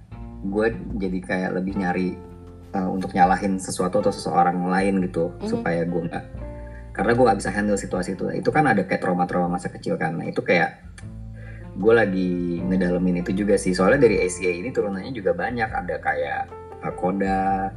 gue 0.46 0.66
jadi 1.02 1.18
kayak 1.22 1.50
lebih 1.58 1.74
nyari 1.78 2.14
uh, 2.74 2.88
untuk 2.90 3.10
nyalahin 3.14 3.58
sesuatu 3.58 3.98
atau 4.02 4.14
seseorang 4.14 4.62
lain 4.70 5.02
gitu 5.02 5.34
mm 5.34 5.34
-hmm. 5.42 5.50
supaya 5.50 5.82
gue 5.82 6.02
nggak 6.06 6.24
karena 6.92 7.10
gue 7.16 7.24
nggak 7.24 7.38
bisa 7.40 7.50
handle 7.50 7.80
situasi 7.80 8.14
itu 8.14 8.24
itu 8.30 8.50
kan 8.52 8.68
ada 8.68 8.84
kayak 8.84 9.00
trauma-trauma 9.00 9.58
masa 9.58 9.72
kecil 9.72 9.96
kan 9.96 10.14
nah 10.14 10.28
itu 10.28 10.44
kayak 10.44 10.78
gue 11.72 11.94
lagi 11.94 12.60
ngedalemin 12.60 13.24
itu 13.24 13.32
juga 13.44 13.56
sih 13.56 13.72
soalnya 13.72 14.04
dari 14.04 14.20
ACA 14.20 14.50
ini 14.52 14.68
turunannya 14.68 15.12
juga 15.16 15.32
banyak 15.32 15.70
ada 15.72 15.96
kayak 16.00 16.42
Koda 16.98 17.70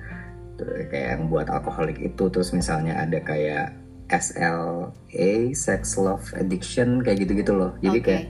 kayak 0.89 1.07
yang 1.19 1.23
buat 1.27 1.47
alkoholik 1.51 1.99
itu 1.99 2.31
terus 2.31 2.51
misalnya 2.55 2.99
ada 2.99 3.19
kayak 3.21 3.75
SLA 4.09 5.51
sex 5.51 5.97
love 5.99 6.25
addiction 6.37 7.01
kayak 7.03 7.27
gitu-gitu 7.27 7.53
loh 7.55 7.75
jadi 7.83 7.99
okay. 7.99 8.07
kayak 8.07 8.25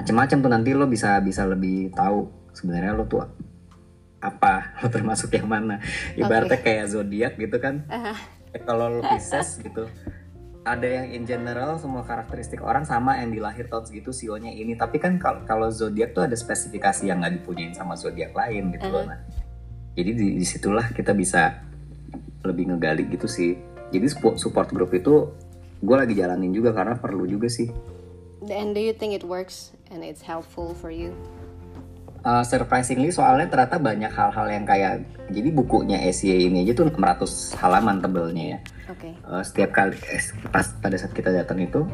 macam-macam 0.00 0.38
tuh 0.40 0.50
nanti 0.50 0.70
lo 0.72 0.86
bisa 0.88 1.20
bisa 1.20 1.44
lebih 1.44 1.92
tahu 1.92 2.28
sebenarnya 2.56 2.92
lo 2.96 3.04
tuh 3.04 3.24
apa 4.22 4.54
lo 4.80 4.88
termasuk 4.88 5.34
yang 5.36 5.48
mana 5.48 5.82
ibaratnya 6.16 6.56
okay. 6.56 6.80
kayak 6.80 6.86
zodiak 6.92 7.34
gitu 7.36 7.56
kan 7.60 7.84
uh 7.88 8.12
-huh. 8.12 8.16
kalau 8.64 8.98
lo 8.98 9.00
Pisces 9.04 9.60
gitu 9.60 9.88
ada 10.62 10.86
yang 10.86 11.10
in 11.10 11.26
general 11.26 11.74
semua 11.78 12.06
karakteristik 12.06 12.62
orang 12.62 12.86
sama 12.86 13.18
yang 13.18 13.34
dilahir 13.34 13.66
tahun 13.66 13.82
segitu 13.86 14.14
sionya 14.14 14.54
ini. 14.54 14.78
Tapi 14.78 15.02
kan 15.02 15.18
kalau 15.18 15.42
kalau 15.42 15.68
zodiak 15.74 16.14
tuh 16.14 16.26
ada 16.26 16.38
spesifikasi 16.38 17.10
yang 17.10 17.18
nggak 17.18 17.42
dipunyain 17.42 17.74
sama 17.74 17.98
zodiak 17.98 18.30
lain 18.30 18.70
gitu 18.70 18.86
uh 18.86 19.02
-huh. 19.02 19.10
nah 19.10 19.20
jadi 19.92 20.10
di, 20.16 20.26
di 20.40 20.46
situlah 20.48 20.88
kita 20.96 21.12
bisa 21.12 21.60
lebih 22.42 22.72
ngegali 22.72 23.06
gitu 23.12 23.28
sih. 23.28 23.58
Jadi 23.92 24.06
support, 24.08 24.40
support 24.40 24.68
group 24.72 24.94
itu 24.96 25.28
gue 25.82 25.96
lagi 25.96 26.16
jalanin 26.16 26.54
juga 26.54 26.72
karena 26.72 26.96
perlu 26.96 27.28
juga 27.28 27.52
sih. 27.52 27.68
And 28.48 28.72
do 28.72 28.80
you 28.80 28.96
think 28.96 29.12
it 29.12 29.22
works 29.22 29.76
and 29.92 30.00
it's 30.00 30.24
helpful 30.24 30.72
for 30.74 30.90
you 30.90 31.12
uh, 32.24 32.44
surprisingly 32.46 33.10
soalnya 33.10 33.50
ternyata 33.50 33.78
banyak 33.78 34.10
hal-hal 34.10 34.46
yang 34.50 34.64
kayak 34.66 35.06
jadi 35.30 35.48
bukunya 35.50 35.98
SCA 36.10 36.34
ini 36.34 36.66
aja 36.66 36.72
tuh 36.78 36.90
600 36.90 37.58
halaman 37.58 37.98
tebelnya 38.02 38.44
ya. 38.56 38.58
Okay. 38.90 39.12
Uh, 39.26 39.42
setiap 39.42 39.70
kali 39.74 39.96
eh, 40.10 40.22
pas 40.50 40.66
pada 40.78 40.96
saat 40.98 41.12
kita 41.14 41.30
datang 41.30 41.58
itu 41.62 41.86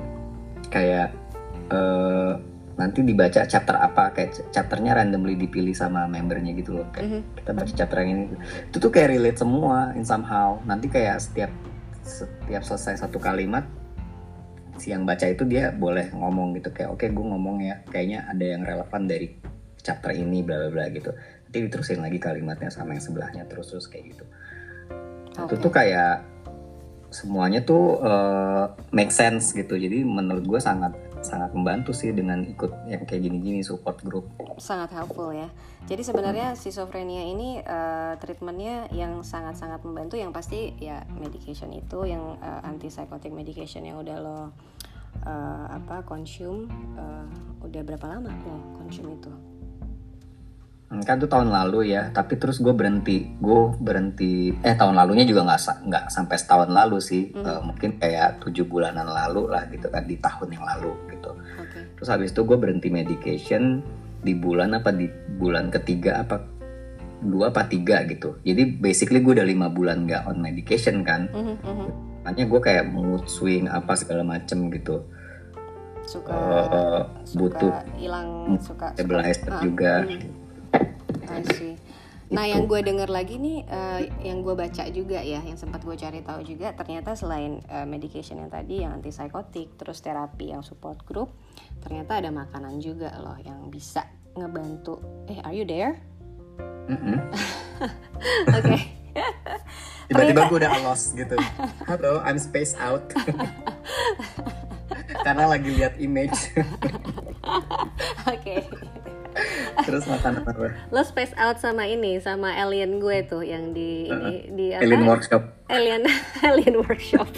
kayak 0.69 1.15
uh, 1.73 2.37
nanti 2.79 3.03
dibaca 3.03 3.43
chapter 3.43 3.75
apa 3.75 4.15
kayak 4.15 4.55
chapternya 4.55 4.95
randomly 4.95 5.35
dipilih 5.35 5.75
sama 5.75 6.07
membernya 6.07 6.55
gitu 6.55 6.79
loh 6.79 6.87
kayak 6.95 7.11
mm-hmm. 7.11 7.23
kita 7.43 7.51
baca 7.51 7.73
chapter 7.75 7.97
yang 8.07 8.11
ini 8.15 8.25
itu 8.71 8.77
tuh 8.79 8.91
kayak 8.95 9.19
relate 9.19 9.39
semua 9.43 9.91
in 9.99 10.07
somehow 10.07 10.63
nanti 10.63 10.87
kayak 10.87 11.19
setiap 11.19 11.51
setiap 12.07 12.63
selesai 12.63 13.03
satu 13.03 13.19
kalimat 13.19 13.67
si 14.79 14.95
yang 14.95 15.03
baca 15.03 15.27
itu 15.27 15.43
dia 15.43 15.75
boleh 15.75 16.07
ngomong 16.15 16.55
gitu 16.55 16.71
kayak 16.71 16.95
oke 16.95 17.03
okay, 17.03 17.11
gue 17.11 17.25
ngomong 17.27 17.67
ya 17.67 17.83
kayaknya 17.91 18.23
ada 18.31 18.45
yang 18.47 18.63
relevan 18.63 19.03
dari 19.11 19.27
chapter 19.89 20.13
ini 20.13 20.45
bla 20.45 20.61
bla 20.61 20.69
bla 20.69 20.85
gitu. 20.93 21.17
Nanti 21.17 21.59
diterusin 21.65 22.05
lagi 22.05 22.21
kalimatnya 22.21 22.69
sama 22.69 22.93
yang 22.93 23.01
sebelahnya 23.01 23.49
terus 23.49 23.73
terus 23.73 23.89
kayak 23.89 24.13
gitu. 24.13 24.25
Okay. 25.39 25.55
itu 25.55 25.55
tuh 25.63 25.73
kayak 25.73 26.27
semuanya 27.09 27.65
tuh 27.65 28.05
uh, 28.05 28.77
make 28.93 29.09
sense 29.09 29.57
gitu. 29.57 29.81
Jadi 29.81 30.05
menurut 30.05 30.45
gue 30.45 30.61
sangat 30.61 30.93
sangat 31.19 31.51
membantu 31.51 31.91
sih 31.91 32.15
dengan 32.15 32.47
ikut 32.47 32.87
yang 32.87 33.03
kayak 33.09 33.27
gini-gini 33.27 33.65
support 33.65 33.99
group. 34.05 34.29
Sangat 34.61 34.95
helpful 34.95 35.35
ya. 35.35 35.51
Jadi 35.89 36.05
sebenarnya 36.05 36.55
schizophrenia 36.55 37.27
ini 37.27 37.59
uh, 37.65 38.15
treatmentnya 38.21 38.93
yang 38.93 39.25
sangat-sangat 39.25 39.83
membantu 39.83 40.21
yang 40.21 40.31
pasti 40.31 40.77
ya 40.79 41.03
medication 41.17 41.73
itu 41.73 42.05
yang 42.07 42.37
uh, 42.39 42.61
eh, 42.61 42.69
antipsychotic 42.71 43.33
medication 43.33 43.83
yang 43.89 43.99
udah 43.99 44.17
lo 44.21 44.39
uh, 44.39 44.47
apa 45.73 46.05
consume 46.05 46.69
uh, 46.95 47.27
udah 47.65 47.83
berapa 47.83 48.05
lama 48.05 48.31
lo 48.31 48.79
consume 48.79 49.17
itu 49.17 49.33
kan 50.89 51.21
tuh 51.21 51.29
tahun 51.29 51.53
lalu 51.53 51.93
ya 51.93 52.09
tapi 52.17 52.41
terus 52.41 52.65
gue 52.65 52.73
berhenti 52.73 53.29
gue 53.37 53.61
berhenti 53.77 54.57
eh 54.65 54.73
tahun 54.73 54.97
lalunya 54.97 55.29
juga 55.29 55.45
nggak 55.45 55.85
nggak 55.85 56.05
sampai 56.09 56.37
setahun 56.41 56.73
lalu 56.73 56.97
sih 56.97 57.29
mm. 57.29 57.45
uh, 57.45 57.61
mungkin 57.61 58.01
kayak 58.01 58.41
tujuh 58.41 58.65
bulanan 58.65 59.05
lalu 59.05 59.53
lah 59.53 59.69
gitu 59.69 59.93
kan 59.93 60.09
di 60.09 60.17
tahun 60.17 60.49
yang 60.49 60.65
lalu 60.65 60.97
gitu 61.13 61.37
okay. 61.61 61.85
terus 61.93 62.09
habis 62.09 62.33
itu 62.33 62.41
gue 62.41 62.57
berhenti 62.57 62.89
medication 62.89 63.85
di 64.25 64.33
bulan 64.33 64.81
apa 64.81 64.89
di 64.89 65.13
bulan 65.37 65.69
ketiga 65.69 66.25
apa 66.25 66.41
dua 67.21 67.53
apa 67.53 67.69
tiga 67.69 68.09
gitu 68.09 68.41
jadi 68.41 68.81
basically 68.81 69.21
gue 69.21 69.37
udah 69.37 69.45
lima 69.45 69.69
bulan 69.69 70.09
nggak 70.09 70.25
on 70.25 70.41
medication 70.41 71.05
kan 71.05 71.29
mm 71.29 71.53
-hmm. 71.61 71.89
makanya 72.25 72.49
gue 72.49 72.61
kayak 72.65 72.85
mood 72.89 73.29
swing 73.29 73.69
apa 73.69 73.93
segala 73.93 74.25
macem 74.25 74.73
gitu 74.73 75.05
suka 76.09 76.33
uh, 76.33 77.01
butuh 77.37 77.85
hilang 78.01 78.57
suka 78.57 78.97
stabilizer 78.97 79.53
suka, 79.53 79.61
juga 79.61 79.93
hmm. 80.09 80.38
I 81.29 81.45
see. 81.55 81.77
Nah, 82.29 82.45
itu. 82.45 82.53
yang 82.57 82.63
gue 82.69 82.81
denger 82.85 83.09
lagi 83.09 83.41
nih, 83.41 83.65
uh, 83.65 84.01
yang 84.21 84.45
gue 84.45 84.53
baca 84.53 84.85
juga 84.93 85.25
ya, 85.25 85.41
yang 85.41 85.57
sempat 85.57 85.81
gue 85.81 85.97
cari 85.97 86.21
tahu 86.21 86.45
juga, 86.45 86.77
ternyata 86.77 87.17
selain 87.17 87.65
uh, 87.73 87.89
medication 87.89 88.37
yang 88.37 88.53
tadi, 88.53 88.85
yang 88.85 88.93
antipsikotik, 88.93 89.81
terus 89.81 90.05
terapi 90.05 90.53
yang 90.53 90.61
support 90.61 91.01
group, 91.09 91.33
ternyata 91.81 92.21
ada 92.21 92.29
makanan 92.29 92.85
juga 92.85 93.17
loh 93.17 93.37
yang 93.41 93.73
bisa 93.73 94.05
ngebantu. 94.37 95.01
Eh, 95.33 95.41
are 95.41 95.57
you 95.57 95.65
there? 95.65 95.97
Mm 96.89 96.99
-hmm. 97.01 97.19
Oke. 98.61 98.61
okay. 98.61 98.99
Tiba-tiba 100.09 100.49
gue 100.49 100.59
udah 100.65 100.73
lost 100.85 101.17
gitu. 101.17 101.37
Halo, 101.85 102.25
I'm 102.25 102.41
space 102.41 102.73
out. 102.81 103.05
Karena 105.27 105.45
lagi 105.49 105.69
lihat 105.69 106.01
image. 106.01 106.57
Oke. 108.25 108.25
okay. 108.25 108.61
Terus 109.87 110.05
makan 110.07 110.43
apa? 110.43 110.51
Lo 110.91 111.03
space 111.05 111.35
out 111.39 111.63
sama 111.63 111.87
ini, 111.87 112.19
sama 112.19 112.55
alien 112.55 112.99
gue 112.99 113.23
tuh 113.27 113.43
yang 113.45 113.73
di 113.73 114.11
uh, 114.11 114.15
ini 114.15 114.35
di 114.55 114.67
apa? 114.75 114.83
Alien 114.85 115.05
workshop. 115.07 115.43
Alien 115.71 116.03
alien 116.49 116.75
workshop. 116.83 117.29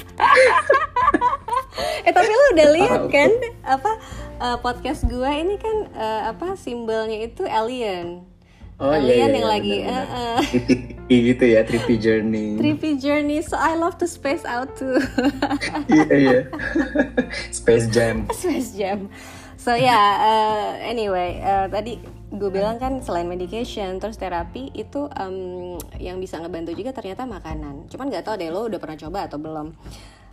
eh 2.07 2.13
tapi 2.13 2.33
lo 2.33 2.47
udah 2.57 2.69
lihat 2.77 3.03
kan 3.09 3.31
apa 3.65 3.93
uh, 4.41 4.57
podcast 4.61 5.07
gue 5.07 5.31
ini 5.31 5.57
kan 5.61 5.77
uh, 5.97 6.21
apa 6.33 6.57
simbolnya 6.57 7.25
itu 7.25 7.45
alien. 7.47 8.25
Oh, 8.81 8.97
alien 8.97 9.05
iya, 9.05 9.13
iya, 9.13 9.25
yang 9.29 9.37
iya, 9.37 9.45
lagi 9.45 9.77
bener. 9.85 9.93
Uh, 9.93 10.17
uh, 10.17 10.41
gitu 11.13 11.45
ya, 11.45 11.61
trippy 11.69 12.01
journey. 12.01 12.57
Trippy 12.57 12.97
journey, 12.97 13.45
so 13.45 13.61
I 13.61 13.77
love 13.77 14.01
to 14.01 14.09
space 14.09 14.41
out 14.49 14.73
too. 14.73 14.97
Iya 15.93 16.09
iya. 16.17 16.41
Space 17.53 17.93
jam. 17.93 18.25
Space 18.33 18.73
jam. 18.73 19.13
So 19.61 19.77
ya, 19.77 19.93
yeah, 19.93 20.09
uh, 20.25 20.69
anyway, 20.89 21.37
uh, 21.45 21.69
tadi 21.69 22.01
gue 22.33 22.49
bilang 22.49 22.81
kan 22.81 23.05
selain 23.05 23.29
medication, 23.29 24.01
terus 24.01 24.17
terapi 24.17 24.73
itu 24.73 25.05
um, 25.21 25.77
yang 26.01 26.17
bisa 26.17 26.41
ngebantu 26.41 26.73
juga 26.73 26.97
ternyata 26.97 27.29
makanan. 27.29 27.85
Cuman 27.93 28.09
nggak 28.09 28.25
tahu 28.25 28.41
deh 28.41 28.49
lo 28.49 28.73
udah 28.73 28.81
pernah 28.81 28.97
coba 28.97 29.29
atau 29.29 29.37
belum. 29.37 29.77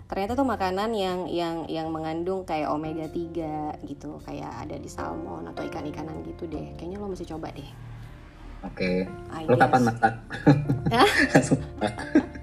Ternyata 0.07 0.31
tuh 0.31 0.47
makanan 0.47 0.95
yang 0.95 1.19
yang 1.27 1.67
yang 1.67 1.91
mengandung 1.91 2.47
kayak 2.47 2.71
omega 2.71 3.03
3 3.11 3.83
gitu, 3.83 4.15
kayak 4.23 4.63
ada 4.63 4.79
di 4.79 4.87
salmon 4.87 5.43
atau 5.51 5.59
ikan-ikanan 5.67 6.23
gitu 6.23 6.47
deh. 6.47 6.79
Kayaknya 6.79 6.95
lo 6.95 7.11
mesti 7.11 7.27
coba 7.27 7.51
deh. 7.51 7.67
Oke. 8.63 9.03
Okay. 9.11 9.43
Lo 9.43 9.59
kapan 9.59 9.91
masak? 9.91 10.13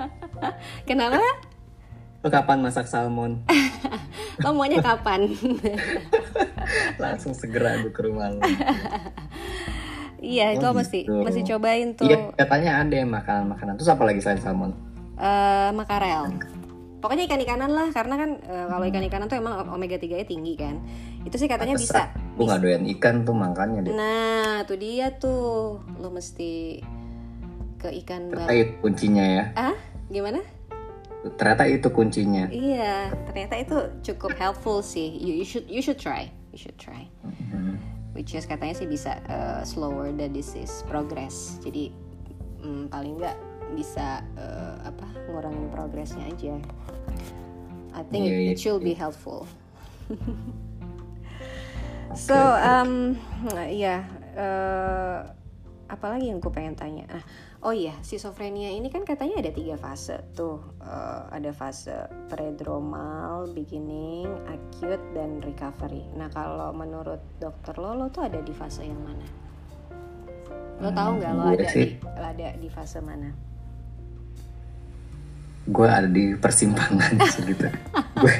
Kenapa? 0.92 1.16
Lo 2.24 2.32
kapan 2.32 2.64
masak 2.64 2.88
salmon? 2.88 3.44
lo 4.40 4.56
maunya 4.56 4.80
kapan? 4.80 5.28
Langsung 7.02 7.36
segera 7.36 7.76
gue 7.84 7.92
ke 7.92 8.00
rumah 8.00 8.32
lo. 8.32 8.40
iya, 10.24 10.56
oh, 10.56 10.56
itu 10.56 10.64
gitu. 10.64 10.72
mesti 10.72 10.98
mesti 11.04 11.40
cobain 11.44 11.92
tuh. 11.92 12.08
Iya, 12.08 12.32
katanya 12.32 12.80
ada 12.80 12.94
yang 12.96 13.12
makanan-makanan. 13.12 13.76
Terus 13.76 13.92
apa 13.92 14.08
lagi 14.08 14.24
selain 14.24 14.40
salmon? 14.40 14.72
Uh, 15.20 15.68
makarel. 15.76 16.32
Pokoknya 17.04 17.28
ikan-ikanan 17.28 17.68
lah, 17.68 17.92
karena 17.92 18.16
kan 18.16 18.30
uh, 18.48 18.66
kalau 18.72 18.88
ikan-ikanan 18.88 19.28
tuh 19.28 19.36
emang 19.36 19.68
omega 19.68 20.00
3-nya 20.00 20.24
tinggi 20.24 20.56
kan. 20.56 20.80
Itu 21.28 21.36
sih 21.36 21.44
katanya 21.44 21.76
bisa. 21.76 22.08
Gue 22.40 22.48
gak 22.48 22.64
doyan 22.64 22.88
ikan 22.96 23.28
tuh 23.28 23.36
makanya 23.36 23.84
deh. 23.84 23.92
Nah, 23.92 24.64
tuh 24.64 24.80
dia 24.80 25.12
tuh. 25.20 25.84
Lo 26.00 26.08
mesti 26.08 26.80
ke 27.76 27.92
ikan 28.00 28.32
Terkait 28.32 28.80
kuncinya 28.80 29.20
ya. 29.20 29.44
Ah? 29.52 29.76
Gimana? 30.08 30.53
Ternyata 31.36 31.64
itu 31.68 31.88
kuncinya. 31.88 32.48
Iya 32.52 33.12
ternyata 33.28 33.54
itu 33.56 33.76
cukup 34.12 34.36
helpful 34.36 34.84
sih. 34.84 35.08
You, 35.16 35.40
you 35.40 35.46
should 35.46 35.66
you 35.68 35.80
should 35.80 36.00
try. 36.00 36.28
You 36.52 36.58
should 36.60 36.76
try. 36.76 37.08
Mm-hmm. 37.24 37.94
which 38.14 38.30
is 38.32 38.46
katanya 38.46 38.78
sih 38.78 38.86
bisa 38.86 39.18
uh, 39.26 39.60
slower 39.66 40.14
the 40.14 40.30
disease 40.30 40.86
progress. 40.86 41.58
Jadi 41.60 41.90
um, 42.62 42.86
paling 42.86 43.18
nggak 43.18 43.36
bisa 43.74 44.22
uh, 44.38 44.78
apa 44.86 45.06
ngurangin 45.28 45.66
progresnya 45.74 46.24
aja. 46.30 46.54
I 47.94 48.02
think 48.10 48.30
yeah, 48.30 48.38
it, 48.38 48.54
it 48.54 48.58
should 48.62 48.80
yeah. 48.80 48.88
be 48.88 48.94
helpful. 48.94 49.44
So 52.14 52.38
um 52.38 53.18
ya 53.50 53.66
yeah, 53.74 54.00
uh, 54.38 55.34
apalagi 55.90 56.30
yang 56.30 56.38
gue 56.38 56.52
pengen 56.54 56.78
tanya? 56.78 57.10
Nah 57.10 57.24
Oh 57.64 57.72
iya, 57.72 57.96
schizophrenia 58.04 58.76
ini 58.76 58.92
kan 58.92 59.08
katanya 59.08 59.40
ada 59.40 59.48
tiga 59.48 59.80
fase 59.80 60.20
tuh. 60.36 60.60
Uh, 60.84 61.24
ada 61.32 61.48
fase 61.48 61.96
predromal, 62.28 63.48
beginning, 63.56 64.28
acute, 64.44 65.00
dan 65.16 65.40
recovery. 65.40 66.04
Nah 66.12 66.28
kalau 66.28 66.76
menurut 66.76 67.24
dokter 67.40 67.72
lo, 67.80 67.96
lo 67.96 68.12
tuh 68.12 68.28
ada 68.28 68.44
di 68.44 68.52
fase 68.52 68.84
yang 68.84 69.00
mana? 69.00 69.24
Lo 70.76 70.92
hmm, 70.92 70.98
tahu 71.00 71.10
nggak 71.16 71.32
lo 71.32 71.44
ada 71.56 71.66
sih. 71.72 71.96
di 71.96 72.20
ada 72.20 72.48
di 72.52 72.68
fase 72.68 73.00
mana? 73.00 73.32
Gue 75.64 75.88
ada 75.88 76.04
di 76.04 76.36
persimpangan 76.36 77.16
gitu. 77.48 77.68
gue 78.20 78.34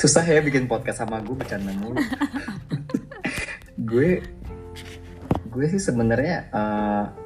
susah 0.00 0.24
ya 0.24 0.40
bikin 0.40 0.64
podcast 0.64 1.04
sama 1.04 1.20
gue 1.20 1.36
bercanda 1.36 1.76
mulu. 1.76 2.00
gue 3.92 4.24
gue 5.50 5.64
sih 5.68 5.82
sebenarnya 5.82 6.48
uh, 6.56 7.19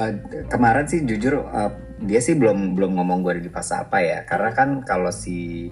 Uh, 0.00 0.16
kemarin 0.48 0.88
sih 0.88 1.04
jujur 1.04 1.44
uh, 1.44 1.76
dia 2.00 2.24
sih 2.24 2.32
belum 2.32 2.72
belum 2.72 2.96
ngomong 2.96 3.20
gue 3.20 3.44
di 3.44 3.52
fase 3.52 3.76
apa 3.76 4.00
ya. 4.00 4.24
Karena 4.24 4.56
kan 4.56 4.80
kalau 4.80 5.12
si 5.12 5.68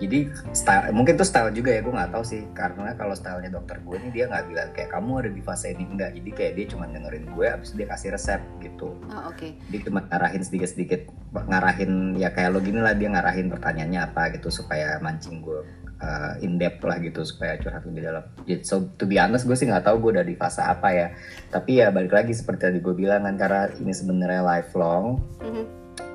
jadi 0.00 0.32
style 0.52 0.96
mungkin 0.96 1.16
tuh 1.16 1.28
style 1.28 1.52
juga 1.52 1.72
ya 1.72 1.80
gue 1.80 1.88
nggak 1.88 2.12
tahu 2.12 2.20
sih. 2.20 2.44
Karena 2.52 2.92
kalau 2.92 3.16
stylenya 3.16 3.56
dokter 3.56 3.80
gue 3.80 3.96
ini 4.04 4.08
dia 4.12 4.28
nggak 4.28 4.44
bilang 4.52 4.68
kayak 4.76 4.92
kamu 4.92 5.10
ada 5.24 5.30
di 5.32 5.40
fase 5.40 5.72
ini. 5.72 5.88
Enggak 5.88 6.12
jadi 6.12 6.30
kayak 6.36 6.52
dia 6.60 6.66
cuma 6.76 6.84
dengerin 6.92 7.24
gue 7.32 7.46
abis 7.48 7.72
dia 7.72 7.88
kasih 7.88 8.12
resep 8.12 8.40
gitu. 8.60 9.00
Oh, 9.08 9.32
okay. 9.32 9.56
dia 9.72 9.80
cuma 9.80 10.04
ngarahin 10.04 10.44
sedikit 10.44 10.68
sedikit 10.76 11.00
ngarahin 11.32 12.20
ya 12.20 12.36
kayak 12.36 12.52
lo 12.52 12.60
gini 12.60 12.84
lah 12.84 12.92
dia 12.92 13.08
ngarahin 13.08 13.48
pertanyaannya 13.48 14.00
apa 14.12 14.36
gitu 14.36 14.52
supaya 14.52 15.00
mancing 15.00 15.40
gue 15.40 15.64
uh, 16.00 16.32
in 16.40 16.56
depth 16.56 16.82
lah 16.82 16.96
gitu 16.98 17.22
supaya 17.22 17.60
curhat 17.60 17.84
lebih 17.86 18.02
dalam. 18.08 18.24
So 18.64 18.90
to 18.96 19.04
be 19.04 19.20
honest 19.20 19.46
gue 19.46 19.56
sih 19.56 19.68
nggak 19.68 19.86
tahu 19.86 20.08
gue 20.08 20.10
udah 20.20 20.26
di 20.26 20.34
fase 20.34 20.64
apa 20.64 20.88
ya. 20.90 21.08
Tapi 21.52 21.80
ya 21.80 21.92
balik 21.92 22.12
lagi 22.12 22.32
seperti 22.34 22.68
tadi 22.68 22.78
gue 22.80 22.94
bilang 22.96 23.24
kan 23.28 23.36
karena 23.36 23.62
ini 23.78 23.92
sebenarnya 23.92 24.42
lifelong. 24.42 25.20
Mm-hmm. 25.40 25.64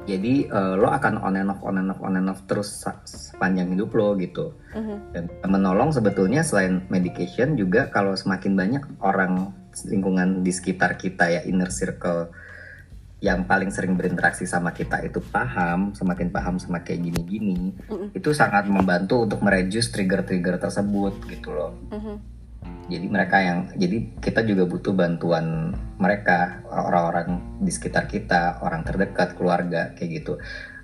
Jadi 0.05 0.33
uh, 0.53 0.77
lo 0.77 0.93
akan 0.93 1.17
on 1.25 1.33
and 1.33 1.49
off 1.49 1.61
on 1.65 1.81
and 1.81 1.89
off 1.89 2.01
on 2.05 2.13
and 2.13 2.29
off 2.29 2.45
terus 2.45 2.85
sepanjang 3.09 3.73
hidup 3.73 3.89
lo 3.97 4.13
gitu. 4.17 4.53
Mm-hmm. 4.77 4.97
Dan 5.13 5.23
menolong 5.49 5.89
sebetulnya 5.93 6.45
selain 6.45 6.85
medication 6.93 7.57
juga 7.57 7.89
kalau 7.89 8.13
semakin 8.13 8.53
banyak 8.53 8.83
orang 9.01 9.49
lingkungan 9.89 10.45
di 10.45 10.53
sekitar 10.53 10.95
kita 10.95 11.27
ya 11.27 11.41
inner 11.43 11.73
circle 11.73 12.31
yang 13.25 13.49
paling 13.49 13.73
sering 13.73 13.97
berinteraksi 13.97 14.45
sama 14.45 14.69
kita 14.69 15.01
itu 15.01 15.17
paham, 15.17 15.97
semakin 15.97 16.29
paham 16.29 16.61
sama 16.61 16.85
kayak 16.85 17.09
gini-gini, 17.09 17.73
mm-hmm. 17.73 18.13
itu 18.13 18.29
sangat 18.37 18.69
membantu 18.69 19.25
untuk 19.25 19.41
mereduce 19.41 19.89
trigger-trigger 19.89 20.61
tersebut 20.61 21.17
gitu 21.33 21.49
loh. 21.49 21.73
Mm-hmm. 21.89 22.17
Jadi 22.85 23.05
mereka 23.09 23.41
yang, 23.41 23.73
jadi 23.73 23.97
kita 24.21 24.45
juga 24.45 24.69
butuh 24.69 24.93
bantuan 24.93 25.73
mereka 25.97 26.61
orang-orang 26.69 27.57
di 27.65 27.73
sekitar 27.73 28.05
kita, 28.05 28.61
orang 28.61 28.85
terdekat, 28.85 29.33
keluarga 29.33 29.97
kayak 29.97 30.21
gitu. 30.21 30.37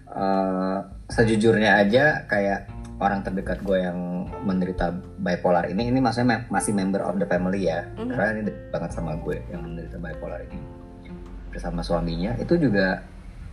Uh, 0.10 0.82
sejujurnya 1.14 1.78
aja 1.78 2.26
kayak 2.26 2.74
orang 2.98 3.22
terdekat 3.22 3.62
gue 3.62 3.86
yang 3.86 4.26
menderita 4.42 4.98
bipolar 5.22 5.70
ini, 5.70 5.94
ini 5.94 6.02
maksudnya 6.02 6.50
masih 6.50 6.74
member 6.74 7.06
of 7.06 7.22
the 7.22 7.28
family 7.30 7.70
ya, 7.70 7.86
mm-hmm. 7.86 8.10
karena 8.10 8.30
ini 8.34 8.42
dekat 8.50 8.66
banget 8.74 8.92
sama 8.98 9.14
gue 9.22 9.38
yang 9.54 9.62
menderita 9.62 10.02
bipolar 10.02 10.42
ini 10.50 10.81
bersama 11.52 11.84
suaminya 11.84 12.40
itu 12.40 12.58
juga 12.58 13.04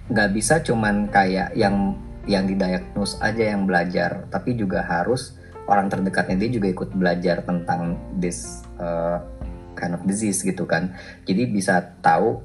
nggak 0.09 0.31
bisa 0.33 0.65
cuman 0.65 1.13
kayak 1.13 1.53
yang 1.59 1.99
yang 2.25 2.49
didiagnose 2.49 3.21
aja 3.21 3.53
yang 3.53 3.69
belajar 3.69 4.25
tapi 4.33 4.57
juga 4.57 4.85
harus 4.85 5.37
orang 5.69 5.93
terdekatnya 5.93 6.41
dia 6.41 6.51
juga 6.57 6.69
ikut 6.73 6.91
belajar 6.97 7.45
tentang 7.45 8.01
this 8.17 8.65
uh, 8.81 9.21
kind 9.77 9.93
of 9.93 10.03
disease 10.09 10.41
gitu 10.41 10.65
kan 10.65 10.97
jadi 11.29 11.45
bisa 11.51 11.99
tahu 12.01 12.41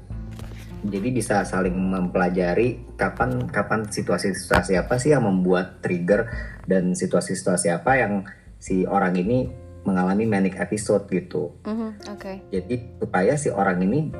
jadi 0.84 1.08
bisa 1.08 1.36
saling 1.48 1.72
mempelajari 1.72 2.84
kapan 3.00 3.48
kapan 3.48 3.88
situasi-situasi 3.88 4.76
apa 4.76 5.00
sih 5.00 5.16
yang 5.16 5.24
membuat 5.24 5.80
trigger 5.80 6.28
dan 6.68 6.92
situasi-situasi 6.92 7.72
apa 7.72 7.92
yang 7.96 8.12
si 8.60 8.84
orang 8.84 9.16
ini 9.16 9.48
mengalami 9.84 10.24
manic 10.24 10.56
episode 10.60 11.08
gitu. 11.12 11.52
Mm 11.64 11.72
-hmm, 11.76 11.90
Oke. 12.12 12.20
Okay. 12.20 12.36
Jadi 12.52 12.74
supaya 13.00 13.32
si 13.36 13.48
orang 13.52 13.80
ini 13.84 14.12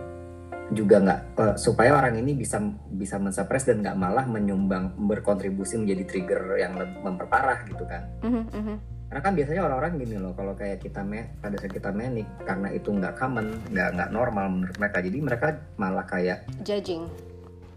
juga 0.73 0.97
nggak 0.97 1.21
uh, 1.37 1.55
supaya 1.61 1.93
orang 1.93 2.17
ini 2.17 2.33
bisa 2.33 2.57
bisa 2.89 3.21
mensuppress 3.21 3.69
dan 3.69 3.85
nggak 3.85 3.99
malah 4.01 4.25
menyumbang 4.25 4.97
berkontribusi 4.97 5.77
menjadi 5.77 6.03
trigger 6.09 6.41
yang 6.57 6.73
memperparah 7.05 7.69
gitu 7.69 7.85
kan 7.85 8.09
mm 8.25 8.33
-hmm. 8.49 8.77
karena 9.13 9.21
kan 9.21 9.33
biasanya 9.37 9.63
orang-orang 9.69 9.93
gini 10.01 10.17
loh 10.17 10.33
kalau 10.33 10.57
kayak 10.57 10.81
kita 10.81 11.05
me 11.05 11.37
pada 11.45 11.61
saat 11.61 11.73
kita 11.77 11.93
manic 11.93 12.25
karena 12.49 12.73
itu 12.73 12.89
nggak 12.89 13.13
common 13.21 13.61
nggak 13.69 13.89
nggak 13.93 14.11
normal 14.11 14.47
menurut 14.49 14.77
mereka 14.81 14.99
jadi 15.05 15.19
mereka 15.21 15.47
malah 15.77 16.07
kayak 16.09 16.49
judging 16.65 17.05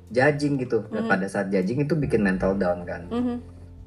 judging 0.07 0.55
gitu 0.55 0.87
mm 0.87 0.95
-hmm. 0.95 1.11
pada 1.11 1.27
saat 1.27 1.51
judging 1.51 1.83
itu 1.83 1.93
bikin 1.99 2.23
mental 2.23 2.55
down 2.55 2.87
kan 2.87 3.03
mm 3.11 3.19
-hmm. 3.19 3.37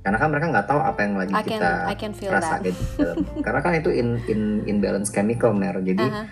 karena 0.05 0.19
kan 0.21 0.29
mereka 0.29 0.47
nggak 0.53 0.69
tahu 0.69 0.81
apa 0.85 1.01
yang 1.01 1.15
lagi 1.17 1.33
I 1.33 1.41
can- 1.41 1.49
kita 1.49 1.71
I 1.89 1.97
can 1.97 2.13
feel 2.13 2.31
rasain 2.37 2.77
dalam. 3.01 3.17
karena 3.41 3.61
kan 3.65 3.73
itu 3.81 3.91
in 3.97 4.21
in 4.29 4.41
imbalance 4.69 5.09
chemical 5.09 5.57
mer 5.57 5.81
jadi 5.81 6.05
Aha. 6.05 6.25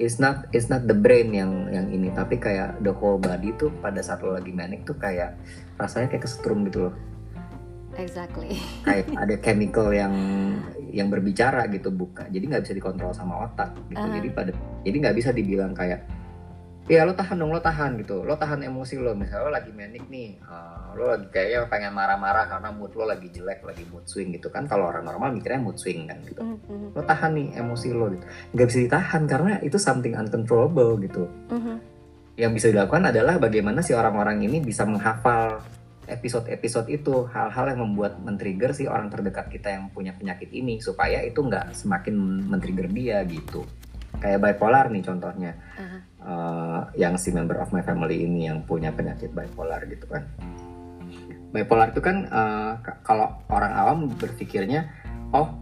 It's 0.00 0.16
not 0.16 0.48
it's 0.52 0.68
not 0.72 0.84
the 0.88 0.96
brain 0.96 1.32
yang 1.32 1.68
yang 1.72 1.86
ini. 1.92 2.12
Tapi 2.12 2.38
kayak 2.38 2.80
the 2.80 2.92
whole 2.92 3.20
body 3.20 3.52
tuh 3.56 3.72
pada 3.80 4.00
saat 4.00 4.24
lo 4.24 4.36
lagi 4.36 4.52
manic 4.52 4.84
tuh 4.88 4.96
kayak 4.96 5.36
rasanya 5.76 6.12
kayak 6.12 6.24
kesetrum 6.24 6.64
gitu 6.68 6.88
loh. 6.88 6.94
Exactly. 8.00 8.56
Kayak 8.88 9.12
ada 9.20 9.36
chemical 9.36 9.92
yang 9.92 10.16
yang 10.88 11.12
berbicara 11.12 11.68
gitu 11.68 11.92
buka. 11.92 12.24
Jadi 12.32 12.48
nggak 12.48 12.64
bisa 12.64 12.72
dikontrol 12.72 13.12
sama 13.12 13.44
otak 13.44 13.76
gitu. 13.92 14.00
Ah. 14.00 14.16
jadi 14.16 14.28
pada 14.32 14.52
jadi 14.80 14.96
nggak 14.96 15.16
bisa 15.20 15.28
dibilang 15.28 15.76
kayak 15.76 16.08
ya 16.90 17.06
lo 17.06 17.14
tahan 17.14 17.38
dong 17.38 17.54
lo 17.54 17.62
tahan 17.62 17.94
gitu. 18.02 18.26
Lo 18.26 18.34
tahan 18.34 18.62
emosi 18.66 18.98
lo. 18.98 19.14
Misalnya 19.14 19.46
lo 19.46 19.50
lagi 19.54 19.70
manic 19.70 20.10
nih 20.10 20.38
eh, 20.42 20.86
lo 20.98 21.14
lagi 21.14 21.26
kayaknya 21.30 21.70
pengen 21.70 21.92
marah-marah 21.94 22.50
karena 22.50 22.68
mood 22.74 22.92
lo 22.98 23.06
lagi 23.06 23.30
jelek 23.30 23.62
lagi 23.62 23.86
mood 23.90 24.04
swing 24.06 24.34
gitu 24.34 24.50
kan. 24.50 24.66
Kalau 24.66 24.90
orang 24.90 25.06
normal 25.06 25.30
mikirnya 25.30 25.62
mood 25.62 25.78
swing 25.78 26.10
kan 26.10 26.18
gitu. 26.26 26.42
Mhm, 26.42 26.58
mhm, 26.66 26.88
lo 26.98 27.02
tahan 27.06 27.30
nih 27.38 27.48
emosi 27.62 27.88
lo 27.94 28.06
gitu. 28.10 28.24
Nggak 28.54 28.66
bisa 28.66 28.78
ditahan 28.82 29.22
karena 29.30 29.52
itu 29.62 29.78
something 29.78 30.14
uncontrollable 30.18 30.98
gitu. 31.02 31.26
Mhm. 31.50 31.94
yang 32.32 32.56
bisa 32.56 32.72
dilakukan 32.72 33.12
adalah 33.12 33.36
bagaimana 33.36 33.84
si 33.84 33.92
orang-orang 33.92 34.40
ini 34.40 34.64
bisa 34.64 34.88
menghafal 34.88 35.60
episode-episode 36.08 36.88
itu. 36.88 37.28
Hal-hal 37.28 37.76
yang 37.76 37.84
membuat 37.84 38.16
men-trigger 38.24 38.72
si 38.72 38.88
orang 38.88 39.12
terdekat 39.12 39.52
kita 39.52 39.68
yang 39.68 39.92
punya 39.92 40.16
penyakit 40.16 40.48
ini 40.48 40.80
supaya 40.80 41.20
itu 41.20 41.44
nggak 41.44 41.76
semakin 41.76 42.16
men-trigger 42.48 42.88
dia 42.88 43.20
gitu. 43.28 43.68
Kayak 44.16 44.48
bipolar 44.48 44.88
nih 44.88 45.04
contohnya. 45.04 45.52
Eh, 46.22 46.71
yang 46.94 47.16
si 47.16 47.30
member 47.30 47.56
of 47.56 47.70
my 47.70 47.80
family 47.80 48.22
ini 48.22 48.46
yang 48.46 48.62
punya 48.62 48.92
penyakit 48.92 49.32
bipolar 49.32 49.82
gitu 49.86 50.04
kan. 50.06 50.28
Bipolar 51.52 51.92
itu 51.92 52.00
kan 52.00 52.24
k- 52.80 52.98
kalau 53.04 53.40
orang 53.48 53.72
awam 53.72 53.98
berpikirnya 54.08 54.88
oh 55.30 55.52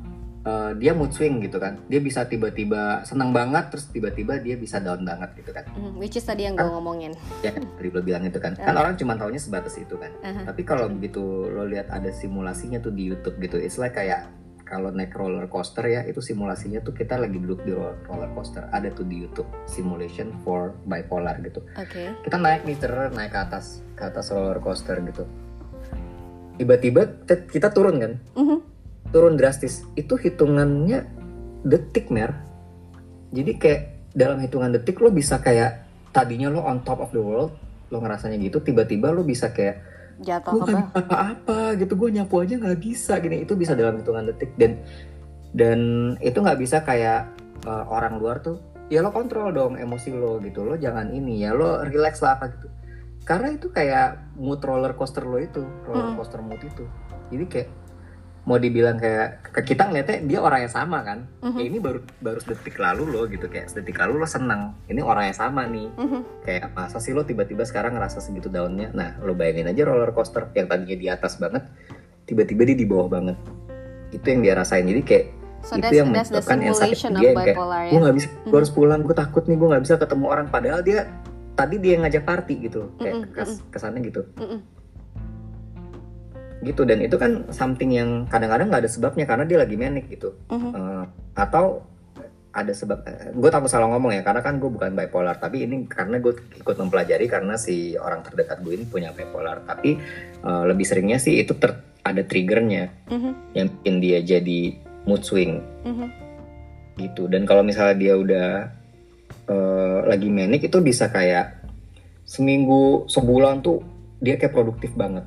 eh, 0.40 0.72
dia 0.78 0.94
mood 0.94 1.10
swing 1.10 1.42
gitu 1.42 1.58
kan. 1.58 1.82
Dia 1.86 1.98
bisa 1.98 2.24
tiba-tiba 2.24 3.02
senang 3.02 3.34
banget 3.34 3.74
terus 3.74 3.90
tiba-tiba 3.90 4.38
dia 4.38 4.54
bisa 4.54 4.78
down 4.78 5.02
banget 5.02 5.34
gitu 5.36 5.50
kan. 5.50 5.66
Mhm, 5.74 5.98
which 5.98 6.14
is 6.14 6.24
tadi 6.24 6.46
yang 6.46 6.54
gue 6.54 6.64
ngomongin. 6.64 7.12
Ya 7.42 7.50
kan? 7.50 7.66
Tadi 7.66 7.88
lo 7.90 8.00
bilang 8.00 8.22
itu 8.24 8.38
kan. 8.38 8.54
Kan 8.54 8.74
orang 8.74 8.94
cuma 8.96 9.14
taunya 9.14 9.38
sebatas 9.38 9.74
itu 9.76 9.98
kan. 9.98 10.10
Aha. 10.22 10.46
tapi 10.50 10.62
kalau 10.62 10.86
begitu 10.88 11.20
lo 11.46 11.66
lihat 11.66 11.90
ada 11.90 12.10
simulasinya 12.10 12.78
tuh 12.78 12.90
di 12.90 13.10
YouTube 13.10 13.38
gitu 13.38 13.58
it's 13.58 13.76
like 13.76 13.94
kayak 13.94 14.30
kalau 14.70 14.94
naik 14.94 15.10
roller 15.18 15.50
coaster 15.50 15.82
ya 15.82 16.06
itu 16.06 16.22
simulasinya 16.22 16.78
tuh 16.78 16.94
kita 16.94 17.18
lagi 17.18 17.42
duduk 17.42 17.66
di 17.66 17.74
ro- 17.74 17.98
roller 18.06 18.30
coaster. 18.30 18.70
Ada 18.70 18.94
tuh 18.94 19.02
di 19.02 19.26
YouTube 19.26 19.50
simulation 19.66 20.30
for 20.46 20.78
bipolar 20.86 21.42
gitu. 21.42 21.58
Oke. 21.74 22.14
Kita 22.22 22.38
naik 22.38 22.62
nih 22.62 22.78
ter 22.78 22.94
naik 23.10 23.34
ke 23.34 23.40
atas 23.42 23.82
ke 23.98 24.02
atas 24.06 24.30
roller 24.30 24.62
coaster 24.62 25.02
gitu. 25.02 25.26
Tiba-tiba 26.54 27.26
kita 27.26 27.74
turun 27.74 27.98
kan? 27.98 28.12
Mhm. 28.38 28.58
turun 29.10 29.34
drastis. 29.34 29.82
Itu 29.98 30.14
hitungannya 30.14 31.02
detik 31.66 32.14
mer. 32.14 32.30
Jadi 33.34 33.58
kayak 33.58 33.82
dalam 34.14 34.38
hitungan 34.38 34.70
detik 34.70 35.02
lo 35.02 35.10
bisa 35.10 35.42
kayak 35.42 35.82
tadinya 36.14 36.46
lo 36.46 36.62
on 36.62 36.86
top 36.86 37.02
of 37.02 37.10
the 37.10 37.18
world 37.18 37.50
lo 37.90 37.98
ngerasanya 37.98 38.38
gitu 38.38 38.62
tiba-tiba 38.62 39.10
lo 39.10 39.26
bisa 39.26 39.50
kayak 39.50 39.82
jatuh 40.20 40.52
gue 40.52 40.60
bawah 40.68 40.84
bisa 40.84 41.00
apa-apa 41.00 41.60
gitu 41.80 41.92
gue 41.96 42.10
nyapu 42.20 42.34
aja 42.44 42.54
nggak 42.60 42.78
bisa 42.80 43.12
gini. 43.20 43.42
Itu 43.44 43.56
bisa 43.56 43.72
dalam 43.72 43.96
hitungan 44.00 44.28
detik. 44.28 44.52
Dan 44.60 44.80
dan 45.56 45.80
itu 46.22 46.38
nggak 46.38 46.60
bisa 46.60 46.84
kayak 46.84 47.32
uh, 47.66 47.84
orang 47.90 48.20
luar 48.20 48.38
tuh 48.38 48.60
ya 48.90 49.02
lo 49.02 49.10
kontrol 49.10 49.50
dong 49.50 49.74
emosi 49.78 50.14
lo 50.14 50.38
gitu 50.42 50.66
lo 50.66 50.74
jangan 50.78 51.10
ini 51.10 51.42
ya 51.46 51.54
lo 51.56 51.82
relax 51.82 52.20
lah 52.22 52.38
apa 52.38 52.52
gitu. 52.54 52.68
Karena 53.24 53.54
itu 53.54 53.70
kayak 53.70 54.34
mood 54.36 54.60
roller 54.64 54.92
coaster 54.98 55.22
lo 55.22 55.38
itu 55.38 55.62
roller 55.86 56.14
Mm. 56.14 56.16
coaster 56.18 56.40
mood 56.42 56.60
itu. 56.62 56.84
Jadi 57.30 57.44
kayak 57.46 57.68
mau 58.50 58.58
dibilang 58.58 58.98
kayak 58.98 59.54
kita 59.62 59.86
ngeliatnya 59.86 60.26
dia 60.26 60.42
orang 60.42 60.66
yang 60.66 60.74
sama 60.74 60.98
kan? 61.00 61.22
Mhm. 61.38 61.54
ya 61.54 61.64
ini 61.64 61.78
baru 61.78 62.02
baru 62.18 62.42
sedetik 62.42 62.74
lalu 62.76 63.06
lo 63.06 63.22
gitu 63.24 63.46
kayak 63.46 63.70
sedetik 63.70 63.94
lalu 63.94 64.18
lo 64.18 64.26
senang 64.26 64.74
ini 64.90 64.98
orang 64.98 65.30
yang 65.30 65.38
sama 65.38 65.62
nih. 65.64 65.86
Mhm. 65.94 66.20
kayak 66.42 66.74
masa 66.74 66.98
sih 66.98 67.14
lo 67.14 67.22
tiba-tiba 67.22 67.62
sekarang 67.62 67.94
ngerasa 67.94 68.18
segitu 68.18 68.50
daunnya? 68.50 68.90
Nah 68.90 69.14
lo 69.22 69.32
bayangin 69.32 69.70
aja 69.70 69.86
roller 69.86 70.10
coaster 70.10 70.50
yang 70.52 70.66
tadinya 70.66 70.98
di 70.98 71.06
atas 71.06 71.38
banget 71.38 71.62
tiba-tiba 72.26 72.66
dia 72.66 72.74
di 72.74 72.84
bawah 72.84 73.06
banget. 73.08 73.38
Itu 74.10 74.26
yang 74.26 74.42
dia 74.42 74.58
rasain. 74.58 74.82
Jadi 74.82 75.02
kayak 75.06 75.26
so 75.60 75.76
itu 75.76 75.94
yang 75.94 76.08
menyebabkan 76.10 76.58
simulation 76.58 77.10
of 77.14 77.20
dia 77.20 77.28
yang 77.28 77.36
kayak, 77.38 77.54
bipolar 77.54 77.82
gue 77.84 77.94
ya. 77.94 78.00
nggak 78.02 78.16
bisa 78.16 78.28
gue 78.42 78.58
harus 78.58 78.72
pulang 78.72 79.00
gue 79.04 79.14
takut 79.14 79.44
nih 79.46 79.54
gue 79.54 79.68
nggak 79.70 79.82
bisa 79.86 79.94
ketemu 79.94 80.24
orang. 80.26 80.46
Padahal 80.50 80.80
dia 80.82 80.98
tadi 81.54 81.78
dia 81.78 81.90
yang 81.94 82.02
ngajak 82.02 82.24
party 82.26 82.54
gitu. 82.66 82.90
Kayak 82.98 83.14
Mm-mm, 83.14 83.30
kes- 83.30 83.62
kesannya 83.70 84.02
gitu. 84.02 84.26
Mhm. 84.34 84.58
Gitu 86.60 86.84
dan 86.84 87.00
itu 87.00 87.16
kan 87.16 87.48
something 87.48 87.88
yang 87.90 88.28
kadang-kadang 88.28 88.68
nggak 88.68 88.84
ada 88.84 88.90
sebabnya 88.90 89.24
karena 89.24 89.44
dia 89.44 89.58
lagi 89.58 89.74
manic 89.74 90.08
gitu 90.08 90.36
Mhm. 90.48 90.70
Eh, 90.70 91.04
atau 91.34 91.84
ada 92.50 92.74
sebab 92.74 92.98
gue 93.32 93.46
takut 93.48 93.70
salah 93.70 93.86
ngomong 93.88 94.10
ya 94.10 94.20
karena 94.20 94.42
kan 94.42 94.58
gue 94.58 94.66
bukan 94.66 94.90
bipolar 94.92 95.38
tapi 95.38 95.62
ini 95.62 95.86
karena 95.86 96.18
gue 96.18 96.34
ikut 96.52 96.76
mempelajari 96.76 97.24
karena 97.24 97.54
si 97.54 97.94
orang 97.94 98.20
terdekat 98.20 98.58
gue 98.60 98.74
ini 98.74 98.84
punya 98.84 99.10
bipolar 99.10 99.62
tapi 99.62 99.96
eh, 100.40 100.62
lebih 100.66 100.82
seringnya 100.82 101.16
sih 101.16 101.38
itu 101.38 101.54
ter- 101.54 101.78
ada 102.02 102.20
triggernya 102.20 102.90
Mhm. 103.06 103.32
yang 103.54 103.66
bikin 103.70 103.96
dia 103.98 104.18
jadi 104.20 104.60
mood 105.04 105.22
swing 105.22 105.62
Mhm. 105.86 106.06
gitu 106.98 107.24
dan 107.24 107.44
kalau 107.44 107.62
misalnya 107.62 107.96
dia 107.96 108.14
udah 108.14 108.48
eh, 109.46 109.98
lagi 110.04 110.28
manic 110.28 110.62
itu 110.64 110.78
bisa 110.80 111.08
kayak 111.08 111.62
seminggu 112.22 113.06
sebulan 113.06 113.58
tuh 113.60 113.82
dia 114.18 114.36
kayak 114.36 114.52
produktif 114.52 114.92
banget 114.92 115.24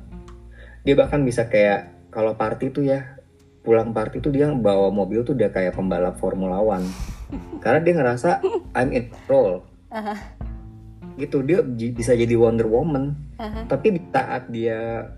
dia 0.84 0.94
bahkan 0.94 1.24
bisa 1.24 1.48
kayak 1.48 1.88
kalau 2.12 2.36
party 2.36 2.68
tuh 2.68 2.84
ya 2.84 3.16
pulang 3.64 3.90
party 3.90 4.20
tuh 4.20 4.28
dia 4.28 4.52
bawa 4.52 4.92
mobil 4.92 5.24
tuh 5.24 5.32
dia 5.32 5.48
kayak 5.48 5.72
pembalap 5.72 6.20
Formula 6.20 6.60
One 6.60 6.84
karena 7.58 7.80
dia 7.80 7.94
ngerasa 7.96 8.44
I'm 8.76 8.92
in 8.92 9.08
control 9.08 9.64
Aha. 9.88 10.12
gitu 11.16 11.40
dia 11.40 11.64
j- 11.74 11.90
bisa 11.90 12.12
jadi 12.12 12.36
Wonder 12.36 12.68
Woman 12.68 13.16
Aha. 13.40 13.64
tapi 13.64 13.96
di 13.96 14.00
saat 14.12 14.52
dia 14.52 15.08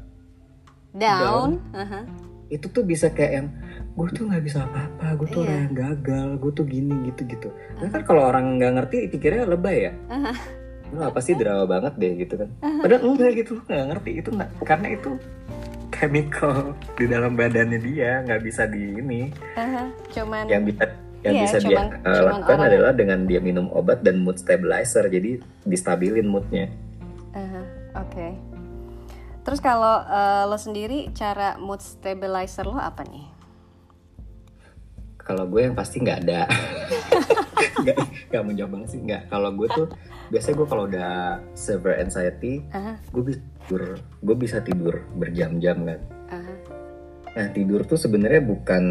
down 0.95 1.59
Aha. 1.75 2.07
itu 2.47 2.71
tuh 2.71 2.87
bisa 2.87 3.11
kayak 3.11 3.33
yang 3.35 3.49
gue 3.97 4.09
tuh 4.13 4.29
nggak 4.31 4.45
bisa 4.45 4.63
apa-apa 4.63 5.19
gue 5.19 5.29
tuh 5.29 5.41
Iya. 5.43 5.49
orang 5.51 5.59
yang 5.59 5.75
gagal 5.75 6.29
gue 6.39 6.53
tuh 6.55 6.65
gini 6.65 6.95
gitu 7.11 7.21
gitu 7.27 7.49
nah, 7.83 7.91
kan 7.91 8.07
kalau 8.07 8.23
orang 8.31 8.63
nggak 8.63 8.73
ngerti 8.79 8.97
pikirnya 9.11 9.51
lebay 9.51 9.91
ya 9.91 9.93
Aha. 10.15 10.33
Lu 10.89 11.01
apa 11.01 11.19
sih 11.19 11.33
drama 11.33 11.65
banget 11.65 11.93
deh 11.95 12.13
gitu 12.17 12.35
kan. 12.37 12.49
Padahal 12.79 13.03
enggak 13.05 13.31
gitu 13.37 13.59
nggak 13.61 13.85
ngerti 13.89 14.11
itu 14.17 14.29
nggak 14.31 14.51
karena 14.63 14.89
itu 14.91 15.11
chemical 15.91 16.55
di 16.95 17.05
dalam 17.07 17.33
badannya 17.33 17.79
dia 17.79 18.23
nggak 18.23 18.41
bisa 18.41 18.63
di 18.65 18.95
ini. 18.95 19.21
Cuman 20.11 20.47
yang 20.47 20.63
bisa 20.63 20.85
yang 21.21 21.35
Iya, 21.35 21.43
bisa 21.43 21.59
dia 21.59 21.67
cuman- 21.67 21.91
uh, 21.97 22.07
cuman 22.07 22.23
lakukan 22.31 22.55
orang- 22.55 22.69
adalah 22.69 22.93
dengan 22.93 23.19
dia 23.25 23.41
minum 23.41 23.67
obat 23.71 23.99
dan 24.01 24.17
mood 24.17 24.37
stabilizer 24.37 25.03
jadi 25.07 25.37
distabilin 25.65 26.25
moodnya. 26.25 26.71
Aha, 27.33 27.63
Oke. 27.99 28.29
Terus 29.43 29.59
kalau 29.59 30.03
eh, 30.03 30.45
lo 30.45 30.55
sendiri 30.57 31.11
cara 31.13 31.55
mood 31.57 31.79
stabilizer 31.79 32.63
lo 32.63 32.77
apa 32.77 33.03
nih? 33.05 33.27
kalau 35.19 35.43
gue 35.45 35.59
yang 35.61 35.75
pasti 35.75 35.99
nggak 35.99 36.19
ada 36.23 36.47
nggak 37.57 37.97
nggak 38.33 38.43
menjawab 38.45 38.71
banget 38.79 38.89
sih. 38.93 39.01
Nggak 39.03 39.23
kalau 39.33 39.51
gue 39.55 39.69
tuh 39.73 39.87
biasanya 40.29 40.55
gue 40.59 40.69
kalau 40.69 40.85
udah 40.91 41.13
severe 41.55 41.97
anxiety 42.03 42.65
Aha, 42.75 42.99
gue 43.13 43.23
bisa 43.23 43.41
tidur. 43.41 43.83
Gue 44.23 44.37
bisa 44.37 44.57
tidur 44.61 44.95
berjam-jam 45.17 45.77
kan. 45.87 46.01
Aha, 46.33 46.55
nah 47.37 47.47
tidur 47.53 47.85
tuh 47.87 47.99
sebenarnya 48.01 48.43
bukan 48.45 48.85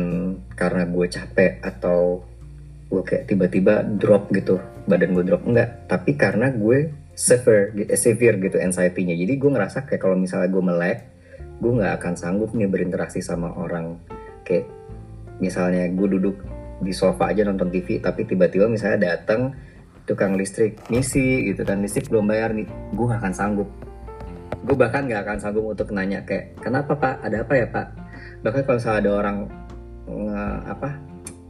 karena 0.53 0.83
gue 0.87 1.05
capek 1.09 1.51
atau 1.61 2.23
gue 2.85 3.01
kayak 3.01 3.25
tiba-tiba 3.25 3.81
drop 3.81 4.29
gitu 4.31 4.61
badan 4.85 5.13
gue 5.13 5.25
drop. 5.25 5.43
Enggak 5.45 5.89
tapi 5.89 6.17
karena 6.17 6.53
gue 6.53 7.05
severe 7.15 7.71
eh, 7.75 7.99
severe 7.99 8.37
gitu 8.43 8.57
anxiety-nya. 8.59 9.15
Jadi 9.15 9.33
gue 9.39 9.49
ngerasa 9.49 9.87
kayak 9.87 10.01
kalau 10.03 10.17
misalnya 10.19 10.51
gue 10.51 10.63
melek 10.63 10.99
gue 11.55 11.71
nggak 11.71 12.03
akan 12.03 12.13
sanggup 12.19 12.51
nih 12.51 12.67
berinteraksi 12.67 13.23
sama 13.23 13.55
orang. 13.55 13.95
Kayak 14.43 14.67
misalnya 15.39 15.87
gue 15.91 16.07
duduk 16.19 16.35
di 16.83 16.91
sofa 16.91 17.31
aja 17.31 17.47
nonton 17.47 17.71
TV 17.71 17.99
tapi 17.99 18.27
tiba-tiba 18.27 18.67
misalnya 18.67 19.15
datang 19.15 19.55
tukang 20.05 20.37
listrik 20.37 20.77
misi 20.87 21.49
gitu 21.49 21.65
kan 21.65 21.81
listrik 21.81 22.07
belum 22.09 22.29
bayar 22.29 22.53
nih. 22.53 22.67
Gue 22.93 23.05
gak 23.09 23.21
akan 23.25 23.33
sanggup. 23.33 23.69
Gue 24.65 24.75
bahkan 24.77 25.09
gak 25.09 25.25
akan 25.25 25.37
sanggup 25.41 25.65
untuk 25.65 25.89
nanya 25.89 26.21
kayak 26.21 26.57
kenapa 26.61 26.93
pak? 26.93 27.21
Ada 27.25 27.41
apa 27.41 27.53
ya 27.57 27.67
pak? 27.69 27.87
Bahkan 28.45 28.61
kalau 28.65 28.77
misalnya 28.77 28.99
ada 29.01 29.11
orang 29.17 29.37
nge- 30.05 30.61
apa 30.69 30.89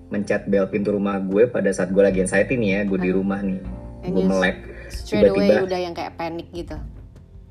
mencet 0.08 0.48
bel 0.48 0.70
pintu 0.70 0.94
rumah 0.94 1.20
gue 1.20 1.50
pada 1.50 1.68
saat 1.74 1.90
gue 1.92 2.00
lagi 2.00 2.22
anxiety 2.22 2.56
nih 2.56 2.70
ya 2.72 2.82
gue 2.86 3.00
di 3.02 3.10
rumah 3.10 3.42
nih 3.42 3.58
gue 4.06 4.22
melek 4.22 4.58
Tiba-tiba. 4.86 5.66
udah 5.66 5.80
yang 5.82 5.98
kayak 5.98 6.14
panik 6.14 6.48
gitu. 6.54 6.78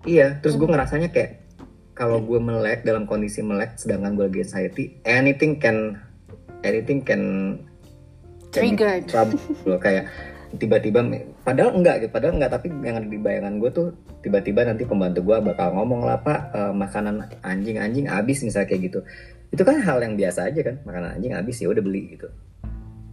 Iya, 0.07 0.39
terus 0.39 0.55
gue 0.55 0.71
ngerasanya 0.71 1.11
kayak 1.11 1.45
kalau 1.93 2.23
gue 2.23 2.39
melek 2.39 2.87
dalam 2.87 3.11
kondisi 3.11 3.43
melek 3.43 3.75
sedangkan 3.75 4.15
gue 4.15 4.27
lagi 4.31 4.41
anxiety, 4.47 4.85
anything 5.03 5.59
can 5.59 5.99
anything 6.65 7.05
can 7.05 7.23
Triggered. 8.55 9.11
trouble. 9.11 9.39
Kayak 9.83 10.09
tiba-tiba 10.55 11.03
padahal 11.43 11.75
enggak 11.75 12.07
gitu 12.07 12.11
padahal 12.15 12.35
enggak. 12.39 12.51
Tapi 12.57 12.67
yang 12.83 12.97
ada 13.03 13.09
di 13.09 13.19
bayangan 13.19 13.55
gue 13.59 13.71
tuh 13.75 13.87
tiba-tiba 14.23 14.65
nanti 14.65 14.87
pembantu 14.87 15.21
gue 15.27 15.37
bakal 15.43 15.77
ngomong 15.77 16.07
lah 16.07 16.19
pak 16.23 16.55
uh, 16.55 16.73
makanan 16.73 17.29
anjing 17.45 17.77
anjing 17.83 18.07
habis 18.07 18.41
misalnya 18.47 18.71
kayak 18.71 18.83
gitu. 18.91 18.99
Itu 19.51 19.63
kan 19.63 19.83
hal 19.83 20.03
yang 20.03 20.15
biasa 20.15 20.51
aja 20.51 20.61
kan 20.63 20.81
makanan 20.87 21.21
anjing 21.21 21.35
habis 21.35 21.59
ya 21.59 21.69
udah 21.69 21.83
beli 21.83 22.17
gitu. 22.17 22.31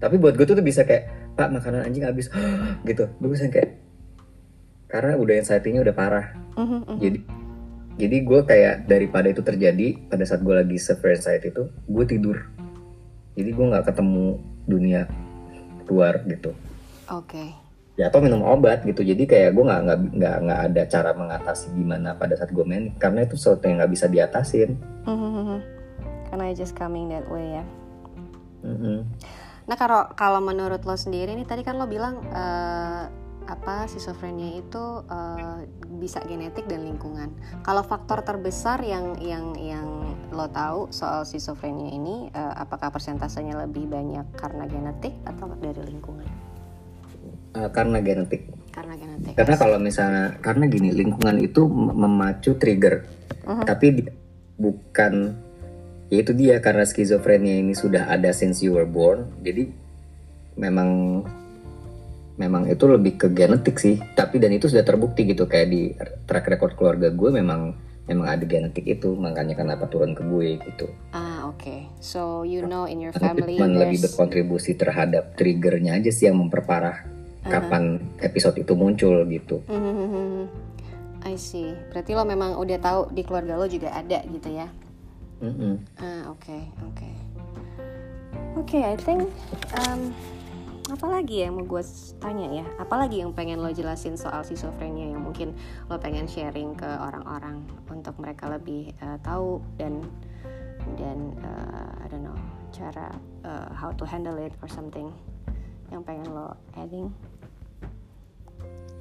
Tapi 0.02 0.18
buat 0.18 0.34
gue 0.34 0.46
tuh, 0.50 0.58
tuh 0.58 0.66
bisa 0.66 0.82
kayak 0.82 1.10
pak 1.38 1.50
makanan 1.54 1.86
anjing 1.86 2.06
habis 2.06 2.30
gitu. 2.90 3.06
Gue 3.18 3.30
bisa 3.34 3.50
kayak 3.50 3.82
karena 4.92 5.16
udah 5.16 5.36
anxiety-nya 5.40 5.82
udah 5.88 5.96
parah. 5.96 6.28
Mm-hmm. 6.52 7.00
jadi 7.00 7.20
jadi 7.96 8.18
gue 8.24 8.40
kayak 8.44 8.76
daripada 8.92 9.28
itu 9.32 9.40
terjadi 9.40 9.88
pada 10.08 10.24
saat 10.28 10.44
gue 10.44 10.52
lagi 10.52 10.76
severe 10.80 11.16
anxiety 11.16 11.48
itu 11.52 11.64
gue 11.68 12.06
tidur 12.08 12.38
jadi 13.36 13.50
gue 13.52 13.66
nggak 13.72 13.86
ketemu 13.92 14.40
dunia 14.68 15.02
luar 15.88 16.24
gitu. 16.28 16.56
Oke. 17.12 17.36
Okay 17.36 17.50
ya 18.00 18.08
atau 18.08 18.24
minum 18.24 18.42
obat 18.42 18.82
gitu. 18.88 19.04
Jadi 19.04 19.30
kayak 19.30 19.54
gue 19.54 19.62
nggak 19.62 19.82
nggak 19.86 20.00
nggak 20.18 20.36
nggak 20.48 20.60
ada 20.72 20.82
cara 20.88 21.12
mengatasi 21.14 21.70
gimana 21.76 22.16
pada 22.16 22.34
saat 22.34 22.50
gue 22.50 22.66
main. 22.66 22.90
Karena 22.96 23.28
itu 23.28 23.36
sesuatu 23.36 23.68
yang 23.68 23.84
nggak 23.84 23.94
bisa 23.94 24.06
diatasin. 24.10 24.74
Mm-hmm. 25.02 25.60
karena 26.32 26.56
just 26.56 26.80
coming 26.80 27.12
that 27.12 27.28
way 27.28 27.60
ya. 27.60 27.66
Mm-hmm. 28.64 29.04
nah 29.68 29.76
kalau 29.76 30.08
kalau 30.16 30.40
menurut 30.40 30.86
lo 30.86 30.96
sendiri 30.96 31.34
nih 31.34 31.44
tadi 31.44 31.66
kan 31.66 31.76
lo 31.76 31.90
bilang 31.90 32.24
uh, 32.30 33.10
apa 33.50 33.90
schizophrenia 33.90 34.62
itu 34.62 35.06
uh, 35.06 35.66
bisa 35.98 36.22
genetik 36.26 36.70
dan 36.70 36.86
lingkungan 36.86 37.34
kalau 37.66 37.82
faktor 37.82 38.22
terbesar 38.22 38.82
yang 38.86 39.18
yang 39.22 39.58
yang 39.58 39.88
lo 40.30 40.48
tahu 40.50 40.94
soal 40.94 41.26
schizophrenia 41.26 41.90
ini 41.92 42.30
uh, 42.32 42.54
apakah 42.58 42.94
persentasenya 42.94 43.58
lebih 43.66 43.90
banyak 43.90 44.26
karena 44.38 44.70
genetik 44.70 45.14
atau 45.26 45.50
dari 45.58 45.82
lingkungan 45.86 46.30
uh, 47.56 47.70
karena 47.72 48.00
genetik. 48.00 48.48
Karena 48.72 48.96
genetik. 48.96 49.34
Karena 49.36 49.56
kalau 49.60 49.78
misalnya 49.82 50.26
karena 50.40 50.66
gini 50.72 50.90
lingkungan 50.96 51.38
itu 51.44 51.68
memacu 51.68 52.56
trigger, 52.56 53.04
uh-huh. 53.44 53.66
tapi 53.68 54.08
bukan 54.56 55.36
ya 56.12 56.18
itu 56.24 56.32
dia 56.36 56.60
karena 56.60 56.84
skizofrenia 56.84 57.60
ini 57.60 57.76
sudah 57.76 58.08
ada 58.12 58.32
since 58.32 58.64
you 58.64 58.76
were 58.76 58.88
born, 58.88 59.28
jadi 59.44 59.68
memang 60.56 61.24
memang 62.42 62.66
itu 62.66 62.90
lebih 62.90 63.22
ke 63.22 63.28
genetik 63.30 63.78
sih. 63.78 64.02
Tapi 64.18 64.42
dan 64.42 64.50
itu 64.50 64.66
sudah 64.66 64.82
terbukti 64.82 65.30
gitu 65.30 65.46
kayak 65.46 65.68
di 65.70 65.94
track 66.26 66.50
record 66.50 66.74
keluarga 66.74 67.14
gue 67.14 67.30
memang 67.30 67.78
memang 68.10 68.28
ada 68.28 68.44
genetik 68.44 68.90
itu 68.90 69.14
makanya 69.14 69.54
kenapa 69.54 69.86
turun 69.86 70.18
ke 70.18 70.26
gue 70.26 70.58
gitu. 70.58 70.90
Ah 71.14 71.46
oke, 71.46 71.62
okay. 71.62 71.80
so 72.02 72.42
you 72.42 72.66
know 72.66 72.90
in 72.90 72.98
your 72.98 73.14
family. 73.14 73.62
Cuman 73.62 73.78
lebih 73.78 74.02
berkontribusi 74.10 74.74
terhadap 74.74 75.38
triggernya 75.38 76.02
aja 76.02 76.10
sih 76.10 76.26
yang 76.26 76.42
memperparah 76.42 77.06
kapan 77.46 78.02
episode 78.22 78.58
itu 78.58 78.74
muncul 78.74 79.22
gitu. 79.30 79.62
Mm-hmm. 79.70 80.50
I 81.22 81.38
see. 81.38 81.78
Berarti 81.94 82.18
lo 82.18 82.26
memang 82.26 82.58
udah 82.58 82.78
tahu 82.82 83.02
di 83.14 83.22
keluarga 83.22 83.54
lo 83.56 83.70
juga 83.70 83.94
ada 83.94 84.26
gitu 84.26 84.50
ya? 84.50 84.68
Mm-hmm. 85.46 85.74
Ah 86.02 86.34
oke 86.34 86.42
okay, 86.42 86.62
oke. 86.82 86.98
Okay. 86.98 87.14
Oke, 88.52 88.76
okay, 88.76 88.84
I 88.84 88.96
think 89.00 89.32
um, 89.80 90.12
apa 90.92 91.08
lagi 91.08 91.48
yang 91.48 91.56
mau 91.56 91.64
gue 91.64 91.84
tanya 92.20 92.52
ya? 92.52 92.66
Apalagi 92.76 93.24
yang 93.24 93.32
pengen 93.32 93.64
lo 93.64 93.72
jelasin 93.72 94.20
soal 94.20 94.44
schizophrenia 94.44 95.16
yang 95.16 95.24
mungkin 95.24 95.56
lo 95.88 95.96
pengen 95.96 96.28
sharing 96.28 96.76
ke 96.76 96.86
orang-orang 96.86 97.64
untuk 97.88 98.20
mereka 98.20 98.52
lebih 98.52 98.92
uh, 99.00 99.16
tahu 99.24 99.64
dan 99.80 100.04
dan 101.00 101.32
uh, 101.48 102.04
I 102.04 102.12
don't 102.12 102.28
know 102.28 102.36
cara 102.76 103.08
uh, 103.48 103.72
how 103.72 103.96
to 103.96 104.04
handle 104.04 104.36
it 104.36 104.52
or 104.60 104.68
something 104.68 105.16
yang 105.88 106.04
pengen 106.04 106.28
lo 106.28 106.60
adding? 106.76 107.08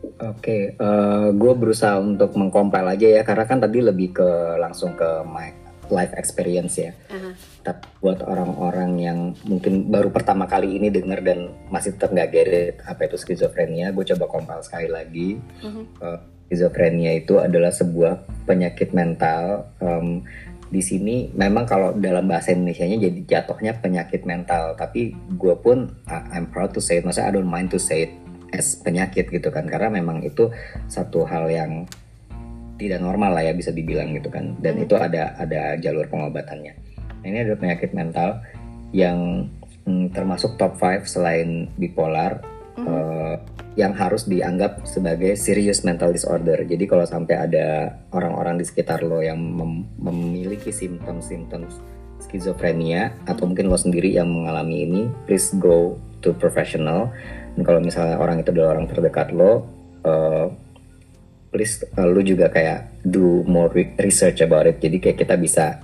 Oke, 0.00 0.16
okay, 0.20 0.62
uh, 0.80 1.28
gue 1.32 1.52
berusaha 1.58 2.00
untuk 2.00 2.32
mengkompil 2.32 2.86
aja 2.88 3.20
ya, 3.20 3.22
karena 3.24 3.44
kan 3.44 3.60
tadi 3.60 3.84
lebih 3.84 4.16
ke 4.16 4.28
langsung 4.56 4.96
ke 4.96 5.24
my 5.28 5.59
life 5.90 6.14
experience 6.16 6.78
ya. 6.78 6.94
Uh-huh. 7.10 7.34
Tapi 7.66 7.84
buat 8.00 8.22
orang-orang 8.24 8.90
yang 8.98 9.18
mungkin 9.44 9.90
baru 9.90 10.08
pertama 10.10 10.46
kali 10.48 10.78
ini 10.78 10.88
denger 10.88 11.20
dan 11.20 11.52
masih 11.68 11.94
tetap 11.98 12.14
nggak 12.14 12.30
get 12.32 12.80
apa 12.86 13.06
itu 13.06 13.18
skizofrenia, 13.18 13.92
gue 13.92 14.04
coba 14.16 14.24
kompil 14.30 14.58
sekali 14.64 14.88
lagi. 14.88 15.36
Uh-huh. 15.62 15.84
Uh, 16.00 16.18
skizofrenia 16.50 17.14
itu 17.14 17.38
adalah 17.38 17.70
sebuah 17.70 18.46
penyakit 18.48 18.90
mental. 18.90 19.70
Um, 19.78 20.26
di 20.70 20.78
sini 20.86 21.26
memang 21.34 21.66
kalau 21.66 21.90
dalam 21.98 22.30
bahasa 22.30 22.54
Indonesia-nya 22.54 23.02
jadi 23.02 23.20
jatuhnya 23.26 23.82
penyakit 23.82 24.22
mental, 24.22 24.78
tapi 24.78 25.18
gue 25.34 25.54
pun 25.58 25.90
I'm 26.06 26.46
proud 26.46 26.70
to 26.78 26.80
say 26.82 27.02
it, 27.02 27.06
maksudnya 27.06 27.26
I 27.26 27.34
don't 27.34 27.50
mind 27.50 27.74
to 27.74 27.82
say 27.82 28.06
it 28.06 28.14
as 28.54 28.78
penyakit 28.78 29.30
gitu 29.30 29.50
kan 29.50 29.66
karena 29.66 29.90
memang 29.90 30.22
itu 30.26 30.50
satu 30.90 31.26
hal 31.26 31.50
yang 31.50 31.86
tidak 32.80 33.04
normal 33.04 33.36
lah 33.36 33.44
ya 33.44 33.52
bisa 33.52 33.68
dibilang 33.68 34.16
gitu 34.16 34.32
kan 34.32 34.56
dan 34.64 34.80
hmm. 34.80 34.84
itu 34.88 34.96
ada 34.96 35.36
ada 35.36 35.76
jalur 35.76 36.08
pengobatannya 36.08 36.72
nah, 37.20 37.26
ini 37.28 37.44
adalah 37.44 37.60
penyakit 37.60 37.92
mental 37.92 38.40
yang 38.96 39.48
hmm, 39.84 40.16
termasuk 40.16 40.56
top 40.56 40.80
5 40.80 41.04
selain 41.04 41.68
bipolar 41.76 42.40
hmm. 42.80 42.86
uh, 42.88 43.34
yang 43.78 43.94
harus 43.94 44.26
dianggap 44.26 44.82
sebagai 44.88 45.36
serious 45.38 45.84
mental 45.86 46.10
disorder 46.10 46.64
jadi 46.64 46.84
kalau 46.88 47.04
sampai 47.04 47.36
ada 47.38 48.00
orang-orang 48.10 48.58
di 48.58 48.64
sekitar 48.66 49.04
lo 49.04 49.22
yang 49.22 49.38
mem 49.38 49.86
memiliki 50.00 50.74
simptom-simptom 50.74 51.68
skizofrenia 52.18 53.14
atau 53.28 53.46
mungkin 53.46 53.70
lo 53.70 53.78
sendiri 53.78 54.10
yang 54.10 54.26
mengalami 54.26 54.88
ini 54.88 55.02
please 55.28 55.54
go 55.60 55.94
to 56.20 56.34
professional 56.36 57.14
dan 57.54 57.62
kalau 57.62 57.78
misalnya 57.78 58.18
orang 58.18 58.42
itu 58.42 58.50
adalah 58.50 58.74
orang 58.76 58.86
terdekat 58.90 59.30
lo 59.30 59.68
uh, 60.04 60.50
please 61.50 61.82
uh, 61.98 62.06
lu 62.06 62.22
juga 62.22 62.48
kayak 62.48 63.02
do 63.02 63.42
more 63.46 63.70
research 63.98 64.40
about 64.42 64.66
it 64.66 64.78
jadi 64.78 64.96
kayak 65.02 65.18
kita 65.26 65.34
bisa 65.36 65.82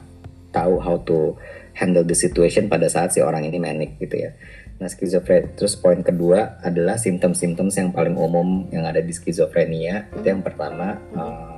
tahu 0.55 0.79
how 0.81 0.97
to 1.03 1.35
handle 1.77 2.07
the 2.07 2.17
situation 2.17 2.71
pada 2.71 2.89
saat 2.89 3.13
si 3.13 3.21
orang 3.21 3.45
ini 3.45 3.59
manic 3.61 3.99
gitu 4.01 4.31
ya 4.31 4.31
nah 4.77 4.89
skizofrenia 4.89 5.57
terus 5.57 5.75
poin 5.77 6.01
kedua 6.05 6.61
adalah 6.61 7.01
simptom-simptom 7.01 7.73
yang 7.73 7.91
paling 7.93 8.17
umum 8.17 8.69
yang 8.73 8.85
ada 8.85 9.01
di 9.01 9.13
skizofrenia 9.13 10.13
itu 10.13 10.27
yang 10.29 10.45
pertama 10.45 11.01
uh, 11.17 11.57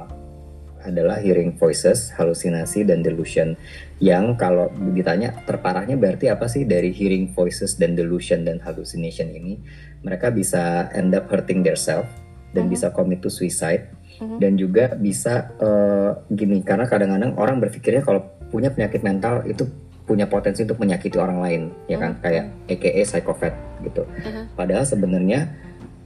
adalah 0.88 1.18
hearing 1.18 1.52
voices, 1.58 2.14
halusinasi 2.14 2.86
dan 2.86 3.02
delusion. 3.02 3.58
Yang 3.98 4.38
kalau 4.38 4.70
ditanya 4.94 5.34
terparahnya 5.44 5.98
berarti 5.98 6.30
apa 6.30 6.46
sih 6.46 6.64
dari 6.64 6.94
hearing 6.94 7.34
voices 7.34 7.76
dan 7.76 7.98
delusion 7.98 8.46
dan 8.46 8.62
hallucination 8.62 9.28
ini? 9.28 9.58
Mereka 10.06 10.30
bisa 10.30 10.88
end 10.94 11.12
up 11.12 11.26
hurting 11.28 11.66
themselves 11.66 12.08
dan 12.54 12.66
mm-hmm. 12.66 12.72
bisa 12.72 12.86
commit 12.94 13.20
to 13.20 13.28
suicide 13.28 13.90
mm-hmm. 14.18 14.38
dan 14.42 14.52
juga 14.58 14.84
bisa 14.98 15.54
uh, 15.62 16.18
gini 16.28 16.60
karena 16.66 16.84
kadang-kadang 16.90 17.38
orang 17.38 17.62
berpikirnya 17.62 18.02
kalau 18.02 18.26
punya 18.50 18.74
penyakit 18.74 19.00
mental 19.00 19.46
itu 19.46 19.64
punya 20.08 20.24
potensi 20.24 20.64
untuk 20.64 20.80
menyakiti 20.80 21.20
orang 21.20 21.38
lain 21.44 21.62
ya 21.86 22.00
kan 22.00 22.16
mm-hmm. 22.16 22.24
kayak 22.24 22.44
EKE 22.66 23.02
psychopath 23.04 23.56
gitu. 23.84 24.02
Mm-hmm. 24.04 24.44
Padahal 24.56 24.84
sebenarnya 24.88 25.40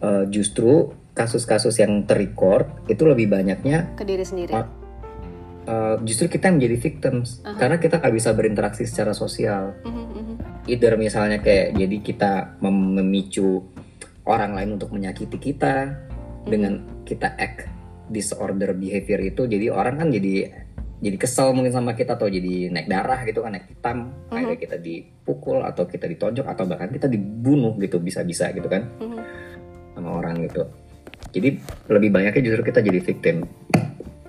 uh, 0.03 0.25
justru 0.29 0.93
kasus-kasus 1.13 1.77
yang 1.79 2.09
terrecord 2.09 2.69
itu 2.89 3.05
lebih 3.05 3.29
banyaknya 3.29 3.93
ke 3.97 4.05
diri 4.05 4.25
sendiri. 4.25 4.53
Uh, 5.63 5.95
justru 6.03 6.27
kita 6.27 6.51
yang 6.51 6.59
menjadi 6.59 6.77
victims 6.83 7.39
uh 7.47 7.55
-huh. 7.55 7.59
karena 7.63 7.79
kita 7.79 8.03
nggak 8.03 8.15
bisa 8.19 8.35
berinteraksi 8.35 8.83
secara 8.83 9.15
sosial. 9.15 9.79
Uh 9.87 9.95
-huh, 9.95 10.11
uh 10.11 10.23
-huh. 10.35 10.37
Either 10.67 10.99
misalnya 10.99 11.39
kayak 11.39 11.79
jadi 11.79 11.97
kita 12.03 12.33
mem 12.59 12.99
memicu 12.99 13.63
orang 14.27 14.59
lain 14.59 14.75
untuk 14.75 14.91
menyakiti 14.91 15.39
kita 15.39 15.87
uh 15.87 15.95
-huh. 15.95 16.51
dengan 16.51 16.83
kita 17.07 17.39
act 17.39 17.72
disorder 18.13 18.77
behavior 18.77 19.21
itu, 19.25 19.49
jadi 19.49 19.73
orang 19.73 19.99
kan 20.05 20.09
jadi 20.13 20.53
jadi 21.03 21.17
kesel 21.19 21.51
mungkin 21.51 21.75
sama 21.75 21.99
kita 21.99 22.15
atau 22.15 22.31
jadi 22.31 22.71
naik 22.71 22.87
darah 22.87 23.27
gitu 23.27 23.43
kan 23.43 23.59
naik 23.59 23.67
hitam, 23.67 23.99
uh 23.99 24.31
-huh. 24.31 24.39
akhirnya 24.39 24.59
kita 24.63 24.77
dipukul 24.79 25.59
atau 25.67 25.83
kita 25.91 26.07
ditonjok 26.07 26.47
atau 26.47 26.65
bahkan 26.71 26.95
kita 26.95 27.11
dibunuh 27.11 27.75
gitu 27.83 27.99
bisa-bisa 27.99 28.55
gitu 28.55 28.71
kan 28.71 28.87
uh 29.03 29.11
-huh. 29.11 29.19
sama 29.99 30.23
orang 30.23 30.47
gitu 30.47 30.63
jadi 31.35 31.59
lebih 31.91 32.15
banyaknya 32.15 32.43
justru 32.47 32.63
kita 32.71 32.81
jadi 32.87 33.01
victim 33.03 33.37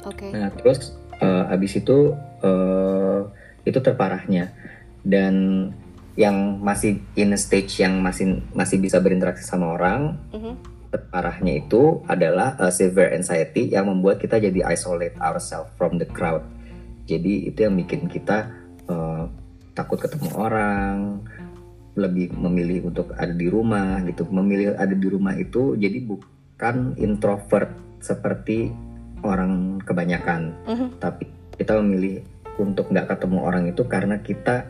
okay. 0.02 0.34
nah 0.34 0.50
terus 0.50 0.98
uh, 1.22 1.54
abis 1.54 1.78
itu 1.78 2.18
uh, 2.42 3.22
itu 3.64 3.80
terparahnya 3.80 4.50
dan 5.06 5.70
yang 6.14 6.62
masih 6.62 7.02
in 7.18 7.34
a 7.34 7.40
stage 7.40 7.82
yang 7.82 8.00
masih 8.02 8.42
masih 8.54 8.78
bisa 8.78 9.02
berinteraksi 9.02 9.44
sama 9.46 9.74
orang 9.78 10.18
mm-hmm. 10.30 10.54
Terparahnya 10.94 11.66
itu 11.66 12.06
adalah 12.06 12.54
uh, 12.62 12.70
severe 12.70 13.18
anxiety 13.18 13.74
yang 13.74 13.89
membuat 13.89 14.22
kita 14.22 14.38
jadi 14.38 14.70
isolate 14.70 15.18
ourselves 15.18 15.74
from 15.74 15.98
the 15.98 16.06
crowd. 16.06 16.46
Jadi 17.10 17.50
itu 17.50 17.66
yang 17.66 17.74
bikin 17.74 18.06
kita 18.06 18.54
uh, 18.86 19.26
takut 19.74 19.98
ketemu 19.98 20.30
orang 20.38 21.26
lebih 21.98 22.30
memilih 22.38 22.94
untuk 22.94 23.10
ada 23.18 23.34
di 23.34 23.50
rumah 23.50 24.06
gitu. 24.06 24.30
Memilih 24.30 24.78
ada 24.78 24.94
di 24.94 25.08
rumah 25.10 25.34
itu 25.34 25.74
jadi 25.74 25.98
bu 26.06 26.22
bukan 26.64 26.96
introvert 26.96 27.74
seperti 28.00 28.72
orang 29.20 29.84
kebanyakan, 29.84 30.56
uh-huh. 30.64 30.89
tapi 30.96 31.28
kita 31.60 31.76
memilih 31.82 32.24
untuk 32.56 32.88
nggak 32.88 33.10
ketemu 33.10 33.39
orang 33.44 33.68
itu 33.68 33.84
karena 33.84 34.22
kita 34.24 34.64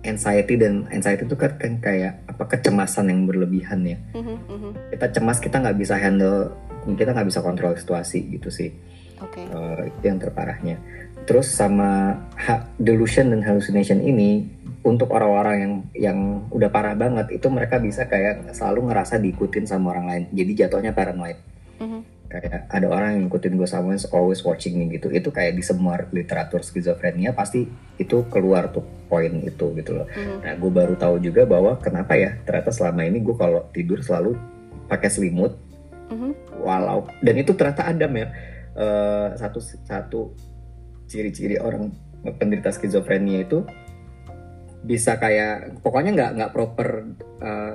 anxiety 0.00 0.56
dan 0.56 0.88
anxiety 0.88 1.28
itu 1.28 1.36
kan, 1.36 1.56
kan 1.60 1.76
kayak 1.80 2.24
apa 2.24 2.44
kecemasan 2.48 3.12
yang 3.12 3.28
berlebihan 3.28 3.84
ya. 3.84 3.98
Mhm, 4.16 4.36
mhm. 4.48 4.70
Kita 4.96 5.06
cemas 5.12 5.38
kita 5.38 5.60
nggak 5.60 5.76
bisa 5.76 6.00
handle, 6.00 6.56
kita 6.96 7.12
nggak 7.12 7.28
bisa 7.28 7.40
kontrol 7.44 7.76
situasi 7.76 8.24
gitu 8.32 8.48
sih. 8.48 8.72
Oke. 9.20 9.44
Eh, 9.44 9.92
itu 9.92 10.04
yang 10.08 10.16
terparahnya. 10.16 10.80
Terus 11.28 11.52
sama 11.52 12.16
ha- 12.40 12.64
delusion 12.80 13.28
dan 13.28 13.44
hallucination 13.44 14.00
ini 14.00 14.48
untuk 14.80 15.12
orang-orang 15.12 15.56
yang 15.60 15.74
yang 15.92 16.18
udah 16.48 16.72
parah 16.72 16.96
banget 16.96 17.36
itu 17.36 17.52
mereka 17.52 17.76
bisa 17.76 18.08
kayak 18.08 18.56
selalu 18.56 18.88
ngerasa 18.88 19.20
diikutin 19.20 19.68
sama 19.68 19.92
orang 19.92 20.06
lain. 20.08 20.24
Jadi 20.32 20.52
jatuhnya 20.64 20.96
paranoid. 20.96 21.36
Mhm. 21.76 22.19
Kayak 22.30 22.70
ada 22.70 22.86
orang 22.86 23.10
yang 23.18 23.22
ngikutin 23.26 23.58
gue 23.58 23.66
someone's 23.66 24.06
always 24.14 24.40
watching 24.46 24.78
me 24.78 24.86
gitu. 24.94 25.10
Itu 25.10 25.34
kayak 25.34 25.58
di 25.58 25.66
semua 25.66 25.98
literatur 26.14 26.62
skizofrenia 26.62 27.34
pasti 27.34 27.66
itu 27.98 28.22
keluar 28.30 28.70
tuh 28.70 28.86
poin 29.10 29.34
itu 29.42 29.74
gitu 29.74 29.98
loh. 29.98 30.06
Mhm. 30.06 30.46
Nah 30.46 30.54
gue 30.54 30.70
baru 30.70 30.94
tahu 30.94 31.18
juga 31.18 31.42
bahwa 31.44 31.74
kenapa 31.82 32.14
ya 32.14 32.38
ternyata 32.46 32.70
selama 32.70 33.02
ini 33.02 33.18
gue 33.18 33.34
kalau 33.34 33.66
tidur 33.74 33.98
selalu 34.00 34.38
pakai 34.86 35.10
selimut 35.10 35.58
Mhm. 36.10 36.62
walau 36.62 37.06
dan 37.22 37.34
itu 37.38 37.54
ternyata 37.54 37.86
ada 37.90 38.06
mer 38.06 38.30
Eh, 38.70 39.28
satu 39.34 39.58
satu 39.60 40.20
ciri-ciri 41.10 41.58
orang 41.58 41.90
penderita 42.38 42.70
skizofrenia 42.70 43.42
itu 43.42 43.66
bisa 44.80 45.20
kayak 45.20 45.84
pokoknya 45.84 46.10
nggak 46.16 46.30
nggak 46.40 46.52
proper 46.56 47.12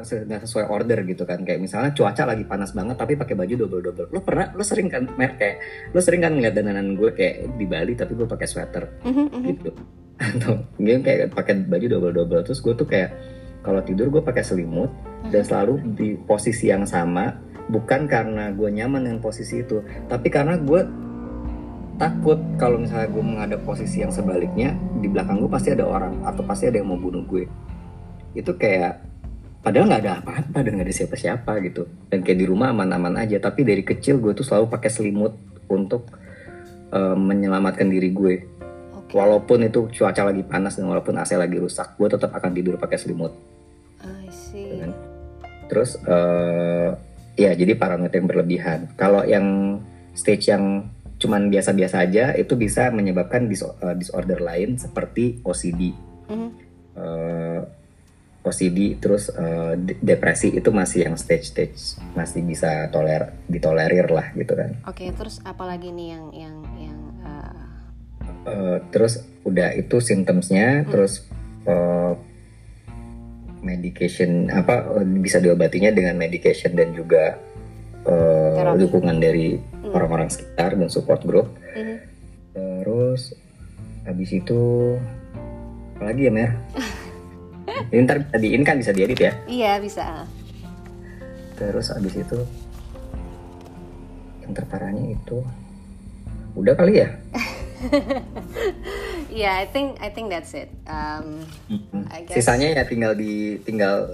nggak 0.06 0.42
sesuai 0.46 0.66
order 0.70 1.06
gitu 1.06 1.26
kan. 1.26 1.42
Kayak 1.46 1.62
misalnya 1.62 1.92
cuaca 1.94 2.24
lagi 2.26 2.44
panas 2.46 2.74
banget 2.74 2.98
tapi 2.98 3.14
pakai 3.18 3.36
baju 3.38 3.54
double 3.66 3.82
double 3.82 4.08
lo 4.10 4.20
pernah 4.26 4.50
lo 4.54 4.62
sering 4.66 4.90
kan 4.90 5.06
mer 5.14 5.38
kayak 5.38 5.62
lo 5.94 6.02
sering 6.02 6.22
kan 6.26 6.34
ngeliat 6.34 6.54
dandanan 6.58 6.98
gue 6.98 7.14
kayak 7.14 7.58
di 7.58 7.66
Bali 7.66 7.94
tapi 7.94 8.18
gue 8.18 8.28
pakai 8.30 8.48
sweater. 8.50 8.84
Mhm, 9.06 9.26
mhm. 9.30 9.46
gitu. 9.54 9.70
Atau 10.22 10.54
mungkin 10.82 11.02
kayak 11.06 11.34
pakai 11.34 11.54
baju 11.66 11.86
double 11.86 12.14
double 12.14 12.42
terus 12.46 12.62
gue 12.62 12.74
tuh 12.74 12.88
kayak 12.90 13.14
kalau 13.62 13.82
tidur 13.82 14.10
gue 14.14 14.22
pakai 14.22 14.46
selimut 14.46 14.90
dan 15.30 15.42
selalu 15.42 15.82
di 15.98 16.18
posisi 16.18 16.70
yang 16.70 16.86
sama. 16.86 17.34
Bukan 17.66 18.06
karena 18.06 18.54
gue 18.54 18.70
nyaman 18.70 19.10
dengan 19.10 19.20
posisi 19.22 19.66
itu 19.66 19.82
tapi 20.06 20.30
karena 20.30 20.58
gue 20.62 20.86
takut 21.96 22.40
kalau 22.60 22.76
misalnya 22.76 23.08
gue 23.08 23.24
menghadap 23.24 23.60
posisi 23.64 24.04
yang 24.04 24.12
sebaliknya 24.12 24.76
di 25.00 25.08
belakang 25.08 25.40
gue 25.40 25.48
pasti 25.48 25.72
ada 25.72 25.88
orang 25.88 26.24
atau 26.28 26.44
pasti 26.44 26.68
ada 26.68 26.84
yang 26.84 26.92
mau 26.92 27.00
bunuh 27.00 27.24
gue 27.24 27.48
itu 28.36 28.52
kayak 28.60 29.00
padahal 29.64 29.88
nggak 29.88 30.02
ada 30.04 30.14
apa-apa 30.20 30.58
dan 30.62 30.72
nggak 30.76 30.88
ada 30.92 30.96
siapa-siapa 30.96 31.52
gitu 31.64 31.88
dan 32.12 32.20
kayak 32.22 32.38
di 32.44 32.46
rumah 32.46 32.76
aman-aman 32.76 33.24
aja 33.24 33.40
tapi 33.40 33.64
dari 33.64 33.82
kecil 33.82 34.20
gue 34.20 34.36
tuh 34.36 34.44
selalu 34.44 34.68
pakai 34.68 34.92
selimut 34.92 35.34
untuk 35.72 36.12
eh, 36.92 37.18
menyelamatkan 37.18 37.88
diri 37.88 38.12
gue 38.12 38.36
Oke. 38.92 39.16
walaupun 39.16 39.64
itu 39.64 39.88
cuaca 39.96 40.28
lagi 40.28 40.44
panas 40.44 40.76
dan 40.76 40.92
walaupun 40.92 41.16
AC 41.16 41.34
lagi 41.40 41.58
rusak 41.58 41.96
gue 41.96 42.08
tetap 42.12 42.36
akan 42.36 42.52
tidur 42.52 42.76
pakai 42.76 43.00
selimut 43.00 43.32
I 44.04 44.30
see. 44.30 44.84
kan? 44.84 44.92
terus 45.72 45.98
eh 46.04 46.92
ya 47.36 47.52
jadi 47.56 47.74
paranoid 47.76 48.12
yang 48.12 48.28
berlebihan 48.28 48.80
kalau 49.00 49.24
yang 49.26 49.80
stage 50.16 50.52
yang 50.52 50.88
cuman 51.16 51.48
biasa-biasa 51.48 52.04
aja 52.04 52.26
itu 52.36 52.54
bisa 52.56 52.92
menyebabkan 52.92 53.48
dis- 53.48 53.64
eh, 53.64 53.96
disorder 53.96 54.40
lain 54.40 54.76
seperti 54.76 55.40
OCD 55.42 55.96
Mhm. 56.26 56.50
Eh, 56.96 57.60
OCD 58.46 59.02
terus 59.02 59.34
de- 59.76 59.98
depresi 60.00 60.54
itu 60.54 60.70
masih 60.70 61.10
yang 61.10 61.18
stage-stage 61.18 61.98
masih 62.14 62.46
bisa 62.46 62.88
toler 62.94 63.34
ditolerir 63.50 64.06
lah 64.06 64.30
gitu 64.38 64.54
kan. 64.54 64.78
Oke, 64.86 65.10
terus 65.18 65.42
apa 65.42 65.66
lagi 65.66 65.90
nih 65.90 66.14
yang 66.14 66.26
yang 66.30 66.56
yang 66.78 67.00
uh, 67.26 67.66
Eh, 68.46 68.78
terus 68.94 69.26
udah 69.42 69.74
itu 69.74 69.98
symptomsnya 69.98 70.86
terus 70.86 71.26
eh, 71.66 72.14
medication 73.66 74.54
apa 74.54 74.86
bisa 75.18 75.42
diobatinya 75.42 75.90
dengan 75.90 76.14
medication 76.14 76.78
dan 76.78 76.94
juga 76.94 77.42
Terapi. 78.06 78.80
dukungan 78.86 79.18
dari 79.18 79.58
orang-orang 79.90 80.30
sekitar 80.30 80.78
dan 80.78 80.90
support 80.92 81.22
group 81.26 81.48
mhm. 81.74 81.98
terus 82.54 83.34
habis 84.06 84.30
itu 84.30 84.62
apa 85.98 86.12
lagi 86.14 86.28
ya 86.28 86.32
Mer? 86.32 86.52
ini 87.92 88.00
ntar 88.06 88.22
bisa 88.22 88.38
di, 88.38 88.48
ini 88.54 88.64
kan 88.68 88.78
bisa 88.78 88.92
diedit 88.94 89.20
ya 89.20 89.32
Iya 89.48 89.74
bisa. 89.82 90.28
terus 91.56 91.88
habis 91.90 92.14
itu 92.20 92.40
yang 94.44 94.52
terparahnya 94.52 95.16
itu 95.16 95.40
udah 96.54 96.76
kali 96.76 97.00
ya 97.02 97.10
Iya, 99.36 99.52
I 99.60 99.66
think 99.68 100.00
I 100.00 100.10
think 100.16 100.32
that's 100.32 100.56
it. 100.56 100.72
Um, 100.88 101.44
I 102.08 102.24
guess- 102.24 102.40
Sisanya 102.40 102.72
ya 102.72 102.84
tinggal 102.88 103.20
di 103.20 103.60
tinggal 103.68 104.08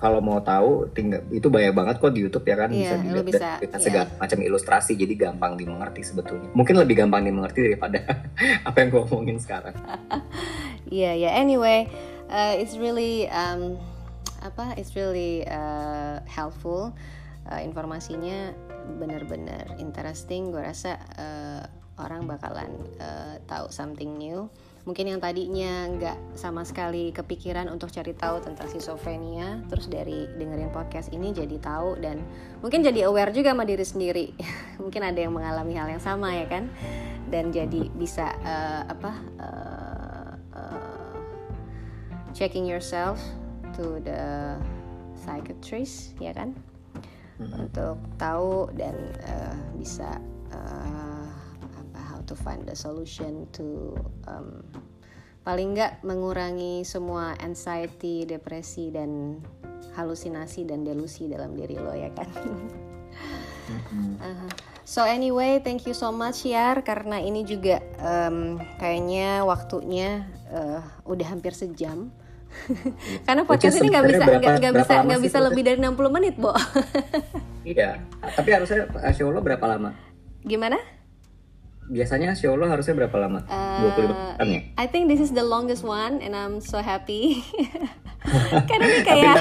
kalau 0.00 0.24
mau 0.24 0.40
tahu 0.40 0.88
tinggal 0.96 1.20
itu 1.28 1.52
banyak 1.52 1.76
banget 1.76 2.00
kok 2.00 2.14
di 2.16 2.24
YouTube 2.24 2.46
ya 2.48 2.56
kan 2.56 2.72
Iya, 2.72 2.96
bisa 2.96 2.96
dilihat 3.04 3.26
bisa, 3.28 3.38
dan 3.38 3.60
dengan 3.60 3.78
iya. 3.78 3.84
segala 3.84 4.06
macam 4.16 4.38
ilustrasi 4.40 4.92
jadi 4.96 5.14
gampang 5.28 5.52
dimengerti 5.60 6.00
sebetulnya. 6.00 6.48
Mungkin 6.56 6.80
lebih 6.80 7.04
gampang 7.04 7.20
dimengerti 7.20 7.68
daripada 7.68 8.00
apa 8.68 8.76
yang 8.80 8.88
gue 8.88 9.02
omongin 9.12 9.38
sekarang. 9.38 9.76
Yeah, 10.92 11.16
yeah. 11.16 11.32
Anyway, 11.40 11.88
uh, 12.28 12.52
it's 12.52 12.76
really 12.76 13.24
um, 13.32 13.80
apa? 14.44 14.76
It's 14.76 14.92
really 14.92 15.40
uh, 15.48 16.20
helpful. 16.28 16.92
Uh, 17.48 17.64
informasinya 17.64 18.52
benar-benar 19.00 19.80
interesting. 19.80 20.52
Gue 20.52 20.60
rasa 20.60 21.00
uh, 21.16 21.64
orang 21.96 22.28
bakalan 22.28 22.76
uh, 23.00 23.40
tahu 23.48 23.72
something 23.72 24.20
new. 24.20 24.52
Mungkin 24.82 25.14
yang 25.14 25.22
tadinya 25.22 25.86
nggak 25.94 26.34
sama 26.34 26.66
sekali 26.66 27.14
kepikiran 27.14 27.70
untuk 27.70 27.94
cari 27.94 28.18
tahu 28.18 28.42
tentang 28.42 28.66
schizophrenia, 28.66 29.62
terus 29.70 29.86
dari 29.86 30.26
dengerin 30.26 30.74
podcast 30.74 31.14
ini 31.14 31.30
jadi 31.30 31.54
tahu 31.62 32.02
dan 32.02 32.18
mungkin 32.58 32.82
jadi 32.82 33.06
aware 33.06 33.30
juga 33.30 33.54
sama 33.54 33.62
diri 33.62 33.86
sendiri. 33.86 34.26
mungkin 34.82 35.06
ada 35.06 35.22
yang 35.22 35.30
mengalami 35.30 35.78
hal 35.78 35.86
yang 35.86 36.02
sama 36.02 36.34
ya 36.34 36.50
kan, 36.50 36.66
dan 37.30 37.54
jadi 37.54 37.94
bisa 37.94 38.34
uh, 38.42 38.82
apa? 38.90 39.12
uh, 39.38 40.32
uh, 40.58 41.14
checking 42.34 42.66
yourself 42.66 43.22
to 43.78 44.02
the 44.02 44.58
psychiatrist 45.14 46.18
ya 46.18 46.34
kan 46.34 46.52
untuk 47.38 47.98
tahu 48.18 48.70
dan 48.78 48.94
uh, 49.26 49.56
bisa 49.74 50.18
uh, 50.54 51.01
to 52.32 52.34
find 52.40 52.64
the 52.64 52.72
solution 52.72 53.44
to 53.52 53.92
um, 54.24 54.64
paling 55.44 55.76
nggak 55.76 56.00
mengurangi 56.00 56.80
semua 56.88 57.36
anxiety 57.44 58.24
depresi 58.24 58.88
dan 58.88 59.36
halusinasi 59.92 60.64
dan 60.64 60.80
delusi 60.80 61.28
dalam 61.28 61.52
diri 61.52 61.76
lo 61.76 61.92
ya 61.92 62.08
kan 62.16 62.32
Aha. 64.18 64.48
So 64.82 65.06
anyway, 65.06 65.62
thank 65.62 65.86
you 65.86 65.94
so 65.94 66.10
much 66.10 66.42
Yar 66.42 66.82
karena 66.82 67.22
ini 67.22 67.46
juga 67.46 67.78
em, 68.02 68.58
kayaknya 68.82 69.46
waktunya 69.46 70.26
eh, 70.50 70.82
udah 71.06 71.26
hampir 71.30 71.54
sejam. 71.54 72.10
karena 73.26 73.48
podcast 73.48 73.80
ini 73.80 73.88
nggak 73.88 74.04
bisa 74.12 74.24
nggak 74.58 74.74
bisa 74.76 74.94
nggak 75.06 75.22
bisa 75.22 75.38
lebih 75.40 75.62
dari 75.64 75.78
60 75.80 76.16
menit, 76.16 76.34
Bo. 76.36 76.52
Iya, 77.62 78.02
tapi 78.18 78.50
harusnya 78.50 78.90
uh, 78.90 79.14
show 79.14 79.30
lo 79.30 79.38
berapa 79.38 79.62
lama? 79.62 79.94
Gimana? 80.42 80.82
Biasanya 81.92 82.32
show 82.32 82.56
lo 82.56 82.64
harusnya 82.64 82.96
berapa 82.96 83.12
lama? 83.20 83.44
Uh, 83.44 83.92
25 84.40 84.40
menit 84.40 84.48
ya? 84.48 84.60
I 84.80 84.86
think 84.88 85.12
this 85.12 85.20
is 85.20 85.36
the 85.36 85.44
longest 85.44 85.84
one 85.84 86.24
and 86.24 86.32
I'm 86.32 86.64
so 86.64 86.80
happy. 86.80 87.44
Karena 88.70 88.84
ini 88.88 89.00
kayak 89.04 89.34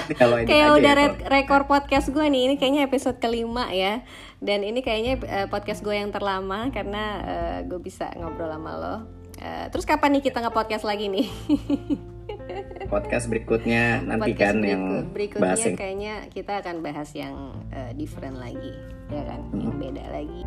kayak 0.43 0.69
udah 0.75 0.91
ya, 0.91 0.99
re- 0.99 1.21
rekor 1.31 1.63
podcast 1.63 2.11
gue 2.11 2.27
nih. 2.27 2.51
Ini 2.51 2.55
kayaknya 2.59 2.81
episode 2.83 3.23
kelima 3.23 3.71
ya. 3.71 4.03
Dan 4.43 4.67
ini 4.67 4.83
kayaknya 4.83 5.21
eh, 5.23 5.47
podcast 5.47 5.79
gue 5.79 5.95
yang 5.95 6.11
terlama 6.11 6.67
karena 6.75 7.03
eh, 7.23 7.57
gue 7.71 7.79
bisa 7.79 8.11
ngobrol 8.19 8.51
sama 8.51 8.71
lo. 8.75 8.95
Eh, 9.39 9.71
terus 9.71 9.87
kapan 9.87 10.19
nih 10.19 10.27
kita 10.27 10.43
nge-podcast 10.43 10.83
lagi 10.83 11.07
nih? 11.07 11.27
Podcast 12.91 13.31
berikutnya 13.31 14.03
nanti 14.03 14.35
podcast 14.35 14.43
kan 14.43 14.55
berikut- 14.59 14.67
yang 14.67 14.83
berikutnya 15.15 15.43
bahas 15.47 15.63
yang 15.63 15.75
kayaknya 15.79 16.13
kita 16.27 16.53
akan 16.59 16.75
bahas 16.83 17.09
yang 17.15 17.35
eh, 17.71 17.91
different 17.95 18.35
lagi, 18.35 18.75
ya 19.07 19.23
kan? 19.23 19.39
Yang 19.55 19.75
beda 19.79 20.03
lagi. 20.11 20.41